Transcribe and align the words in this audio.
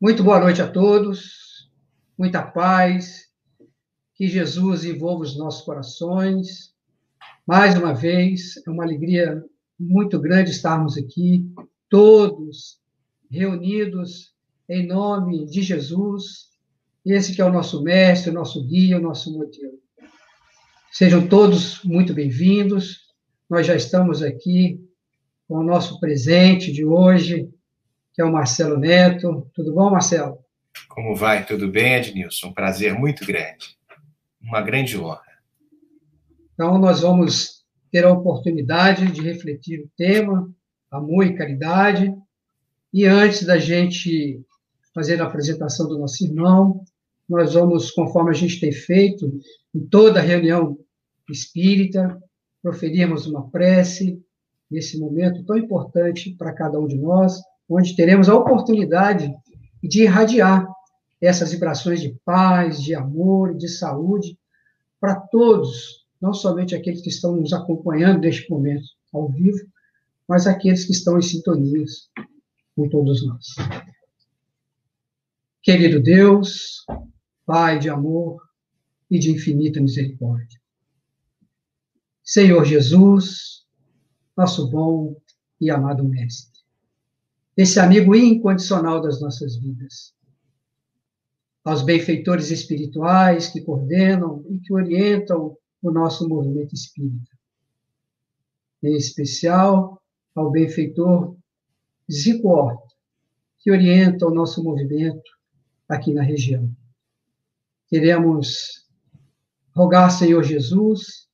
Muito 0.00 0.22
boa 0.22 0.38
noite 0.38 0.62
a 0.62 0.68
todos, 0.70 1.68
muita 2.16 2.40
paz, 2.40 3.24
que 4.14 4.28
Jesus 4.28 4.84
envolva 4.84 5.24
os 5.24 5.36
nossos 5.36 5.62
corações. 5.62 6.72
Mais 7.44 7.76
uma 7.76 7.92
vez, 7.92 8.62
é 8.64 8.70
uma 8.70 8.84
alegria 8.84 9.44
muito 9.76 10.20
grande 10.20 10.52
estarmos 10.52 10.96
aqui, 10.96 11.44
todos 11.88 12.80
reunidos 13.28 14.32
em 14.68 14.86
nome 14.86 15.44
de 15.46 15.62
Jesus, 15.62 16.50
esse 17.04 17.34
que 17.34 17.42
é 17.42 17.44
o 17.44 17.52
nosso 17.52 17.82
mestre, 17.82 18.30
o 18.30 18.34
nosso 18.34 18.64
guia, 18.68 18.98
o 18.98 19.02
nosso 19.02 19.36
modelo. 19.36 19.80
Sejam 20.92 21.26
todos 21.26 21.82
muito 21.82 22.14
bem-vindos. 22.14 23.08
Nós 23.50 23.66
já 23.66 23.74
estamos 23.74 24.22
aqui 24.22 24.80
com 25.48 25.56
o 25.56 25.64
nosso 25.64 25.98
presente 25.98 26.70
de 26.70 26.84
hoje, 26.84 27.52
que 28.18 28.22
é 28.22 28.24
o 28.24 28.32
Marcelo 28.32 28.76
Neto. 28.76 29.48
Tudo 29.54 29.72
bom, 29.72 29.92
Marcelo? 29.92 30.38
Como 30.88 31.14
vai? 31.14 31.46
Tudo 31.46 31.70
bem, 31.70 31.94
Ednilson? 31.94 32.48
Um 32.48 32.52
prazer 32.52 32.92
muito 32.92 33.24
grande. 33.24 33.78
Uma 34.42 34.60
grande 34.60 34.98
honra. 34.98 35.22
Então, 36.52 36.80
nós 36.80 37.02
vamos 37.02 37.64
ter 37.92 38.04
a 38.04 38.12
oportunidade 38.12 39.06
de 39.12 39.20
refletir 39.20 39.82
o 39.82 39.90
tema 39.96 40.52
amor 40.90 41.26
e 41.26 41.36
caridade. 41.36 42.12
E 42.92 43.04
antes 43.04 43.46
da 43.46 43.56
gente 43.56 44.42
fazer 44.92 45.22
a 45.22 45.26
apresentação 45.26 45.86
do 45.86 45.96
nosso 45.96 46.24
irmão, 46.24 46.82
nós 47.28 47.54
vamos, 47.54 47.92
conforme 47.92 48.30
a 48.30 48.34
gente 48.34 48.58
tem 48.58 48.72
feito 48.72 49.32
em 49.72 49.86
toda 49.86 50.20
reunião 50.20 50.76
espírita, 51.30 52.20
proferirmos 52.60 53.28
uma 53.28 53.48
prece 53.48 54.20
nesse 54.68 54.98
momento 54.98 55.44
tão 55.44 55.56
importante 55.56 56.34
para 56.34 56.52
cada 56.52 56.80
um 56.80 56.88
de 56.88 56.98
nós, 56.98 57.40
onde 57.68 57.94
teremos 57.94 58.28
a 58.28 58.34
oportunidade 58.34 59.32
de 59.82 60.02
irradiar 60.02 60.66
essas 61.20 61.52
vibrações 61.52 62.00
de 62.00 62.16
paz, 62.24 62.82
de 62.82 62.94
amor, 62.94 63.56
de 63.56 63.68
saúde 63.68 64.38
para 65.00 65.16
todos, 65.16 66.06
não 66.20 66.32
somente 66.32 66.74
aqueles 66.74 67.02
que 67.02 67.10
estão 67.10 67.36
nos 67.36 67.52
acompanhando 67.52 68.20
neste 68.20 68.50
momento 68.50 68.86
ao 69.12 69.28
vivo, 69.28 69.66
mas 70.26 70.46
aqueles 70.46 70.84
que 70.84 70.92
estão 70.92 71.18
em 71.18 71.22
sintonias 71.22 72.10
com 72.74 72.88
todos 72.88 73.26
nós. 73.26 73.46
Querido 75.62 76.00
Deus, 76.02 76.84
Pai 77.44 77.78
de 77.78 77.88
amor 77.88 78.42
e 79.10 79.18
de 79.18 79.30
infinita 79.30 79.80
misericórdia. 79.80 80.60
Senhor 82.22 82.62
Jesus, 82.64 83.64
nosso 84.36 84.70
bom 84.70 85.16
e 85.58 85.70
amado 85.70 86.04
Mestre 86.04 86.57
esse 87.58 87.80
amigo 87.80 88.14
incondicional 88.14 89.02
das 89.02 89.20
nossas 89.20 89.56
vidas. 89.56 90.14
Aos 91.64 91.82
benfeitores 91.82 92.52
espirituais 92.52 93.48
que 93.48 93.60
coordenam 93.60 94.44
e 94.48 94.60
que 94.60 94.72
orientam 94.72 95.56
o 95.82 95.90
nosso 95.90 96.28
movimento 96.28 96.72
espírita. 96.72 97.36
Em 98.80 98.96
especial, 98.96 100.00
ao 100.36 100.52
benfeitor 100.52 101.36
Zico 102.10 102.48
Horta, 102.48 102.94
que 103.58 103.72
orienta 103.72 104.24
o 104.24 104.32
nosso 104.32 104.62
movimento 104.62 105.28
aqui 105.88 106.14
na 106.14 106.22
região. 106.22 106.70
Queremos 107.88 108.86
rogar, 109.74 110.12
Senhor 110.12 110.44
Jesus, 110.44 111.28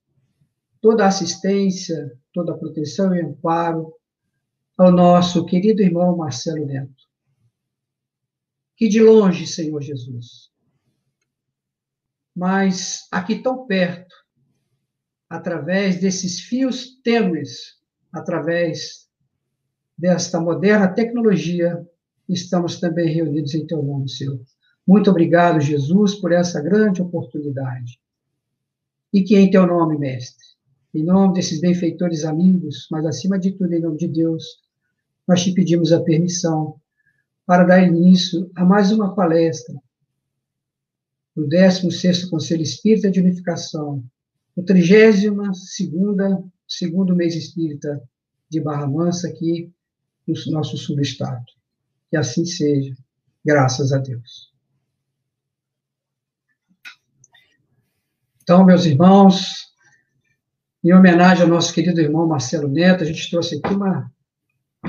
toda 0.80 1.04
a 1.04 1.08
assistência, 1.08 2.18
toda 2.32 2.52
a 2.52 2.56
proteção 2.56 3.14
e 3.14 3.20
amparo 3.20 3.92
ao 4.76 4.90
nosso 4.90 5.44
querido 5.44 5.82
irmão 5.82 6.16
Marcelo 6.16 6.66
Neto. 6.66 7.04
Que 8.76 8.88
de 8.88 9.00
longe, 9.00 9.46
Senhor 9.46 9.80
Jesus, 9.80 10.50
mas 12.34 13.06
aqui 13.12 13.40
tão 13.40 13.66
perto, 13.66 14.14
através 15.28 16.00
desses 16.00 16.40
fios 16.40 17.00
tênues, 17.02 17.78
através 18.12 19.08
desta 19.96 20.40
moderna 20.40 20.92
tecnologia, 20.92 21.86
estamos 22.28 22.80
também 22.80 23.14
reunidos 23.14 23.54
em 23.54 23.66
teu 23.66 23.82
nome, 23.82 24.08
Senhor. 24.08 24.40
Muito 24.86 25.08
obrigado, 25.10 25.60
Jesus, 25.60 26.16
por 26.16 26.32
essa 26.32 26.60
grande 26.60 27.00
oportunidade. 27.00 28.00
E 29.12 29.22
que 29.22 29.36
em 29.36 29.48
teu 29.48 29.64
nome, 29.66 29.96
mestre, 29.96 30.44
em 30.92 31.04
nome 31.04 31.34
desses 31.34 31.60
benfeitores 31.60 32.24
amigos, 32.24 32.88
mas 32.90 33.06
acima 33.06 33.38
de 33.38 33.52
tudo 33.52 33.72
em 33.72 33.80
nome 33.80 33.96
de 33.96 34.08
Deus, 34.08 34.63
nós 35.26 35.42
te 35.42 35.52
pedimos 35.52 35.92
a 35.92 36.02
permissão 36.02 36.80
para 37.46 37.64
dar 37.64 37.82
início 37.82 38.50
a 38.54 38.64
mais 38.64 38.90
uma 38.92 39.14
palestra 39.14 39.74
do 41.34 41.48
16º 41.48 42.30
Conselho 42.30 42.62
Espírita 42.62 43.10
de 43.10 43.20
Unificação, 43.20 44.04
o 44.54 44.62
32º 44.62 46.50
segundo 46.66 47.14
mês 47.14 47.34
espírita 47.34 48.02
de 48.48 48.60
Barra 48.60 48.86
Mansa 48.86 49.28
aqui 49.28 49.72
no 50.26 50.34
nosso 50.52 50.76
subestado. 50.76 51.44
Que 52.08 52.16
assim 52.16 52.44
seja, 52.44 52.96
graças 53.44 53.92
a 53.92 53.98
Deus. 53.98 54.52
Então, 58.42 58.64
meus 58.64 58.84
irmãos, 58.84 59.72
em 60.84 60.92
homenagem 60.92 61.44
ao 61.44 61.48
nosso 61.48 61.72
querido 61.72 62.00
irmão 62.00 62.28
Marcelo 62.28 62.68
Neto, 62.68 63.02
a 63.02 63.06
gente 63.06 63.30
trouxe 63.30 63.56
aqui 63.56 63.74
uma 63.74 64.13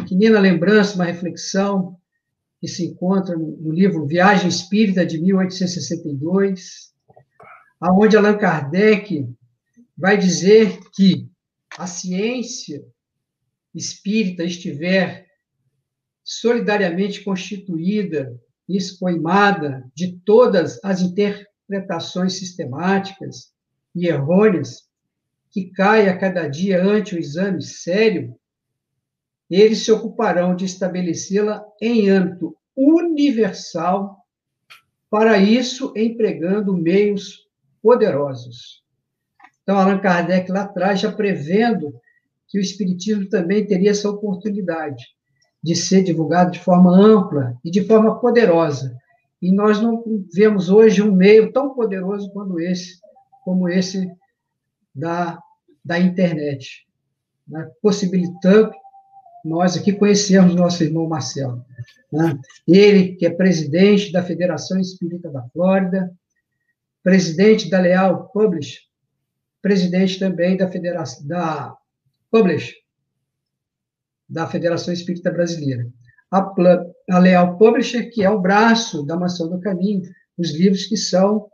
pequenina 0.05 0.39
lembrança, 0.39 0.93
uma 0.95 1.05
reflexão 1.05 1.97
que 2.61 2.67
se 2.67 2.85
encontra 2.85 3.35
no 3.35 3.71
livro 3.71 4.05
Viagem 4.05 4.47
Espírita, 4.47 5.03
de 5.03 5.19
1862, 5.19 6.93
aonde 7.81 8.15
Allan 8.15 8.37
Kardec 8.37 9.27
vai 9.97 10.15
dizer 10.15 10.79
que 10.93 11.27
a 11.77 11.87
ciência 11.87 12.85
espírita 13.73 14.43
estiver 14.43 15.25
solidariamente 16.23 17.23
constituída 17.23 18.39
e 18.69 18.77
escoimada 18.77 19.83
de 19.93 20.19
todas 20.23 20.79
as 20.83 21.01
interpretações 21.01 22.37
sistemáticas 22.37 23.51
e 23.95 24.07
errôneas 24.07 24.87
que 25.51 25.71
cai 25.71 26.07
a 26.07 26.17
cada 26.17 26.47
dia 26.47 26.83
ante 26.83 27.15
o 27.15 27.19
exame 27.19 27.61
sério 27.61 28.35
eles 29.49 29.83
se 29.83 29.91
ocuparão 29.91 30.55
de 30.55 30.65
estabelecê-la 30.65 31.63
em 31.81 32.09
âmbito 32.09 32.55
universal, 32.75 34.17
para 35.09 35.37
isso 35.37 35.93
empregando 35.95 36.75
meios 36.75 37.47
poderosos. 37.81 38.83
Então, 39.63 39.77
Allan 39.77 39.99
Kardec 39.99 40.51
lá 40.51 40.63
atrás 40.63 40.99
já 40.99 41.11
prevendo 41.11 41.93
que 42.47 42.57
o 42.57 42.61
Espiritismo 42.61 43.27
também 43.29 43.65
teria 43.65 43.91
essa 43.91 44.09
oportunidade 44.09 45.03
de 45.61 45.75
ser 45.75 46.03
divulgado 46.03 46.51
de 46.51 46.59
forma 46.59 46.95
ampla 46.95 47.57
e 47.63 47.71
de 47.71 47.83
forma 47.85 48.19
poderosa. 48.19 48.95
E 49.41 49.51
nós 49.51 49.81
não 49.81 50.03
vemos 50.33 50.69
hoje 50.69 51.01
um 51.01 51.11
meio 51.11 51.51
tão 51.51 51.73
poderoso 51.73 52.31
como 52.31 52.59
esse, 52.59 52.99
como 53.43 53.67
esse 53.69 54.07
da, 54.93 55.39
da 55.83 55.99
internet, 55.99 56.87
né? 57.47 57.69
possibilitando 57.81 58.71
nós 59.45 59.77
aqui 59.77 59.93
conhecemos 59.93 60.55
nosso 60.55 60.83
irmão 60.83 61.07
Marcelo. 61.07 61.63
Né? 62.11 62.37
Ele, 62.67 63.15
que 63.15 63.27
é 63.27 63.29
presidente 63.29 64.11
da 64.11 64.23
Federação 64.23 64.79
Espírita 64.79 65.29
da 65.29 65.43
Flórida, 65.49 66.11
presidente 67.03 67.69
da 67.69 67.79
Leal 67.79 68.27
Publish, 68.29 68.79
presidente 69.61 70.17
também 70.17 70.57
da 70.57 70.67
Federação 70.67 71.27
da 71.27 71.77
Publish, 72.31 72.73
da 74.27 74.47
Federação 74.47 74.91
Espírita 74.91 75.31
Brasileira. 75.31 75.87
A, 76.31 76.51
a 77.11 77.19
Leal 77.19 77.55
Publisher, 77.59 78.09
que 78.09 78.23
é 78.23 78.29
o 78.29 78.41
braço 78.41 79.05
da 79.05 79.15
Mansão 79.15 79.47
do 79.47 79.59
Caminho, 79.59 80.01
os 80.35 80.51
livros 80.51 80.87
que 80.87 80.97
são 80.97 81.47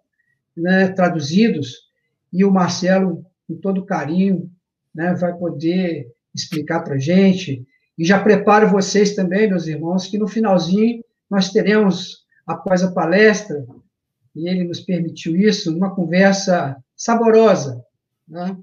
né, 0.56 0.88
traduzidos, 0.88 1.92
e 2.32 2.46
o 2.46 2.52
Marcelo, 2.52 3.26
com 3.46 3.56
todo 3.56 3.86
carinho, 3.86 4.50
né, 4.96 5.14
vai 5.14 5.38
poder 5.38 6.10
explicar 6.34 6.80
para 6.80 6.96
a 6.96 7.00
gente 7.00 7.68
e 7.98 8.06
já 8.06 8.22
preparo 8.22 8.70
vocês 8.70 9.16
também, 9.16 9.50
meus 9.50 9.68
irmãos, 9.68 10.08
que 10.08 10.18
no 10.18 10.28
finalzinho 10.28 11.04
nós 11.30 11.50
teremos, 11.50 12.26
após 12.46 12.84
a 12.84 12.92
palestra, 12.92 13.66
e 14.36 14.48
ele 14.48 14.64
nos 14.64 14.80
permitiu 14.80 15.36
isso, 15.36 15.76
uma 15.76 15.94
conversa 15.94 16.78
saborosa, 16.96 17.84
né? 18.28 18.58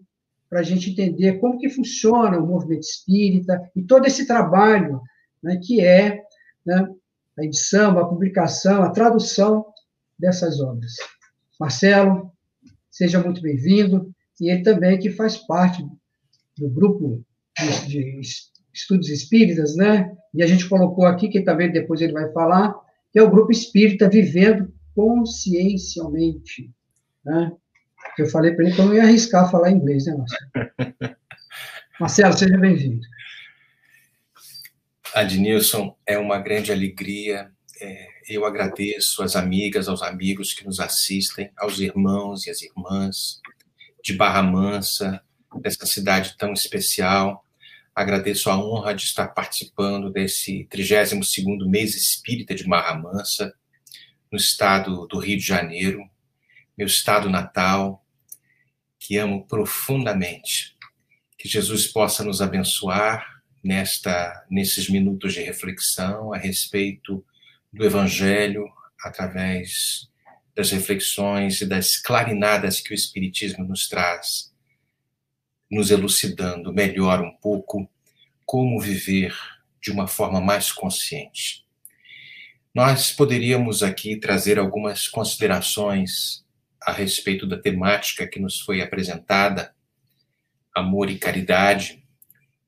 para 0.48 0.60
a 0.60 0.62
gente 0.62 0.90
entender 0.90 1.38
como 1.40 1.58
que 1.58 1.68
funciona 1.68 2.38
o 2.38 2.46
movimento 2.46 2.82
espírita 2.82 3.70
e 3.76 3.82
todo 3.82 4.06
esse 4.06 4.26
trabalho 4.26 5.00
né, 5.42 5.60
que 5.62 5.84
é 5.84 6.22
né, 6.64 6.88
a 7.38 7.44
edição, 7.44 7.98
a 7.98 8.08
publicação, 8.08 8.82
a 8.82 8.90
tradução 8.90 9.66
dessas 10.18 10.58
obras. 10.60 10.92
Marcelo, 11.60 12.32
seja 12.90 13.22
muito 13.22 13.42
bem-vindo, 13.42 14.10
e 14.40 14.50
ele 14.50 14.62
também 14.62 14.98
que 14.98 15.10
faz 15.10 15.36
parte 15.36 15.84
do 16.56 16.68
grupo 16.68 17.22
de, 17.86 17.86
de 17.86 18.20
estudos 18.78 19.08
espíritas, 19.08 19.76
né? 19.76 20.12
E 20.34 20.42
a 20.42 20.46
gente 20.46 20.68
colocou 20.68 21.06
aqui, 21.06 21.28
que 21.28 21.40
também 21.40 21.70
depois 21.70 22.00
ele 22.00 22.12
vai 22.12 22.30
falar, 22.32 22.74
que 23.12 23.18
é 23.18 23.22
o 23.22 23.30
Grupo 23.30 23.50
Espírita 23.50 24.08
Vivendo 24.08 24.72
Consciencialmente. 24.94 26.70
Né? 27.24 27.52
Eu 28.18 28.26
falei 28.26 28.52
para 28.52 28.64
ele 28.64 28.74
que 28.74 28.80
eu 28.80 28.86
não 28.86 28.94
ia 28.94 29.02
arriscar 29.02 29.50
falar 29.50 29.70
inglês, 29.70 30.06
né, 30.06 30.16
Marcelo? 30.16 31.16
Marcelo, 32.00 32.38
seja 32.38 32.56
bem-vindo. 32.56 33.00
Adnilson, 35.14 35.96
é 36.06 36.18
uma 36.18 36.38
grande 36.38 36.70
alegria. 36.70 37.50
É, 37.80 38.06
eu 38.28 38.44
agradeço 38.44 39.22
às 39.22 39.34
amigas, 39.36 39.88
aos 39.88 40.02
amigos 40.02 40.52
que 40.52 40.64
nos 40.64 40.80
assistem, 40.80 41.50
aos 41.56 41.80
irmãos 41.80 42.46
e 42.46 42.50
às 42.50 42.62
irmãs 42.62 43.40
de 44.02 44.12
Barra 44.14 44.42
Mansa, 44.42 45.20
dessa 45.60 45.86
cidade 45.86 46.36
tão 46.36 46.52
especial. 46.52 47.44
Agradeço 47.98 48.48
a 48.48 48.56
honra 48.56 48.94
de 48.94 49.02
estar 49.02 49.26
participando 49.26 50.08
desse 50.08 50.68
32º 50.70 51.68
mês 51.68 51.96
espírita 51.96 52.54
de 52.54 52.62
Barra 52.62 52.94
Mansa, 52.94 53.52
no 54.30 54.38
estado 54.38 55.04
do 55.08 55.18
Rio 55.18 55.36
de 55.36 55.44
Janeiro, 55.44 56.08
meu 56.76 56.86
estado 56.86 57.28
natal, 57.28 58.06
que 59.00 59.16
amo 59.16 59.44
profundamente. 59.48 60.76
Que 61.36 61.48
Jesus 61.48 61.88
possa 61.88 62.22
nos 62.22 62.40
abençoar 62.40 63.42
nesta 63.64 64.46
nesses 64.48 64.88
minutos 64.88 65.34
de 65.34 65.40
reflexão 65.40 66.32
a 66.32 66.38
respeito 66.38 67.26
do 67.72 67.84
evangelho 67.84 68.64
através 69.02 70.08
das 70.54 70.70
reflexões 70.70 71.60
e 71.62 71.66
das 71.66 71.96
clarinadas 71.96 72.80
que 72.80 72.92
o 72.92 72.94
espiritismo 72.94 73.64
nos 73.64 73.88
traz, 73.88 74.54
nos 75.70 75.90
elucidando 75.90 76.72
melhor 76.72 77.20
um 77.20 77.34
pouco 77.36 77.88
como 78.46 78.80
viver 78.80 79.36
de 79.80 79.90
uma 79.90 80.06
forma 80.06 80.40
mais 80.40 80.72
consciente. 80.72 81.66
Nós 82.74 83.12
poderíamos 83.12 83.82
aqui 83.82 84.16
trazer 84.16 84.58
algumas 84.58 85.08
considerações 85.08 86.44
a 86.80 86.92
respeito 86.92 87.46
da 87.46 87.58
temática 87.58 88.26
que 88.26 88.38
nos 88.38 88.60
foi 88.60 88.80
apresentada, 88.80 89.74
amor 90.74 91.10
e 91.10 91.18
caridade, 91.18 92.02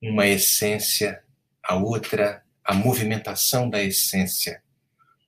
uma 0.02 0.26
essência, 0.26 1.22
a 1.62 1.76
outra, 1.76 2.42
a 2.64 2.74
movimentação 2.74 3.68
da 3.68 3.82
essência, 3.82 4.62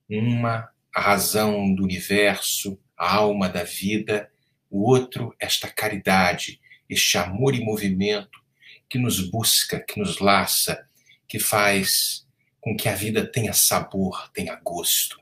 uma, 0.08 0.68
a 0.94 1.00
razão 1.00 1.74
do 1.74 1.84
universo, 1.84 2.78
a 2.96 3.14
alma 3.14 3.48
da 3.48 3.64
vida, 3.64 4.30
o 4.70 4.88
outro, 4.90 5.34
esta 5.38 5.68
caridade, 5.68 6.60
este 6.92 7.18
amor 7.18 7.54
e 7.54 7.64
movimento 7.64 8.40
que 8.88 8.98
nos 8.98 9.20
busca, 9.20 9.80
que 9.80 9.98
nos 9.98 10.18
laça, 10.18 10.86
que 11.26 11.38
faz 11.38 12.26
com 12.60 12.76
que 12.76 12.88
a 12.88 12.94
vida 12.94 13.26
tenha 13.26 13.52
sabor, 13.52 14.30
tenha 14.32 14.54
gosto. 14.56 15.20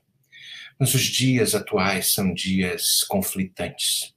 Mas 0.79 0.95
os 0.95 1.03
dias 1.03 1.55
atuais 1.55 2.13
são 2.13 2.35
dias 2.35 3.05
conflitantes. 3.05 4.15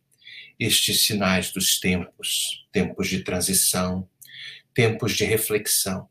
Estes 0.59 1.05
sinais 1.05 1.51
dos 1.51 1.79
tempos, 1.79 2.65
tempos 2.71 3.07
de 3.07 3.23
transição, 3.23 4.09
tempos 4.73 5.15
de 5.15 5.23
reflexão, 5.23 6.09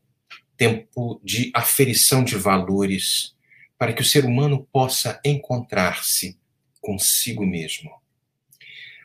tempo 0.55 1.19
de 1.23 1.51
aferição 1.53 2.23
de 2.23 2.37
valores, 2.37 3.35
para 3.77 3.91
que 3.91 4.01
o 4.01 4.05
ser 4.05 4.23
humano 4.23 4.65
possa 4.71 5.19
encontrar-se 5.25 6.39
consigo 6.79 7.45
mesmo. 7.45 7.91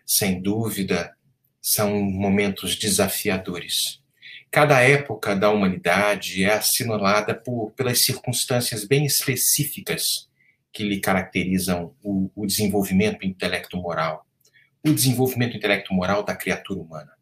Sem 0.06 0.40
dúvida, 0.40 1.17
são 1.60 2.00
momentos 2.00 2.76
desafiadores. 2.76 4.00
Cada 4.50 4.80
época 4.80 5.36
da 5.36 5.50
humanidade 5.50 6.42
é 6.42 6.54
assinalada 6.54 7.34
por, 7.34 7.72
pelas 7.72 8.04
circunstâncias 8.04 8.84
bem 8.84 9.04
específicas 9.04 10.28
que 10.72 10.82
lhe 10.82 11.00
caracterizam 11.00 11.94
o, 12.02 12.30
o 12.34 12.46
desenvolvimento 12.46 13.26
intelecto-moral, 13.26 14.26
o 14.86 14.92
desenvolvimento 14.92 15.56
intelecto-moral 15.56 16.22
da 16.22 16.34
criatura 16.34 16.80
humana. 16.80 17.12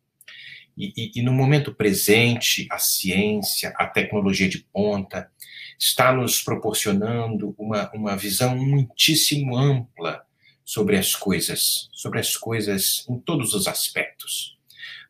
E, 0.76 0.92
e, 0.96 1.12
e, 1.16 1.22
no 1.22 1.32
momento 1.32 1.74
presente, 1.74 2.66
a 2.70 2.78
ciência, 2.78 3.72
a 3.76 3.86
tecnologia 3.86 4.48
de 4.48 4.58
ponta, 4.58 5.30
está 5.78 6.12
nos 6.12 6.42
proporcionando 6.42 7.54
uma, 7.58 7.90
uma 7.92 8.16
visão 8.16 8.56
muitíssimo 8.56 9.56
ampla 9.56 10.25
sobre 10.66 10.98
as 10.98 11.14
coisas, 11.14 11.88
sobre 11.92 12.18
as 12.18 12.36
coisas 12.36 13.06
em 13.08 13.18
todos 13.18 13.54
os 13.54 13.68
aspectos, 13.68 14.58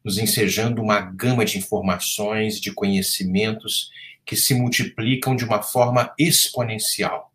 nos 0.04 0.18
ensejando 0.18 0.82
uma 0.82 1.00
gama 1.00 1.44
de 1.44 1.56
informações, 1.56 2.60
de 2.60 2.70
conhecimentos 2.72 3.90
que 4.24 4.36
se 4.36 4.54
multiplicam 4.54 5.34
de 5.34 5.44
uma 5.44 5.62
forma 5.62 6.12
exponencial 6.18 7.32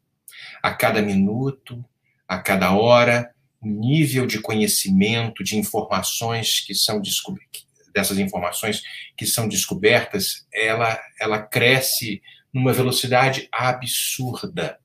a 0.61 0.71
cada 0.71 1.01
minuto, 1.01 1.83
a 2.27 2.37
cada 2.37 2.71
hora, 2.73 3.33
o 3.59 3.67
nível 3.67 4.27
de 4.27 4.39
conhecimento, 4.39 5.43
de 5.43 5.57
informações 5.57 6.59
que 6.59 6.75
são 6.75 7.01
descobertas, 7.01 7.65
dessas 7.93 8.19
informações 8.19 8.83
que 9.17 9.25
são 9.25 9.47
descobertas, 9.47 10.45
ela, 10.53 10.99
ela 11.19 11.41
cresce 11.41 12.21
numa 12.53 12.71
velocidade 12.71 13.47
absurda. 13.51 14.79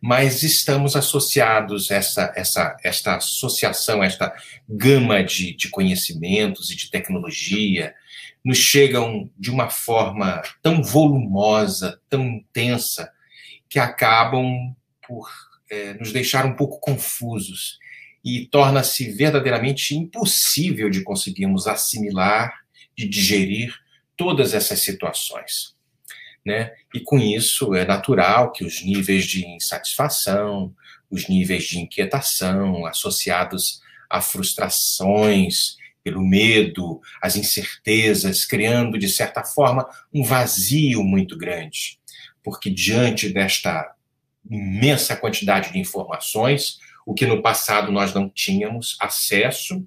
Mas 0.00 0.42
estamos 0.42 0.96
associados, 0.96 1.90
essa, 1.90 2.32
essa, 2.34 2.76
esta 2.82 3.16
associação, 3.16 4.02
esta 4.02 4.34
gama 4.68 5.22
de, 5.22 5.54
de 5.54 5.68
conhecimentos 5.68 6.70
e 6.70 6.76
de 6.76 6.90
tecnologia, 6.90 7.94
nos 8.44 8.58
chegam 8.58 9.30
de 9.38 9.50
uma 9.50 9.68
forma 9.68 10.40
tão 10.62 10.82
volumosa, 10.82 12.00
tão 12.08 12.26
intensa, 12.26 13.12
que 13.68 13.78
acabam 13.78 14.74
por 15.06 15.28
é, 15.70 15.94
nos 15.94 16.12
deixar 16.12 16.46
um 16.46 16.56
pouco 16.56 16.80
confusos 16.80 17.78
e 18.24 18.46
torna-se 18.46 19.10
verdadeiramente 19.10 19.94
impossível 19.94 20.90
de 20.90 21.02
conseguirmos 21.02 21.66
assimilar, 21.66 22.52
de 22.96 23.08
digerir 23.08 23.74
todas 24.16 24.52
essas 24.52 24.80
situações. 24.80 25.74
Né? 26.44 26.72
E 26.94 27.00
com 27.00 27.18
isso 27.18 27.74
é 27.74 27.84
natural 27.84 28.50
que 28.52 28.64
os 28.64 28.82
níveis 28.82 29.24
de 29.24 29.46
insatisfação, 29.46 30.74
os 31.10 31.28
níveis 31.28 31.64
de 31.64 31.78
inquietação 31.78 32.86
associados 32.86 33.80
a 34.08 34.20
frustrações 34.20 35.76
pelo 36.02 36.26
medo, 36.26 37.00
as 37.22 37.36
incertezas, 37.36 38.46
criando 38.46 38.98
de 38.98 39.08
certa 39.08 39.44
forma 39.44 39.86
um 40.12 40.24
vazio 40.24 41.04
muito 41.04 41.36
grande 41.36 42.00
porque 42.42 42.70
diante 42.70 43.28
desta 43.28 43.94
imensa 44.48 45.16
quantidade 45.16 45.72
de 45.72 45.78
informações, 45.78 46.78
o 47.06 47.14
que 47.14 47.26
no 47.26 47.42
passado 47.42 47.92
nós 47.92 48.14
não 48.14 48.28
tínhamos 48.28 48.96
acesso, 49.00 49.86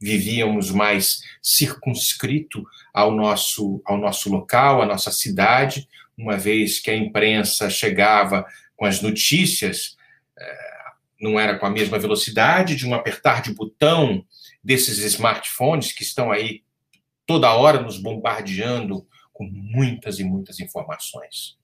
vivíamos 0.00 0.70
mais 0.70 1.20
circunscrito 1.42 2.64
ao 2.92 3.10
nosso, 3.10 3.82
ao 3.84 3.96
nosso 3.96 4.30
local, 4.30 4.82
à 4.82 4.86
nossa 4.86 5.10
cidade, 5.10 5.88
uma 6.16 6.36
vez 6.36 6.80
que 6.80 6.90
a 6.90 6.96
imprensa 6.96 7.68
chegava 7.68 8.46
com 8.76 8.84
as 8.84 9.00
notícias, 9.00 9.96
eh, 10.38 10.84
não 11.20 11.38
era 11.38 11.58
com 11.58 11.66
a 11.66 11.70
mesma 11.70 11.98
velocidade 11.98 12.76
de 12.76 12.86
um 12.86 12.94
apertar 12.94 13.42
de 13.42 13.52
botão 13.54 14.24
desses 14.62 14.98
smartphones 14.98 15.92
que 15.92 16.02
estão 16.02 16.30
aí 16.30 16.62
toda 17.26 17.52
hora 17.54 17.80
nos 17.80 17.98
bombardeando 17.98 19.06
com 19.32 19.44
muitas 19.44 20.18
e 20.18 20.24
muitas 20.24 20.60
informações. 20.60 21.56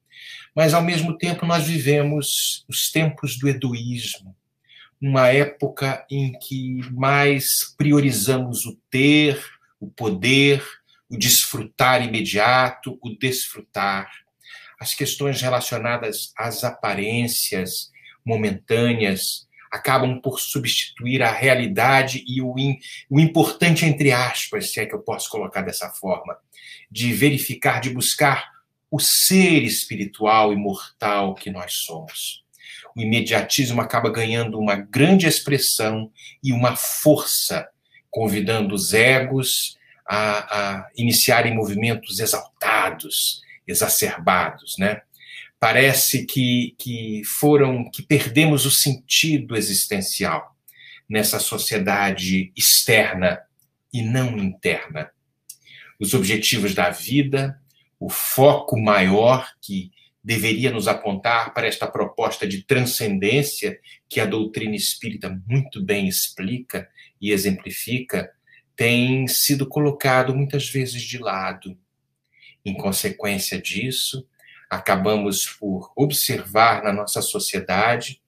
Mas, 0.54 0.74
ao 0.74 0.82
mesmo 0.82 1.16
tempo, 1.16 1.46
nós 1.46 1.64
vivemos 1.64 2.64
os 2.68 2.90
tempos 2.90 3.38
do 3.38 3.48
edoísmo, 3.48 4.36
uma 5.00 5.28
época 5.28 6.04
em 6.10 6.32
que 6.32 6.80
mais 6.92 7.74
priorizamos 7.76 8.66
o 8.66 8.78
ter, 8.90 9.42
o 9.80 9.88
poder, 9.88 10.62
o 11.08 11.16
desfrutar 11.16 12.04
imediato, 12.06 12.98
o 13.02 13.16
desfrutar. 13.18 14.10
As 14.78 14.94
questões 14.94 15.40
relacionadas 15.40 16.32
às 16.36 16.64
aparências 16.64 17.90
momentâneas 18.24 19.48
acabam 19.70 20.20
por 20.20 20.40
substituir 20.40 21.22
a 21.22 21.30
realidade 21.30 22.24
e 22.26 22.42
o, 22.42 22.58
in, 22.58 22.76
o 23.08 23.20
importante, 23.20 23.86
entre 23.86 24.10
aspas, 24.10 24.72
se 24.72 24.80
é 24.80 24.86
que 24.86 24.94
eu 24.94 25.00
posso 25.00 25.30
colocar 25.30 25.62
dessa 25.62 25.88
forma, 25.90 26.36
de 26.90 27.12
verificar, 27.12 27.80
de 27.80 27.90
buscar 27.90 28.50
o 28.90 28.98
ser 28.98 29.62
espiritual 29.62 30.52
imortal 30.52 31.34
que 31.34 31.50
nós 31.50 31.72
somos. 31.74 32.44
O 32.96 33.00
imediatismo 33.00 33.80
acaba 33.80 34.10
ganhando 34.10 34.58
uma 34.58 34.76
grande 34.76 35.26
expressão 35.26 36.10
e 36.42 36.52
uma 36.52 36.76
força, 36.76 37.68
convidando 38.10 38.74
os 38.74 38.92
egos 38.92 39.78
a, 40.06 40.78
a 40.78 40.88
iniciarem 40.96 41.54
movimentos 41.54 42.18
exaltados, 42.18 43.42
exacerbados, 43.66 44.76
né? 44.78 45.02
Parece 45.60 46.24
que, 46.24 46.74
que 46.78 47.22
foram 47.24 47.88
que 47.90 48.02
perdemos 48.02 48.64
o 48.64 48.70
sentido 48.70 49.54
existencial 49.54 50.56
nessa 51.08 51.38
sociedade 51.38 52.50
externa 52.56 53.40
e 53.92 54.00
não 54.02 54.38
interna. 54.38 55.10
Os 55.98 56.14
objetivos 56.14 56.74
da 56.74 56.88
vida, 56.88 57.60
o 57.98 58.08
foco 58.08 58.80
maior 58.80 59.50
que, 59.60 59.90
deveria 60.22 60.70
nos 60.70 60.86
apontar 60.86 61.54
para 61.54 61.66
esta 61.66 61.86
proposta 61.86 62.46
de 62.46 62.62
transcendência 62.62 63.78
que 64.08 64.20
a 64.20 64.26
doutrina 64.26 64.76
espírita 64.76 65.40
muito 65.46 65.82
bem 65.82 66.06
explica 66.06 66.88
e 67.20 67.32
exemplifica, 67.32 68.30
tem 68.76 69.26
sido 69.26 69.66
colocado 69.66 70.34
muitas 70.34 70.68
vezes 70.68 71.02
de 71.02 71.18
lado. 71.18 71.76
Em 72.64 72.74
consequência 72.74 73.60
disso, 73.60 74.26
acabamos 74.68 75.46
por 75.46 75.92
observar 75.96 76.82
na 76.82 76.92
nossa 76.92 77.20
sociedade 77.20 78.20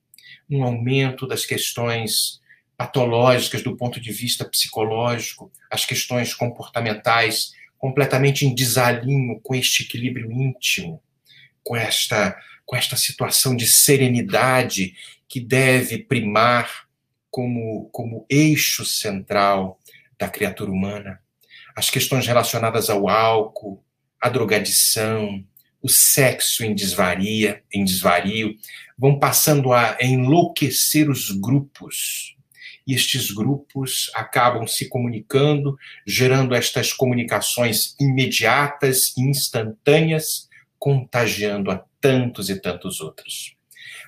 um 0.49 0.63
aumento 0.63 1.25
das 1.25 1.45
questões 1.45 2.41
patológicas 2.75 3.61
do 3.61 3.77
ponto 3.77 3.99
de 3.99 4.11
vista 4.11 4.43
psicológico, 4.45 5.51
as 5.71 5.85
questões 5.85 6.33
comportamentais 6.33 7.53
completamente 7.77 8.45
em 8.45 8.53
desalinho 8.53 9.39
com 9.41 9.55
este 9.55 9.83
equilíbrio 9.83 10.31
íntimo, 10.31 11.01
com 11.63 11.75
esta 11.75 12.37
com 12.65 12.75
esta 12.75 12.95
situação 12.95 13.55
de 13.55 13.67
serenidade 13.67 14.95
que 15.27 15.39
deve 15.39 15.97
primar 15.97 16.87
como 17.29 17.89
como 17.91 18.25
eixo 18.29 18.85
central 18.85 19.79
da 20.17 20.29
criatura 20.29 20.71
humana. 20.71 21.19
As 21.75 21.89
questões 21.89 22.27
relacionadas 22.27 22.89
ao 22.89 23.09
álcool, 23.09 23.83
à 24.21 24.29
drogadição, 24.29 25.43
o 25.81 25.89
sexo 25.89 26.63
em 26.63 26.73
desvaria, 26.73 27.61
em 27.73 27.83
desvario, 27.83 28.55
vão 28.97 29.19
passando 29.19 29.73
a 29.73 29.97
enlouquecer 30.01 31.09
os 31.09 31.29
grupos. 31.29 32.37
E 32.87 32.93
estes 32.93 33.31
grupos 33.31 34.09
acabam 34.13 34.65
se 34.65 34.87
comunicando, 34.87 35.77
gerando 36.05 36.55
estas 36.55 36.93
comunicações 36.93 37.95
imediatas, 37.99 39.17
instantâneas, 39.17 40.49
contagiando 40.83 41.71
a 41.71 41.81
tantos 42.01 42.49
e 42.49 42.59
tantos 42.59 42.99
outros. 42.99 43.55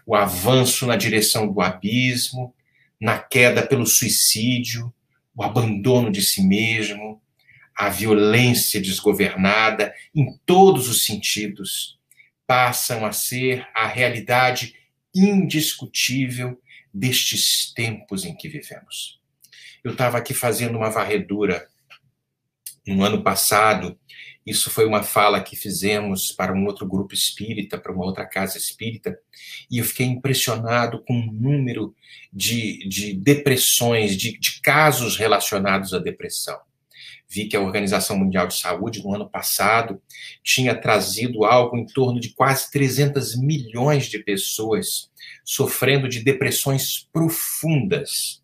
O 0.06 0.14
avanço 0.14 0.86
na 0.86 0.98
direção 0.98 1.48
do 1.48 1.62
abismo, 1.62 2.54
na 3.00 3.18
queda 3.18 3.66
pelo 3.66 3.86
suicídio, 3.86 4.94
o 5.34 5.42
abandono 5.42 6.12
de 6.12 6.22
si 6.22 6.46
mesmo, 6.46 7.22
a 7.74 7.88
violência 7.88 8.82
desgovernada 8.82 9.94
em 10.14 10.38
todos 10.46 10.90
os 10.90 11.06
sentidos 11.06 11.98
passam 12.46 13.06
a 13.06 13.14
ser 13.14 13.66
a 13.74 13.88
realidade 13.88 14.76
indiscutível 15.16 16.62
destes 16.94 17.74
tempos 17.74 18.26
em 18.26 18.36
que 18.36 18.50
vivemos. 18.50 19.22
Eu 19.82 19.94
estava 19.94 20.18
aqui 20.18 20.34
fazendo 20.34 20.78
uma 20.78 20.90
varredura 20.90 21.70
no 22.86 23.02
ano 23.02 23.24
passado. 23.24 23.98
Isso 24.46 24.70
foi 24.70 24.86
uma 24.86 25.02
fala 25.02 25.42
que 25.42 25.56
fizemos 25.56 26.32
para 26.32 26.54
um 26.54 26.66
outro 26.66 26.88
grupo 26.88 27.14
espírita, 27.14 27.80
para 27.80 27.92
uma 27.92 28.06
outra 28.06 28.26
casa 28.26 28.58
espírita, 28.58 29.18
e 29.72 29.80
eu 29.80 29.86
fiquei 29.86 30.06
impressionado 30.06 31.04
com 31.04 31.20
o 31.20 31.32
número 31.32 31.96
de, 32.32 32.88
de 32.88 33.14
depressões, 33.14 34.16
de, 34.16 34.38
de 34.38 34.62
casos 34.62 35.18
relacionados 35.18 35.94
à 35.94 36.00
depressão 36.00 36.60
vi 37.28 37.48
que 37.48 37.58
a 37.58 37.62
Organização 37.62 38.18
Mundial 38.18 38.48
de 38.48 38.56
Saúde, 38.56 39.04
no 39.04 39.14
ano 39.14 39.30
passado, 39.30 40.02
tinha 40.44 40.80
trazido 40.80 41.44
algo 41.44 41.78
em 41.78 41.86
torno 41.86 42.20
de 42.20 42.30
quase 42.30 42.72
300 42.72 43.36
milhões 43.38 44.06
de 44.06 44.20
pessoas 44.20 45.10
sofrendo 45.44 46.08
de 46.08 46.24
depressões 46.24 47.08
profundas. 47.12 48.42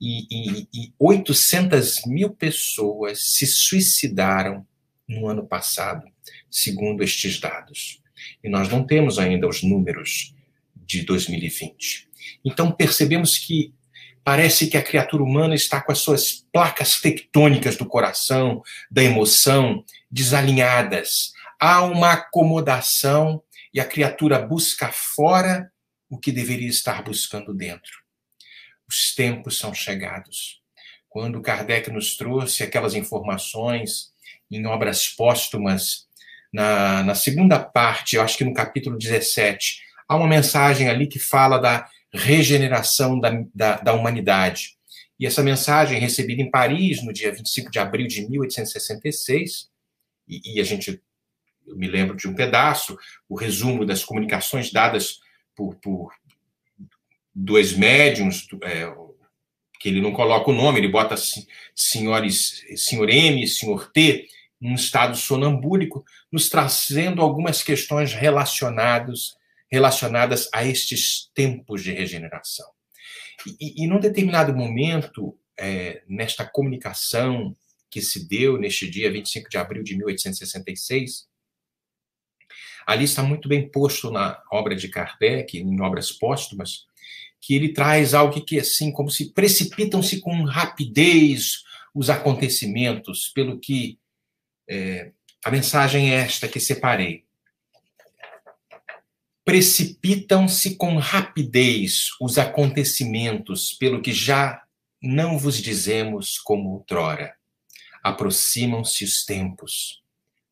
E, 0.00 0.26
e, 0.30 0.68
e 0.74 0.92
800 0.98 2.06
mil 2.06 2.30
pessoas 2.30 3.20
se 3.22 3.46
suicidaram 3.46 4.66
no 5.12 5.28
ano 5.28 5.46
passado, 5.46 6.06
segundo 6.50 7.02
estes 7.02 7.38
dados. 7.38 8.00
E 8.42 8.48
nós 8.48 8.68
não 8.68 8.84
temos 8.84 9.18
ainda 9.18 9.48
os 9.48 9.62
números 9.62 10.34
de 10.74 11.02
2020. 11.02 12.08
Então 12.44 12.72
percebemos 12.72 13.38
que 13.38 13.72
Parece 14.24 14.68
que 14.68 14.76
a 14.76 14.82
criatura 14.82 15.22
humana 15.22 15.54
está 15.54 15.80
com 15.80 15.90
as 15.90 15.98
suas 15.98 16.46
placas 16.52 17.00
tectônicas 17.00 17.76
do 17.76 17.86
coração, 17.86 18.62
da 18.88 19.02
emoção, 19.02 19.84
desalinhadas. 20.08 21.32
Há 21.58 21.82
uma 21.82 22.12
acomodação 22.12 23.42
e 23.74 23.80
a 23.80 23.84
criatura 23.84 24.38
busca 24.38 24.92
fora 24.92 25.72
o 26.08 26.18
que 26.18 26.30
deveria 26.30 26.68
estar 26.68 27.02
buscando 27.02 27.52
dentro. 27.52 27.90
Os 28.88 29.12
tempos 29.14 29.58
são 29.58 29.74
chegados. 29.74 30.60
Quando 31.08 31.42
Kardec 31.42 31.90
nos 31.90 32.16
trouxe 32.16 32.62
aquelas 32.62 32.94
informações 32.94 34.11
em 34.52 34.66
obras 34.66 35.08
póstumas, 35.08 36.06
na, 36.52 37.02
na 37.02 37.14
segunda 37.14 37.58
parte, 37.58 38.16
eu 38.16 38.22
acho 38.22 38.36
que 38.36 38.44
no 38.44 38.52
capítulo 38.52 38.98
17, 38.98 39.80
há 40.06 40.16
uma 40.16 40.28
mensagem 40.28 40.88
ali 40.88 41.06
que 41.06 41.18
fala 41.18 41.58
da 41.58 41.88
regeneração 42.12 43.18
da, 43.18 43.30
da, 43.54 43.76
da 43.78 43.92
humanidade. 43.94 44.76
E 45.18 45.26
essa 45.26 45.42
mensagem, 45.42 45.98
recebida 45.98 46.42
em 46.42 46.50
Paris 46.50 47.02
no 47.02 47.12
dia 47.12 47.32
25 47.32 47.70
de 47.70 47.78
abril 47.78 48.06
de 48.06 48.28
1866, 48.28 49.70
e, 50.28 50.56
e 50.56 50.60
a 50.60 50.64
gente, 50.64 51.00
eu 51.66 51.76
me 51.76 51.86
lembro 51.86 52.16
de 52.16 52.28
um 52.28 52.34
pedaço, 52.34 52.98
o 53.28 53.34
resumo 53.34 53.86
das 53.86 54.04
comunicações 54.04 54.70
dadas 54.70 55.20
por, 55.56 55.76
por 55.76 56.12
dois 57.34 57.72
médiums, 57.72 58.46
é, 58.62 58.92
que 59.80 59.88
ele 59.88 60.00
não 60.00 60.12
coloca 60.12 60.50
o 60.50 60.54
nome, 60.54 60.78
ele 60.78 60.88
bota 60.88 61.16
senhores, 61.74 62.62
senhor 62.76 63.08
M, 63.08 63.46
senhor 63.48 63.90
T, 63.90 64.28
num 64.62 64.74
estado 64.74 65.16
sonambúlico, 65.16 66.04
nos 66.30 66.48
trazendo 66.48 67.20
algumas 67.20 67.64
questões 67.64 68.14
relacionadas 68.14 69.36
relacionadas 69.70 70.50
a 70.52 70.64
estes 70.66 71.30
tempos 71.34 71.82
de 71.82 71.92
regeneração. 71.92 72.66
E, 73.58 73.82
e, 73.82 73.86
num 73.86 73.98
determinado 73.98 74.54
momento, 74.54 75.34
é, 75.58 76.02
nesta 76.06 76.44
comunicação 76.44 77.56
que 77.90 78.02
se 78.02 78.28
deu 78.28 78.58
neste 78.58 78.88
dia 78.88 79.10
25 79.10 79.48
de 79.48 79.56
abril 79.56 79.82
de 79.82 79.96
1866, 79.96 81.26
ali 82.86 83.04
está 83.04 83.22
muito 83.22 83.48
bem 83.48 83.66
posto 83.66 84.10
na 84.10 84.42
obra 84.52 84.76
de 84.76 84.88
Kardec, 84.88 85.56
em 85.56 85.80
obras 85.80 86.12
póstumas, 86.12 86.86
que 87.40 87.54
ele 87.54 87.72
traz 87.72 88.12
algo 88.12 88.44
que, 88.44 88.60
assim, 88.60 88.92
como 88.92 89.10
se 89.10 89.32
precipitam-se 89.32 90.20
com 90.20 90.44
rapidez 90.44 91.64
os 91.94 92.10
acontecimentos, 92.10 93.32
pelo 93.34 93.58
que 93.58 93.98
é, 94.72 95.12
a 95.44 95.50
mensagem 95.50 96.12
é 96.12 96.16
esta 96.16 96.48
que 96.48 96.60
separei 96.60 97.24
precipitam-se 99.44 100.76
com 100.76 100.96
rapidez 100.96 102.10
os 102.20 102.38
acontecimentos, 102.38 103.72
pelo 103.72 104.00
que 104.00 104.12
já 104.12 104.62
não 105.02 105.38
vos 105.38 105.60
dizemos 105.60 106.38
como 106.38 106.70
outrora. 106.70 107.34
Aproximam-se 108.02 109.04
os 109.04 109.24
tempos. 109.24 110.02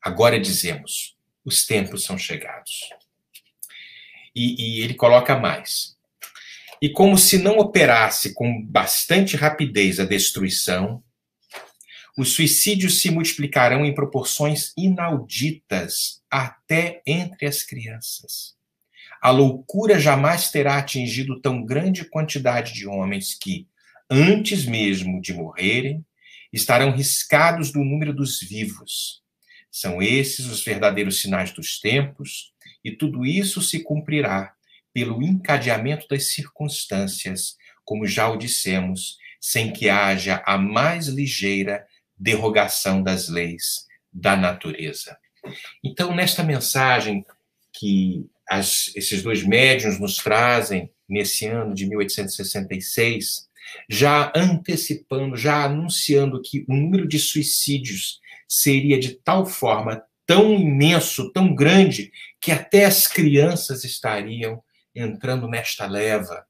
Agora 0.03 0.41
dizemos: 0.41 1.17
os 1.45 1.65
tempos 1.65 2.05
são 2.05 2.19
chegados. 2.19 2.91
E, 4.35 4.79
e 4.79 4.81
ele 4.81 4.95
coloca 4.95 5.37
mais. 5.37 5.97
E 6.83 6.89
como 6.89 7.19
se 7.19 7.39
não 7.39 7.59
operasse 7.59 8.35
com 8.35 8.63
bastante 8.65 9.37
rapidez 9.37 10.01
a 10.01 10.05
destruição, 10.05 11.03
os 12.21 12.35
suicídios 12.35 13.01
se 13.01 13.11
multiplicarão 13.11 13.85
em 13.85 13.95
proporções 13.95 14.73
inauditas 14.77 16.23
até 16.31 17.03
entre 17.07 17.47
as 17.47 17.63
crianças 17.63 18.61
a 19.21 19.31
loucura 19.31 20.01
jamais 20.01 20.51
terá 20.51 20.79
atingido 20.79 21.41
tão 21.41 21.63
grande 21.63 22.05
quantidade 22.07 22.73
de 22.73 22.87
homens 22.87 23.35
que, 23.35 23.69
antes 24.09 24.65
mesmo 24.65 25.21
de 25.21 25.35
morrerem, 25.35 26.05
estarão 26.51 26.91
riscados 26.91 27.71
do 27.71 27.85
número 27.85 28.15
dos 28.15 28.41
vivos. 28.41 29.23
São 29.71 30.01
esses 30.01 30.47
os 30.47 30.65
verdadeiros 30.65 31.21
sinais 31.21 31.53
dos 31.53 31.79
tempos, 31.79 32.53
e 32.83 32.91
tudo 32.91 33.27
isso 33.27 33.61
se 33.61 33.83
cumprirá 33.83 34.55
pelo 34.93 35.23
encadeamento 35.23 36.09
das 36.09 36.33
circunstâncias, 36.33 37.57
como 37.85 38.07
já 38.07 38.29
o 38.29 38.39
dissemos, 38.39 39.19
sem 39.39 39.71
que 39.71 39.91
haja 39.91 40.43
a 40.47 40.57
mais 40.57 41.09
ligeira 41.09 41.87
derrogação 42.21 43.03
das 43.03 43.29
leis 43.29 43.87
da 44.13 44.37
natureza. 44.37 45.17
Então, 45.83 46.15
nesta 46.15 46.43
mensagem 46.43 47.25
que 47.73 48.29
as, 48.49 48.93
esses 48.95 49.23
dois 49.23 49.43
médiuns 49.43 49.99
nos 49.99 50.17
trazem 50.17 50.91
nesse 51.09 51.47
ano 51.47 51.75
de 51.75 51.87
1866, 51.87 53.49
já 53.89 54.33
antecipando, 54.37 55.37
já 55.37 55.65
anunciando 55.65 56.43
que 56.43 56.65
o 56.69 56.75
número 56.75 57.09
de 57.09 57.19
suicídios 57.19 58.21
seria 58.49 58.99
de 58.99 59.15
tal 59.15 59.47
forma 59.47 60.03
tão 60.27 60.53
imenso, 60.55 61.33
tão 61.33 61.55
grande, 61.55 62.13
que 62.41 62.53
até 62.53 62.85
as 62.85 63.07
crianças 63.07 63.85
estariam 63.85 64.63
entrando 64.95 65.49
nesta 65.49 65.87
leva. 65.87 66.45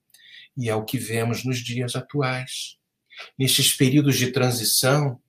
E 0.56 0.68
é 0.68 0.74
o 0.74 0.84
que 0.84 0.98
vemos 0.98 1.44
nos 1.44 1.58
dias 1.58 1.94
atuais. 1.94 2.76
Nestes 3.38 3.72
períodos 3.72 4.16
de 4.16 4.32
transição, 4.32 5.20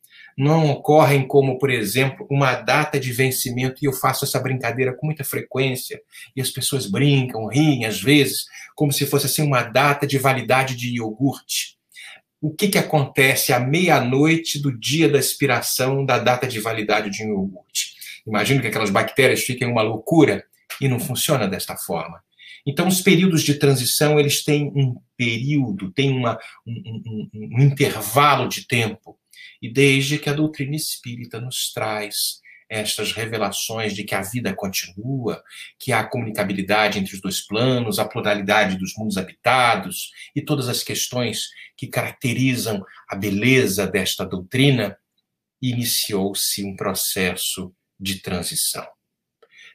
não 0.42 0.72
ocorrem 0.72 1.28
como, 1.28 1.60
por 1.60 1.70
exemplo, 1.70 2.26
uma 2.28 2.56
data 2.56 3.00
de 3.00 3.14
vencimento, 3.14 3.76
e 3.80 3.86
eu 3.86 3.94
faço 3.94 4.26
essa 4.26 4.40
brincadeira 4.40 4.92
com 4.92 5.06
muita 5.06 5.24
frequência, 5.24 6.02
e 6.36 6.42
as 6.42 6.50
pessoas 6.50 6.88
brincam, 6.88 7.46
riem 7.46 7.86
às 7.86 8.02
vezes, 8.02 8.46
como 8.76 8.92
se 8.92 9.06
fosse 9.06 9.28
assim 9.28 9.44
uma 9.44 9.62
data 9.62 10.08
de 10.08 10.18
validade 10.18 10.76
de 10.76 10.96
iogurte. 10.96 11.78
O 12.42 12.52
que, 12.52 12.70
que 12.70 12.80
acontece 12.80 13.54
à 13.54 13.60
meia-noite 13.60 14.60
do 14.60 14.76
dia 14.76 15.08
da 15.08 15.20
expiração 15.20 16.04
da 16.04 16.18
data 16.18 16.48
de 16.48 16.60
validade 16.60 17.12
de 17.12 17.24
um 17.24 17.28
iogurte? 17.28 17.94
Imagino 18.26 18.62
que 18.62 18.68
aquelas 18.68 18.90
bactérias 18.90 19.42
fiquem 19.42 19.68
uma 19.68 19.84
loucura 19.84 20.44
e 20.82 20.88
não 20.88 21.00
funciona 21.00 21.48
desta 21.48 21.78
forma. 21.78 22.20
Então, 22.66 22.88
os 22.88 23.00
períodos 23.00 23.44
de 23.44 23.54
transição, 23.56 24.20
eles 24.20 24.44
têm 24.44 24.72
um 24.76 24.96
período, 25.16 25.92
têm 25.92 26.12
uma, 26.12 26.40
um, 26.66 27.30
um, 27.32 27.58
um 27.58 27.62
intervalo 27.62 28.50
de 28.50 28.66
tempo. 28.68 29.21
E 29.62 29.72
desde 29.72 30.18
que 30.18 30.30
a 30.30 30.34
doutrina 30.34 30.76
espírita 30.76 31.40
nos 31.40 31.72
traz 31.72 32.42
estas 32.72 33.12
revelações 33.12 33.94
de 33.94 34.06
que 34.06 34.16
a 34.16 34.22
vida 34.22 34.56
continua, 34.56 35.44
que 35.78 35.92
há 35.92 36.06
comunicabilidade 36.06 36.98
entre 36.98 37.14
os 37.14 37.22
dois 37.22 37.42
planos, 37.42 38.00
a 38.00 38.08
pluralidade 38.08 38.78
dos 38.78 38.94
mundos 38.98 39.18
habitados 39.18 40.10
e 40.34 40.42
todas 40.42 40.70
as 40.70 40.82
questões 40.82 41.50
que 41.76 41.88
caracterizam 41.88 42.82
a 43.10 43.16
beleza 43.16 43.86
desta 43.86 44.26
doutrina, 44.26 44.98
iniciou-se 45.62 46.64
um 46.64 46.76
processo 46.76 47.76
de 48.00 48.20
transição. 48.20 48.88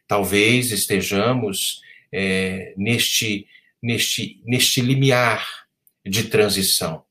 Talvez 0.08 0.72
estejamos 0.72 1.82
é, 2.10 2.72
neste, 2.78 3.46
neste, 3.82 4.40
neste 4.44 4.80
limiar 4.80 5.46
de 6.04 6.24
transição, 6.24 7.04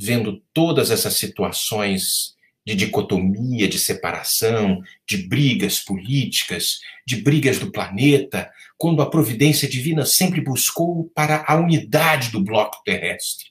vendo 0.00 0.42
todas 0.54 0.90
essas 0.90 1.14
situações 1.14 2.34
de 2.64 2.74
dicotomia, 2.74 3.68
de 3.68 3.78
separação, 3.78 4.80
de 5.06 5.28
brigas 5.28 5.78
políticas, 5.78 6.78
de 7.06 7.16
brigas 7.16 7.58
do 7.58 7.70
planeta, 7.70 8.50
quando 8.78 9.02
a 9.02 9.10
providência 9.10 9.68
divina 9.68 10.06
sempre 10.06 10.40
buscou 10.40 11.10
para 11.14 11.44
a 11.46 11.56
unidade 11.56 12.30
do 12.30 12.42
bloco 12.42 12.82
terrestre. 12.82 13.46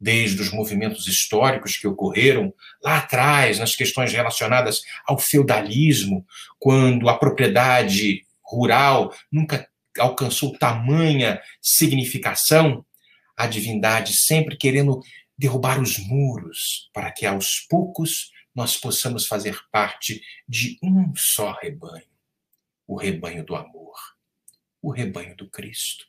Desde 0.00 0.40
os 0.42 0.52
movimentos 0.52 1.08
históricos 1.08 1.76
que 1.76 1.88
ocorreram 1.88 2.52
lá 2.82 2.98
atrás, 2.98 3.58
nas 3.58 3.74
questões 3.74 4.12
relacionadas 4.12 4.82
ao 5.06 5.18
feudalismo, 5.18 6.24
quando 6.58 7.08
a 7.08 7.18
propriedade 7.18 8.24
rural 8.44 9.12
nunca 9.32 9.66
alcançou 9.98 10.56
tamanha 10.58 11.40
significação, 11.62 12.84
a 13.36 13.46
divindade 13.46 14.14
sempre 14.14 14.56
querendo 14.56 15.00
derrubar 15.36 15.80
os 15.80 15.98
muros 15.98 16.90
para 16.92 17.10
que 17.12 17.26
aos 17.26 17.60
poucos 17.60 18.32
nós 18.54 18.76
possamos 18.76 19.26
fazer 19.26 19.58
parte 19.70 20.22
de 20.48 20.78
um 20.82 21.14
só 21.16 21.52
rebanho, 21.52 22.06
o 22.86 22.96
rebanho 22.96 23.44
do 23.44 23.56
amor, 23.56 23.96
o 24.80 24.90
rebanho 24.90 25.36
do 25.36 25.48
Cristo. 25.50 26.06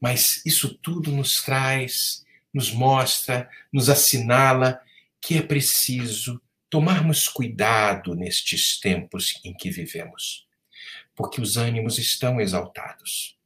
Mas 0.00 0.44
isso 0.44 0.74
tudo 0.78 1.12
nos 1.12 1.42
traz, 1.42 2.24
nos 2.52 2.72
mostra, 2.72 3.48
nos 3.72 3.88
assinala 3.88 4.82
que 5.20 5.36
é 5.36 5.42
preciso 5.42 6.40
tomarmos 6.68 7.28
cuidado 7.28 8.14
nestes 8.14 8.80
tempos 8.80 9.38
em 9.44 9.52
que 9.54 9.70
vivemos 9.70 10.48
porque 11.20 11.38
os 11.38 11.58
ânimos 11.58 11.98
estão 11.98 12.40
exaltados. 12.40 13.36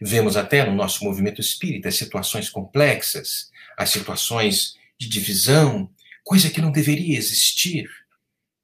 Vemos 0.00 0.36
até 0.36 0.64
no 0.64 0.74
nosso 0.74 1.04
movimento 1.04 1.40
espírita 1.40 1.88
as 1.88 1.96
situações 1.96 2.48
complexas, 2.48 3.50
as 3.76 3.90
situações 3.90 4.74
de 4.98 5.08
divisão, 5.08 5.90
coisa 6.22 6.50
que 6.50 6.60
não 6.60 6.72
deveria 6.72 7.16
existir, 7.18 7.88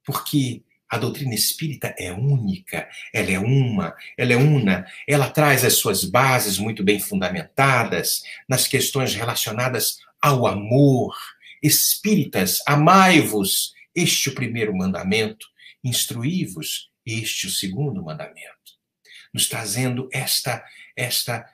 porque 0.05 0.63
a 0.89 0.97
doutrina 0.97 1.33
espírita 1.33 1.95
é 1.97 2.11
única, 2.11 2.89
ela 3.13 3.31
é 3.31 3.39
uma, 3.39 3.95
ela 4.17 4.33
é 4.33 4.35
una, 4.35 4.85
ela 5.07 5.29
traz 5.29 5.63
as 5.63 5.75
suas 5.75 6.03
bases 6.03 6.57
muito 6.57 6.83
bem 6.83 6.99
fundamentadas 6.99 8.21
nas 8.47 8.67
questões 8.67 9.15
relacionadas 9.15 9.99
ao 10.21 10.45
amor. 10.45 11.15
Espíritas, 11.63 12.59
amai-vos, 12.67 13.73
este 13.95 14.29
o 14.29 14.35
primeiro 14.35 14.75
mandamento, 14.75 15.47
instruí-vos 15.81 16.91
este 17.05 17.47
o 17.47 17.49
segundo 17.49 18.03
mandamento, 18.03 18.77
nos 19.33 19.47
trazendo 19.47 20.09
esta 20.11 20.61
esta 20.95 21.45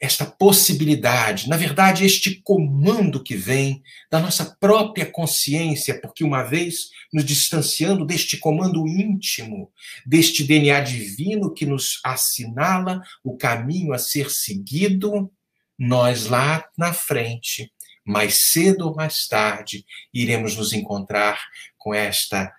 esta 0.00 0.26
possibilidade, 0.26 1.48
na 1.48 1.56
verdade, 1.56 2.04
este 2.04 2.42
comando 2.42 3.22
que 3.22 3.34
vem 3.34 3.82
da 4.10 4.20
nossa 4.20 4.56
própria 4.60 5.06
consciência, 5.06 5.98
porque 5.98 6.22
uma 6.22 6.42
vez 6.42 6.90
nos 7.12 7.24
distanciando 7.24 8.04
deste 8.04 8.36
comando 8.36 8.86
íntimo, 8.86 9.72
deste 10.04 10.44
DNA 10.44 10.80
divino 10.80 11.54
que 11.54 11.64
nos 11.64 12.00
assinala 12.04 13.00
o 13.22 13.36
caminho 13.36 13.94
a 13.94 13.98
ser 13.98 14.30
seguido, 14.30 15.32
nós 15.78 16.26
lá 16.26 16.68
na 16.76 16.92
frente, 16.92 17.72
mais 18.04 18.50
cedo 18.50 18.88
ou 18.88 18.94
mais 18.94 19.26
tarde, 19.26 19.86
iremos 20.12 20.56
nos 20.56 20.72
encontrar 20.72 21.40
com 21.78 21.94
esta 21.94 22.52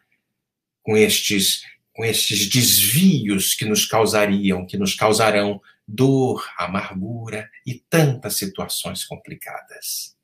com 0.81 0.95
estes 0.95 1.61
com 1.93 2.03
estes 2.03 2.49
desvios 2.49 3.53
que 3.53 3.63
nos 3.63 3.85
causariam, 3.85 4.65
que 4.65 4.77
nos 4.77 4.95
causarão 4.95 5.61
dor, 5.87 6.45
amargura 6.57 7.49
e 7.65 7.75
tantas 7.89 8.35
situações 8.35 9.03
complicadas. 9.05 10.15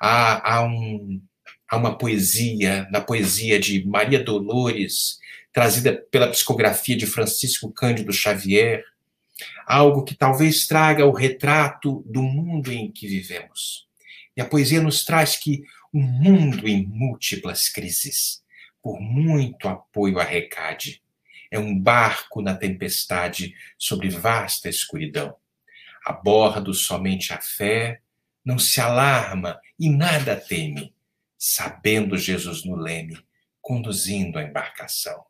Há, 0.00 0.56
há, 0.56 0.64
um, 0.64 1.22
há 1.68 1.76
uma 1.76 1.96
poesia, 1.96 2.88
na 2.90 3.00
poesia 3.00 3.58
de 3.58 3.84
Maria 3.86 4.22
Dolores, 4.22 5.18
trazida 5.52 5.94
pela 6.10 6.28
psicografia 6.28 6.96
de 6.96 7.06
Francisco 7.06 7.70
Cândido 7.72 8.12
Xavier, 8.12 8.84
algo 9.66 10.04
que 10.04 10.14
talvez 10.14 10.66
traga 10.66 11.06
o 11.06 11.12
retrato 11.12 12.02
do 12.06 12.22
mundo 12.22 12.72
em 12.72 12.90
que 12.90 13.06
vivemos. 13.06 13.86
E 14.36 14.40
a 14.40 14.44
poesia 14.44 14.80
nos 14.80 15.04
traz 15.04 15.36
que 15.36 15.62
um 15.92 16.00
mundo 16.00 16.66
em 16.66 16.86
múltiplas 16.86 17.68
crises, 17.68 18.42
por 18.82 19.00
muito 19.00 19.68
apoio 19.68 20.18
arrecade, 20.18 21.02
é 21.52 21.58
um 21.58 21.78
barco 21.78 22.40
na 22.40 22.54
tempestade 22.54 23.54
sobre 23.78 24.08
vasta 24.08 24.70
escuridão. 24.70 25.36
A 26.02 26.10
bordo 26.10 26.72
somente 26.72 27.34
a 27.34 27.40
fé, 27.42 28.00
não 28.42 28.58
se 28.58 28.80
alarma 28.80 29.60
e 29.78 29.90
nada 29.90 30.34
teme, 30.34 30.94
sabendo 31.38 32.16
Jesus 32.16 32.64
no 32.64 32.74
leme, 32.74 33.22
conduzindo 33.60 34.38
a 34.38 34.42
embarcação. 34.42 35.26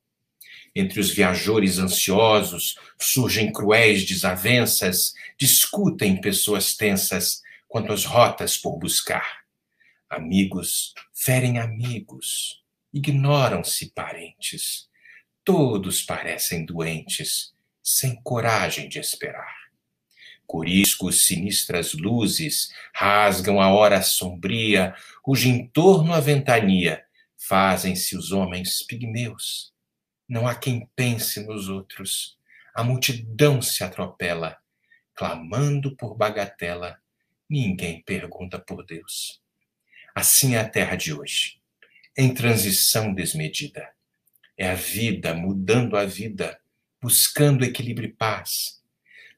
Entre 0.72 1.00
os 1.00 1.10
viajores 1.10 1.78
ansiosos 1.78 2.76
surgem 3.00 3.52
cruéis 3.52 4.04
desavenças, 4.06 5.14
discutem 5.36 6.20
pessoas 6.20 6.76
tensas 6.76 7.42
quanto 7.66 7.92
às 7.92 8.04
rotas 8.04 8.56
por 8.56 8.78
buscar. 8.78 9.42
Amigos 10.08 10.94
ferem 11.12 11.58
amigos, 11.58 12.62
ignoram-se 12.92 13.90
parentes 13.90 14.91
Todos 15.44 16.02
parecem 16.02 16.64
doentes, 16.64 17.52
sem 17.82 18.14
coragem 18.22 18.88
de 18.88 19.00
esperar. 19.00 19.52
Coriscos, 20.46 21.26
sinistras 21.26 21.94
luzes 21.94 22.72
rasgam 22.94 23.60
a 23.60 23.72
hora 23.72 24.02
sombria, 24.02 24.94
cujo 25.20 25.48
entorno 25.48 26.12
a 26.12 26.20
ventania 26.20 27.04
fazem-se 27.36 28.16
os 28.16 28.30
homens 28.30 28.84
pigmeus. 28.86 29.72
Não 30.28 30.46
há 30.46 30.54
quem 30.54 30.88
pense 30.94 31.44
nos 31.44 31.68
outros. 31.68 32.38
A 32.72 32.84
multidão 32.84 33.60
se 33.60 33.82
atropela, 33.82 34.56
clamando 35.12 35.96
por 35.96 36.16
bagatela. 36.16 36.98
Ninguém 37.50 38.00
pergunta 38.02 38.60
por 38.60 38.86
Deus. 38.86 39.42
Assim 40.14 40.54
é 40.54 40.60
a 40.60 40.68
terra 40.68 40.94
de 40.94 41.12
hoje, 41.12 41.60
em 42.16 42.32
transição 42.32 43.12
desmedida 43.12 43.92
é 44.56 44.70
a 44.70 44.74
vida 44.74 45.34
mudando 45.34 45.96
a 45.96 46.04
vida, 46.04 46.58
buscando 47.00 47.64
equilíbrio 47.64 48.08
e 48.08 48.12
paz. 48.12 48.82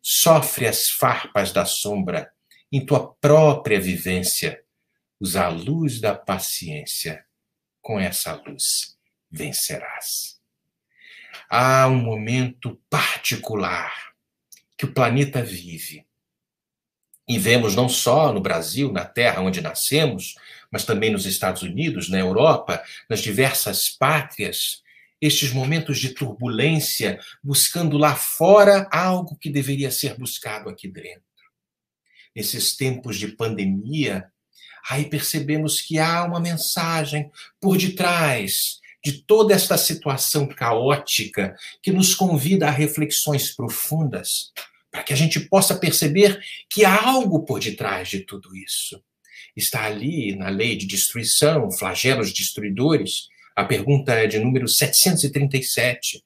Sofre 0.03 0.67
as 0.67 0.91
farpas 0.91 1.53
da 1.53 1.65
sombra 1.65 2.31
em 2.71 2.85
tua 2.85 3.15
própria 3.15 3.81
vivência. 3.81 4.63
Usa 5.21 5.45
a 5.45 5.49
luz 5.49 6.01
da 6.01 6.15
paciência. 6.15 7.25
Com 7.81 8.01
essa 8.01 8.35
luz 8.35 8.97
vencerás. 9.31 10.41
Há 11.51 11.87
um 11.89 11.97
momento 11.97 12.81
particular 12.89 13.93
que 14.77 14.85
o 14.85 14.93
planeta 14.93 15.43
vive. 15.43 16.07
E 17.29 17.39
vemos 17.39 17.75
não 17.75 17.89
só 17.89 18.33
no 18.33 18.41
Brasil, 18.41 18.93
na 18.93 19.05
terra 19.05 19.41
onde 19.41 19.61
nascemos, 19.61 20.35
mas 20.71 20.85
também 20.85 21.11
nos 21.11 21.27
Estados 21.27 21.63
Unidos, 21.63 22.09
na 22.09 22.19
Europa, 22.19 22.83
nas 23.09 23.21
diversas 23.21 23.89
pátrias, 23.89 24.83
estes 25.25 25.53
momentos 25.53 25.99
de 25.99 26.11
turbulência, 26.11 27.19
buscando 27.43 27.97
lá 27.97 28.15
fora 28.15 28.87
algo 28.93 29.39
que 29.39 29.49
deveria 29.49 29.91
ser 29.91 30.19
buscado 30.19 30.69
aqui 30.69 30.87
dentro. 30.87 31.23
Nesses 32.37 32.77
tempos 32.77 33.19
de 33.19 33.29
pandemia, 33.29 34.27
aí 34.91 35.09
percebemos 35.09 35.81
que 35.81 35.99
há 35.99 36.25
uma 36.25 36.39
mensagem 36.39 37.31
por 37.59 37.79
detrás 37.79 38.81
de 39.03 39.13
toda 39.13 39.55
esta 39.55 39.79
situação 39.79 40.47
caótica 40.47 41.57
que 41.83 41.91
nos 41.91 42.15
convida 42.15 42.69
a 42.69 42.71
reflexões 42.71 43.55
profundas, 43.55 44.53
para 44.91 45.03
que 45.03 45.13
a 45.15 45.17
gente 45.17 45.41
possa 45.41 45.75
perceber 45.75 46.39
que 46.69 46.85
há 46.85 47.03
algo 47.03 47.47
por 47.47 47.61
detrás 47.61 48.09
de 48.09 48.21
tudo 48.21 48.55
isso. 48.55 49.03
Está 49.57 49.85
ali 49.85 50.37
na 50.37 50.51
lei 50.51 50.77
de 50.77 50.87
destruição, 50.87 51.71
flagelos 51.73 52.31
destruidores, 52.31 53.29
a 53.55 53.65
pergunta 53.65 54.13
é 54.13 54.27
de 54.27 54.39
número 54.39 54.67
737, 54.67 56.23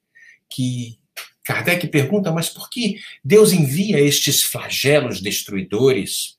que 0.50 0.98
Kardec 1.44 1.86
pergunta, 1.88 2.30
mas 2.30 2.48
por 2.48 2.68
que 2.68 2.98
Deus 3.24 3.52
envia 3.52 3.98
estes 4.00 4.42
flagelos 4.42 5.20
destruidores? 5.20 6.36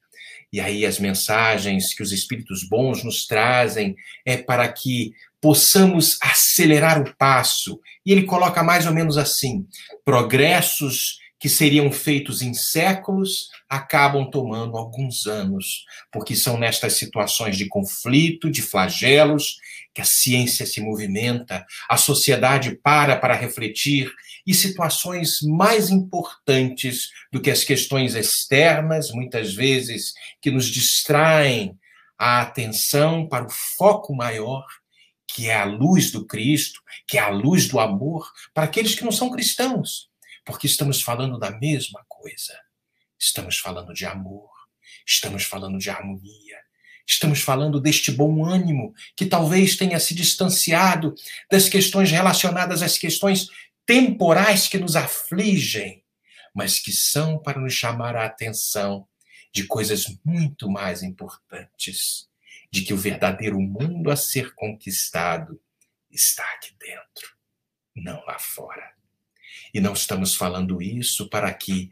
E 0.51 0.59
aí 0.59 0.85
as 0.85 0.99
mensagens 0.99 1.93
que 1.93 2.03
os 2.03 2.11
espíritos 2.11 2.67
bons 2.67 3.03
nos 3.03 3.25
trazem 3.25 3.95
é 4.25 4.37
para 4.37 4.67
que 4.71 5.13
possamos 5.41 6.17
acelerar 6.21 7.01
o 7.01 7.15
passo. 7.17 7.79
E 8.05 8.11
ele 8.11 8.23
coloca 8.23 8.63
mais 8.63 8.85
ou 8.85 8.93
menos 8.93 9.17
assim: 9.17 9.65
progressos 10.03 11.19
que 11.39 11.47
seriam 11.47 11.89
feitos 11.91 12.41
em 12.41 12.53
séculos 12.53 13.49
acabam 13.69 14.29
tomando 14.29 14.75
alguns 14.75 15.25
anos, 15.25 15.85
porque 16.11 16.35
são 16.35 16.57
nestas 16.57 16.93
situações 16.93 17.57
de 17.57 17.67
conflito, 17.67 18.51
de 18.51 18.61
flagelos, 18.61 19.57
que 19.93 20.01
a 20.01 20.05
ciência 20.05 20.65
se 20.65 20.81
movimenta, 20.81 21.65
a 21.89 21.95
sociedade 21.95 22.75
para 22.83 23.15
para 23.15 23.35
refletir 23.35 24.11
e 24.45 24.53
situações 24.53 25.41
mais 25.41 25.89
importantes 25.89 27.09
do 27.31 27.41
que 27.41 27.51
as 27.51 27.63
questões 27.63 28.15
externas, 28.15 29.11
muitas 29.11 29.53
vezes, 29.53 30.13
que 30.41 30.51
nos 30.51 30.67
distraem 30.67 31.77
a 32.17 32.41
atenção 32.41 33.27
para 33.27 33.45
o 33.45 33.49
foco 33.49 34.13
maior, 34.13 34.65
que 35.27 35.47
é 35.47 35.55
a 35.55 35.63
luz 35.63 36.11
do 36.11 36.25
Cristo, 36.25 36.81
que 37.07 37.17
é 37.17 37.21
a 37.21 37.29
luz 37.29 37.67
do 37.67 37.79
amor, 37.79 38.29
para 38.53 38.65
aqueles 38.65 38.95
que 38.95 39.05
não 39.05 39.11
são 39.11 39.29
cristãos, 39.29 40.08
porque 40.49 40.65
estamos 40.65 41.01
falando 41.01 41.37
da 41.37 41.51
mesma 41.51 42.03
coisa. 42.07 42.59
Estamos 43.17 43.59
falando 43.59 43.93
de 43.93 44.05
amor, 44.05 44.49
estamos 45.05 45.43
falando 45.43 45.77
de 45.77 45.89
harmonia, 45.89 46.57
Estamos 47.09 47.41
falando 47.41 47.81
deste 47.81 48.11
bom 48.11 48.45
ânimo 48.45 48.93
que 49.15 49.25
talvez 49.25 49.75
tenha 49.75 49.99
se 49.99 50.13
distanciado 50.13 51.15
das 51.49 51.67
questões 51.67 52.11
relacionadas 52.11 52.83
às 52.83 52.99
questões 52.99 53.47
temporais 53.83 54.67
que 54.67 54.77
nos 54.77 54.95
afligem, 54.95 56.03
mas 56.53 56.77
que 56.77 56.91
são 56.91 57.39
para 57.39 57.59
nos 57.59 57.73
chamar 57.73 58.15
a 58.15 58.25
atenção 58.25 59.07
de 59.51 59.65
coisas 59.65 60.05
muito 60.23 60.69
mais 60.69 61.01
importantes, 61.01 62.29
de 62.71 62.83
que 62.83 62.93
o 62.93 62.97
verdadeiro 62.97 63.59
mundo 63.59 64.11
a 64.11 64.15
ser 64.15 64.53
conquistado 64.53 65.59
está 66.11 66.43
aqui 66.53 66.75
dentro, 66.79 67.35
não 67.95 68.23
lá 68.25 68.37
fora. 68.37 68.98
E 69.73 69.79
não 69.79 69.93
estamos 69.93 70.35
falando 70.35 70.81
isso 70.81 71.29
para 71.29 71.53
que 71.53 71.91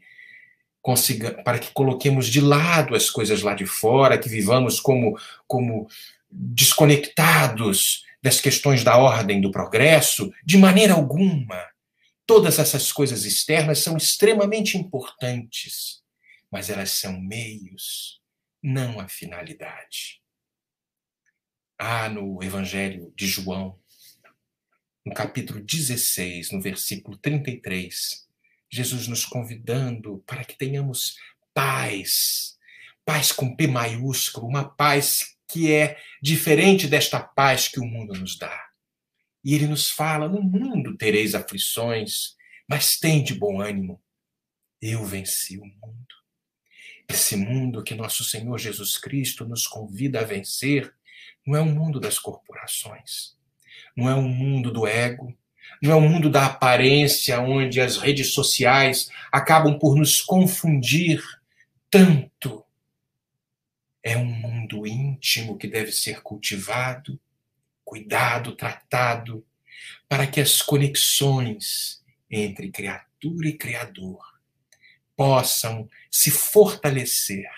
consiga, 0.81 1.43
para 1.43 1.59
que 1.59 1.71
coloquemos 1.73 2.27
de 2.27 2.39
lado 2.39 2.95
as 2.95 3.09
coisas 3.09 3.41
lá 3.41 3.53
de 3.53 3.65
fora, 3.65 4.17
que 4.17 4.29
vivamos 4.29 4.79
como, 4.79 5.19
como 5.45 5.89
desconectados 6.29 8.05
das 8.21 8.39
questões 8.39 8.83
da 8.83 8.97
ordem 8.97 9.41
do 9.41 9.51
progresso, 9.51 10.31
de 10.43 10.57
maneira 10.57 10.93
alguma. 10.93 11.61
Todas 12.25 12.59
essas 12.59 12.91
coisas 12.91 13.25
externas 13.25 13.79
são 13.79 13.95
extremamente 13.95 14.77
importantes, 14.77 16.01
mas 16.51 16.69
elas 16.69 16.91
são 16.91 17.19
meios, 17.19 18.21
não 18.61 18.99
a 18.99 19.07
finalidade. 19.07 20.21
Há 21.77 22.09
no 22.09 22.41
Evangelho 22.41 23.13
de 23.15 23.27
João, 23.27 23.77
no 25.07 25.13
capítulo 25.13 25.61
16, 25.61 26.51
no 26.51 26.61
versículo 26.61 27.17
33, 27.17 28.27
Jesus 28.69 29.07
nos 29.07 29.23
convidando 29.23 30.21
para 30.27 30.43
que 30.43 30.57
tenhamos 30.57 31.15
paz, 31.53 32.57
paz 33.05 33.31
com 33.31 33.55
P 33.55 33.67
maiúsculo, 33.67 34.47
uma 34.47 34.67
paz 34.67 35.37
que 35.47 35.71
é 35.71 35.97
diferente 36.21 36.87
desta 36.87 37.21
paz 37.21 37.69
que 37.69 37.79
o 37.79 37.85
mundo 37.85 38.19
nos 38.19 38.37
dá. 38.37 38.69
E 39.45 39.55
ele 39.55 39.65
nos 39.65 39.89
fala: 39.89 40.27
no 40.27 40.41
mundo 40.41 40.97
tereis 40.97 41.33
aflições, 41.33 42.35
mas 42.67 42.97
tem 42.97 43.23
de 43.23 43.33
bom 43.33 43.61
ânimo. 43.61 44.03
Eu 44.81 45.05
venci 45.05 45.57
o 45.57 45.65
mundo. 45.65 46.15
Esse 47.07 47.37
mundo 47.37 47.81
que 47.81 47.95
nosso 47.95 48.25
Senhor 48.25 48.57
Jesus 48.57 48.97
Cristo 48.97 49.47
nos 49.47 49.65
convida 49.65 50.19
a 50.19 50.25
vencer 50.25 50.93
não 51.45 51.55
é 51.55 51.61
um 51.61 51.73
mundo 51.73 51.97
das 51.97 52.19
corporações, 52.19 53.36
não 53.95 54.09
é 54.09 54.15
um 54.15 54.27
mundo 54.27 54.71
do 54.71 54.85
ego, 54.85 55.35
não 55.81 55.91
é 55.91 55.95
um 55.95 56.09
mundo 56.09 56.29
da 56.29 56.45
aparência, 56.45 57.39
onde 57.39 57.79
as 57.79 57.97
redes 57.97 58.33
sociais 58.33 59.09
acabam 59.31 59.77
por 59.77 59.95
nos 59.95 60.21
confundir 60.21 61.21
tanto. 61.89 62.63
É 64.03 64.17
um 64.17 64.25
mundo 64.25 64.87
íntimo 64.87 65.57
que 65.57 65.67
deve 65.67 65.91
ser 65.91 66.21
cultivado, 66.21 67.19
cuidado, 67.83 68.55
tratado, 68.55 69.45
para 70.07 70.25
que 70.27 70.39
as 70.39 70.61
conexões 70.61 72.03
entre 72.29 72.71
criatura 72.71 73.47
e 73.47 73.57
Criador 73.57 74.19
possam 75.15 75.89
se 76.11 76.29
fortalecer, 76.29 77.49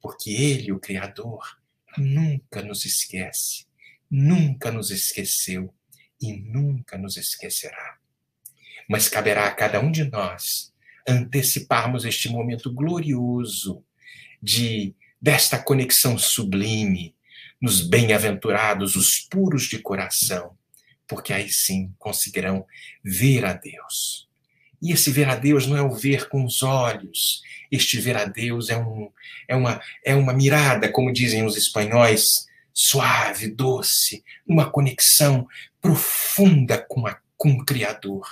porque 0.00 0.30
Ele, 0.30 0.72
o 0.72 0.78
Criador, 0.78 1.58
nunca 1.98 2.62
nos 2.62 2.84
esquece, 2.84 3.66
nunca 4.12 4.70
nos 4.70 4.90
esqueceu 4.90 5.72
e 6.20 6.34
nunca 6.36 6.98
nos 6.98 7.16
esquecerá. 7.16 7.96
Mas 8.86 9.08
caberá 9.08 9.46
a 9.46 9.54
cada 9.54 9.80
um 9.80 9.90
de 9.90 10.04
nós 10.04 10.70
anteciparmos 11.08 12.04
este 12.04 12.28
momento 12.28 12.70
glorioso 12.70 13.82
de 14.42 14.94
desta 15.20 15.58
conexão 15.58 16.18
sublime 16.18 17.14
nos 17.60 17.80
bem-aventurados, 17.80 18.96
os 18.96 19.20
puros 19.20 19.62
de 19.62 19.78
coração, 19.78 20.58
porque 21.08 21.32
aí 21.32 21.48
sim 21.48 21.94
conseguirão 21.98 22.66
ver 23.02 23.46
a 23.46 23.54
Deus. 23.54 24.28
E 24.82 24.92
esse 24.92 25.10
ver 25.10 25.28
a 25.28 25.36
Deus 25.36 25.66
não 25.66 25.76
é 25.76 25.82
o 25.82 25.94
ver 25.94 26.28
com 26.28 26.44
os 26.44 26.62
olhos. 26.62 27.40
Este 27.70 27.98
ver 27.98 28.16
a 28.16 28.24
Deus 28.24 28.68
é, 28.68 28.76
um, 28.76 29.10
é, 29.48 29.54
uma, 29.54 29.80
é 30.04 30.14
uma 30.14 30.32
mirada, 30.32 30.90
como 30.90 31.12
dizem 31.12 31.46
os 31.46 31.56
espanhóis, 31.56 32.46
suave, 32.72 33.48
doce, 33.48 34.24
uma 34.46 34.70
conexão 34.70 35.46
profunda 35.80 36.78
com, 36.88 37.06
a, 37.06 37.18
com 37.36 37.50
o 37.50 37.64
Criador. 37.64 38.26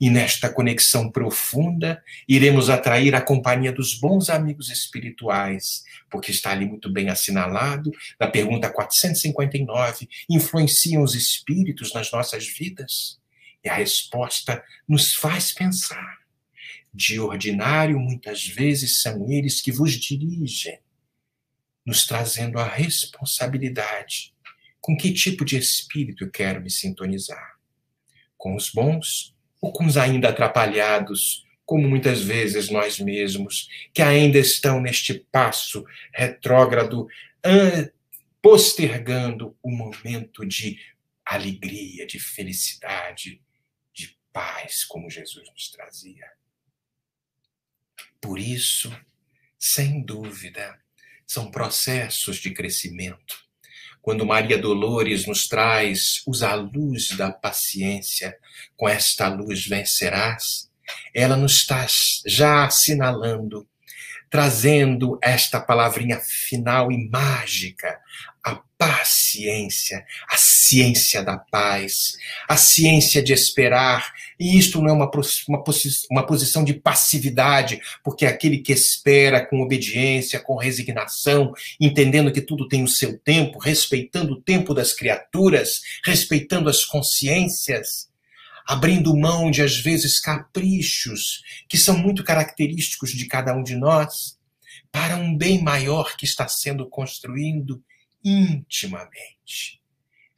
E 0.00 0.10
nesta 0.10 0.52
conexão 0.52 1.10
profunda, 1.10 2.02
iremos 2.28 2.68
atrair 2.68 3.14
a 3.14 3.20
companhia 3.20 3.72
dos 3.72 3.94
bons 3.94 4.28
amigos 4.28 4.70
espirituais, 4.70 5.84
porque 6.10 6.30
está 6.30 6.50
ali 6.50 6.66
muito 6.66 6.92
bem 6.92 7.08
assinalado, 7.08 7.90
na 8.18 8.26
pergunta 8.26 8.70
459, 8.70 10.08
influenciam 10.28 11.02
os 11.02 11.14
espíritos 11.14 11.92
nas 11.92 12.10
nossas 12.10 12.46
vidas? 12.46 13.18
E 13.64 13.68
a 13.68 13.74
resposta 13.74 14.62
nos 14.88 15.14
faz 15.14 15.52
pensar. 15.52 16.18
De 16.92 17.18
ordinário, 17.18 17.98
muitas 17.98 18.46
vezes 18.46 19.00
são 19.00 19.30
eles 19.30 19.62
que 19.62 19.72
vos 19.72 19.92
dirigem, 19.92 20.78
nos 21.84 22.06
trazendo 22.06 22.58
a 22.58 22.66
responsabilidade. 22.66 24.34
Com 24.80 24.96
que 24.96 25.12
tipo 25.12 25.44
de 25.44 25.56
espírito 25.56 26.24
eu 26.24 26.30
quero 26.30 26.60
me 26.60 26.70
sintonizar? 26.70 27.56
Com 28.36 28.56
os 28.56 28.70
bons 28.70 29.34
ou 29.60 29.72
com 29.72 29.86
os 29.86 29.96
ainda 29.96 30.30
atrapalhados, 30.30 31.46
como 31.64 31.88
muitas 31.88 32.20
vezes 32.20 32.68
nós 32.68 32.98
mesmos, 32.98 33.68
que 33.94 34.02
ainda 34.02 34.38
estão 34.38 34.80
neste 34.80 35.14
passo 35.14 35.84
retrógrado, 36.12 37.06
postergando 38.42 39.56
o 39.62 39.70
momento 39.70 40.44
de 40.44 40.80
alegria, 41.24 42.04
de 42.04 42.18
felicidade, 42.18 43.40
de 43.94 44.18
paz, 44.32 44.84
como 44.84 45.08
Jesus 45.08 45.48
nos 45.52 45.70
trazia. 45.70 46.28
Por 48.20 48.40
isso, 48.40 48.92
sem 49.56 50.02
dúvida, 50.02 50.81
são 51.32 51.50
processos 51.50 52.36
de 52.36 52.50
crescimento. 52.50 53.42
Quando 54.00 54.26
Maria 54.26 54.58
Dolores 54.58 55.26
nos 55.26 55.46
traz 55.46 56.22
usa 56.26 56.50
a 56.50 56.54
luz 56.54 57.10
da 57.16 57.30
paciência, 57.30 58.36
com 58.76 58.88
esta 58.88 59.28
luz 59.28 59.66
vencerás, 59.66 60.68
ela 61.14 61.36
nos 61.36 61.58
está 61.58 61.86
já 62.26 62.64
assinalando, 62.64 63.66
trazendo 64.28 65.18
esta 65.22 65.60
palavrinha 65.60 66.18
final 66.20 66.90
e 66.90 67.08
mágica, 67.08 68.00
a 68.44 68.60
paciência, 68.76 70.04
a 70.28 70.36
ciência 70.36 71.22
da 71.22 71.38
paz, 71.38 72.16
a 72.48 72.56
ciência 72.56 73.22
de 73.22 73.32
esperar. 73.32 74.12
E 74.38 74.58
isto 74.58 74.80
não 74.82 74.88
é 74.88 74.92
uma, 74.92 75.10
uma, 75.48 75.64
uma 76.10 76.26
posição 76.26 76.64
de 76.64 76.74
passividade, 76.74 77.80
porque 78.02 78.26
é 78.26 78.28
aquele 78.28 78.58
que 78.58 78.72
espera 78.72 79.44
com 79.46 79.60
obediência, 79.60 80.40
com 80.40 80.56
resignação, 80.56 81.52
entendendo 81.80 82.32
que 82.32 82.40
tudo 82.40 82.66
tem 82.66 82.82
o 82.82 82.88
seu 82.88 83.16
tempo, 83.18 83.58
respeitando 83.58 84.32
o 84.32 84.40
tempo 84.40 84.74
das 84.74 84.92
criaturas, 84.92 85.80
respeitando 86.04 86.68
as 86.68 86.84
consciências, 86.84 88.10
abrindo 88.66 89.16
mão 89.16 89.50
de, 89.50 89.62
às 89.62 89.76
vezes, 89.76 90.18
caprichos 90.18 91.42
que 91.68 91.78
são 91.78 91.96
muito 91.96 92.24
característicos 92.24 93.12
de 93.12 93.26
cada 93.26 93.54
um 93.54 93.62
de 93.62 93.76
nós, 93.76 94.36
para 94.90 95.16
um 95.16 95.36
bem 95.36 95.62
maior 95.62 96.16
que 96.16 96.24
está 96.24 96.48
sendo 96.48 96.88
construído 96.88 97.82
intimamente. 98.24 99.80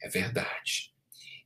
É 0.01 0.09
verdade. 0.09 0.93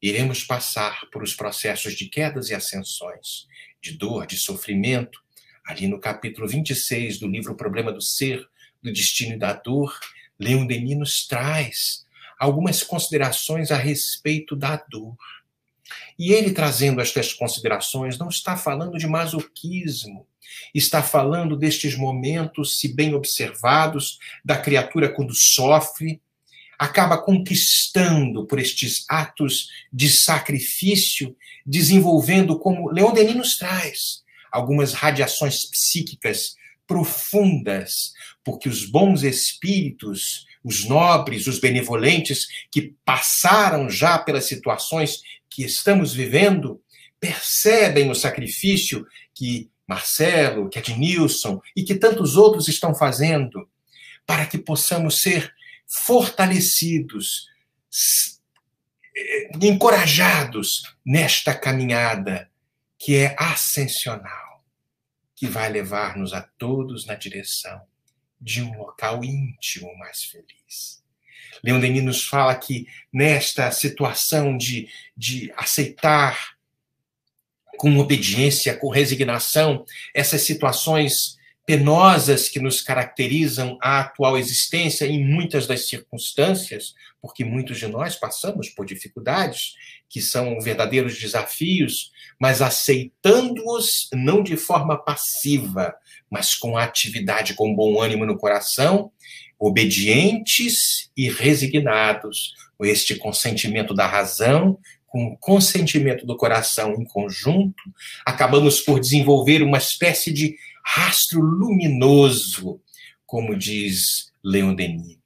Iremos 0.02 0.43
passar 0.43 1.02
por 1.12 1.23
os 1.23 1.34
processos 1.34 1.93
de 1.93 2.06
quedas 2.06 2.49
e 2.49 2.56
ascensões, 2.56 3.47
de 3.82 3.97
dor, 3.97 4.25
de 4.25 4.38
sofrimento. 4.38 5.19
Ali 5.65 5.88
no 5.88 5.99
capítulo 5.99 6.47
26 6.47 7.19
do 7.19 7.28
livro 7.28 7.56
Problema 7.56 7.91
do 7.91 8.02
Ser, 8.02 8.47
do 8.82 8.91
Destino 8.91 9.36
e 9.36 9.38
da 9.38 9.54
Dor, 9.54 9.99
Leon 10.39 10.65
Denis 10.65 10.97
nos 10.97 11.28
traz 11.28 12.06
algumas 12.39 12.82
considerações 12.82 13.71
a 13.71 13.75
respeito 13.75 14.56
da 14.56 14.78
dor. 14.78 15.17
E 16.17 16.32
ele 16.32 16.52
trazendo 16.52 17.02
estas 17.02 17.34
considerações 17.34 18.17
não 18.17 18.30
está 18.30 18.56
falando 18.56 18.97
de 18.97 19.08
masoquismo, 19.08 20.25
está 20.73 21.04
falando 21.04 21.58
destes 21.58 21.95
momentos, 21.95 22.80
se 22.80 22.93
bem 22.93 23.13
observados, 23.13 24.17
da 24.43 24.58
criatura 24.58 25.10
quando 25.10 25.34
sofre, 25.34 26.21
acaba 26.80 27.22
conquistando 27.22 28.48
por 28.48 28.58
estes 28.58 29.04
atos 29.10 29.68
de 29.92 30.10
sacrifício, 30.10 31.36
desenvolvendo, 31.65 32.58
como 32.58 32.89
Leon 32.89 33.13
Denis 33.13 33.36
nos 33.36 33.58
traz, 33.58 34.24
algumas 34.50 34.94
radiações 34.94 35.65
psíquicas 35.65 36.56
profundas, 36.88 38.13
porque 38.46 38.70
os 38.70 38.86
bons 38.86 39.24
espíritos, 39.24 40.48
os 40.63 40.86
nobres, 40.86 41.48
os 41.48 41.60
benevolentes 41.60 42.48
que 42.72 42.96
passaram 43.04 43.89
já 43.89 44.18
pelas 44.18 44.46
situações 44.46 45.22
que 45.50 45.63
estamos 45.65 46.13
vivendo, 46.13 46.82
percebem 47.20 48.10
o 48.10 48.15
sacrifício 48.15 49.06
que 49.36 49.70
Marcelo, 49.86 50.70
que 50.70 50.80
Ednilson 50.80 51.60
e 51.76 51.84
que 51.84 51.96
tantos 51.96 52.38
outros 52.38 52.70
estão 52.70 52.96
fazendo 52.96 53.68
para 54.26 54.46
que 54.46 54.58
possamos 54.58 55.22
ser 55.22 55.52
fortalecidos, 55.89 57.49
encorajados 59.62 60.95
nesta 61.04 61.54
caminhada 61.56 62.49
que 62.97 63.15
é 63.15 63.36
ascensional, 63.39 64.63
que 65.36 65.47
vai 65.47 65.69
levar-nos 65.71 66.34
a 66.34 66.41
todos 66.41 67.06
na 67.06 67.15
direção 67.15 67.82
de 68.39 68.62
um 68.62 68.78
local 68.78 69.23
íntimo 69.23 69.97
mais 69.97 70.23
feliz. 70.23 71.04
Leon 71.63 71.80
Denis 71.80 72.04
nos 72.04 72.23
fala 72.23 72.56
que 72.56 72.88
nesta 73.12 73.71
situação 73.71 74.56
de, 74.58 74.89
de 75.15 75.52
aceitar 75.58 76.58
com 77.78 77.97
obediência, 77.97 78.78
com 78.78 78.89
resignação, 78.89 79.86
essas 80.13 80.41
situações 80.41 81.38
penosas 81.69 82.49
que 82.49 82.60
nos 82.60 82.82
caracterizam 82.82 83.77
a 83.79 83.99
atual 83.99 84.36
existência 84.36 85.05
em 85.05 85.23
muitas 85.23 85.67
das 85.67 85.88
circunstâncias, 85.88 86.95
porque 87.21 87.45
muitos 87.45 87.77
de 87.77 87.86
nós 87.86 88.15
passamos 88.15 88.69
por 88.69 88.88
dificuldades 88.88 89.75
que 90.10 90.19
são 90.19 90.60
verdadeiros 90.60 91.19
desafios, 91.19 92.10
mas 92.41 92.63
aceitando-os 92.63 94.10
não 94.12 94.41
de 94.41 94.58
forma 94.58 94.97
passiva, 94.97 95.93
mas 96.27 96.55
com 96.55 96.75
atividade, 96.75 97.53
com 97.53 97.75
bom 97.75 98.01
ânimo 98.01 98.25
no 98.25 98.36
coração, 98.36 99.12
obedientes 99.60 101.12
e 101.15 101.29
resignados, 101.29 102.55
com 102.79 102.84
este 102.84 103.13
consentimento 103.13 103.93
da 103.93 104.08
razão, 104.08 104.79
com 105.05 105.25
o 105.25 105.38
consentimento 105.38 106.25
do 106.25 106.36
coração 106.36 106.93
em 106.93 107.03
conjunto, 107.03 107.84
acabamos 108.25 108.79
por 108.79 108.99
desenvolver 108.99 109.62
uma 109.62 109.77
espécie 109.77 110.32
de 110.32 110.55
rastro 110.91 111.39
luminoso, 111.39 112.82
como 113.23 113.56
diz 113.56 114.32
Leon 114.43 114.73
Denis. 114.73 115.19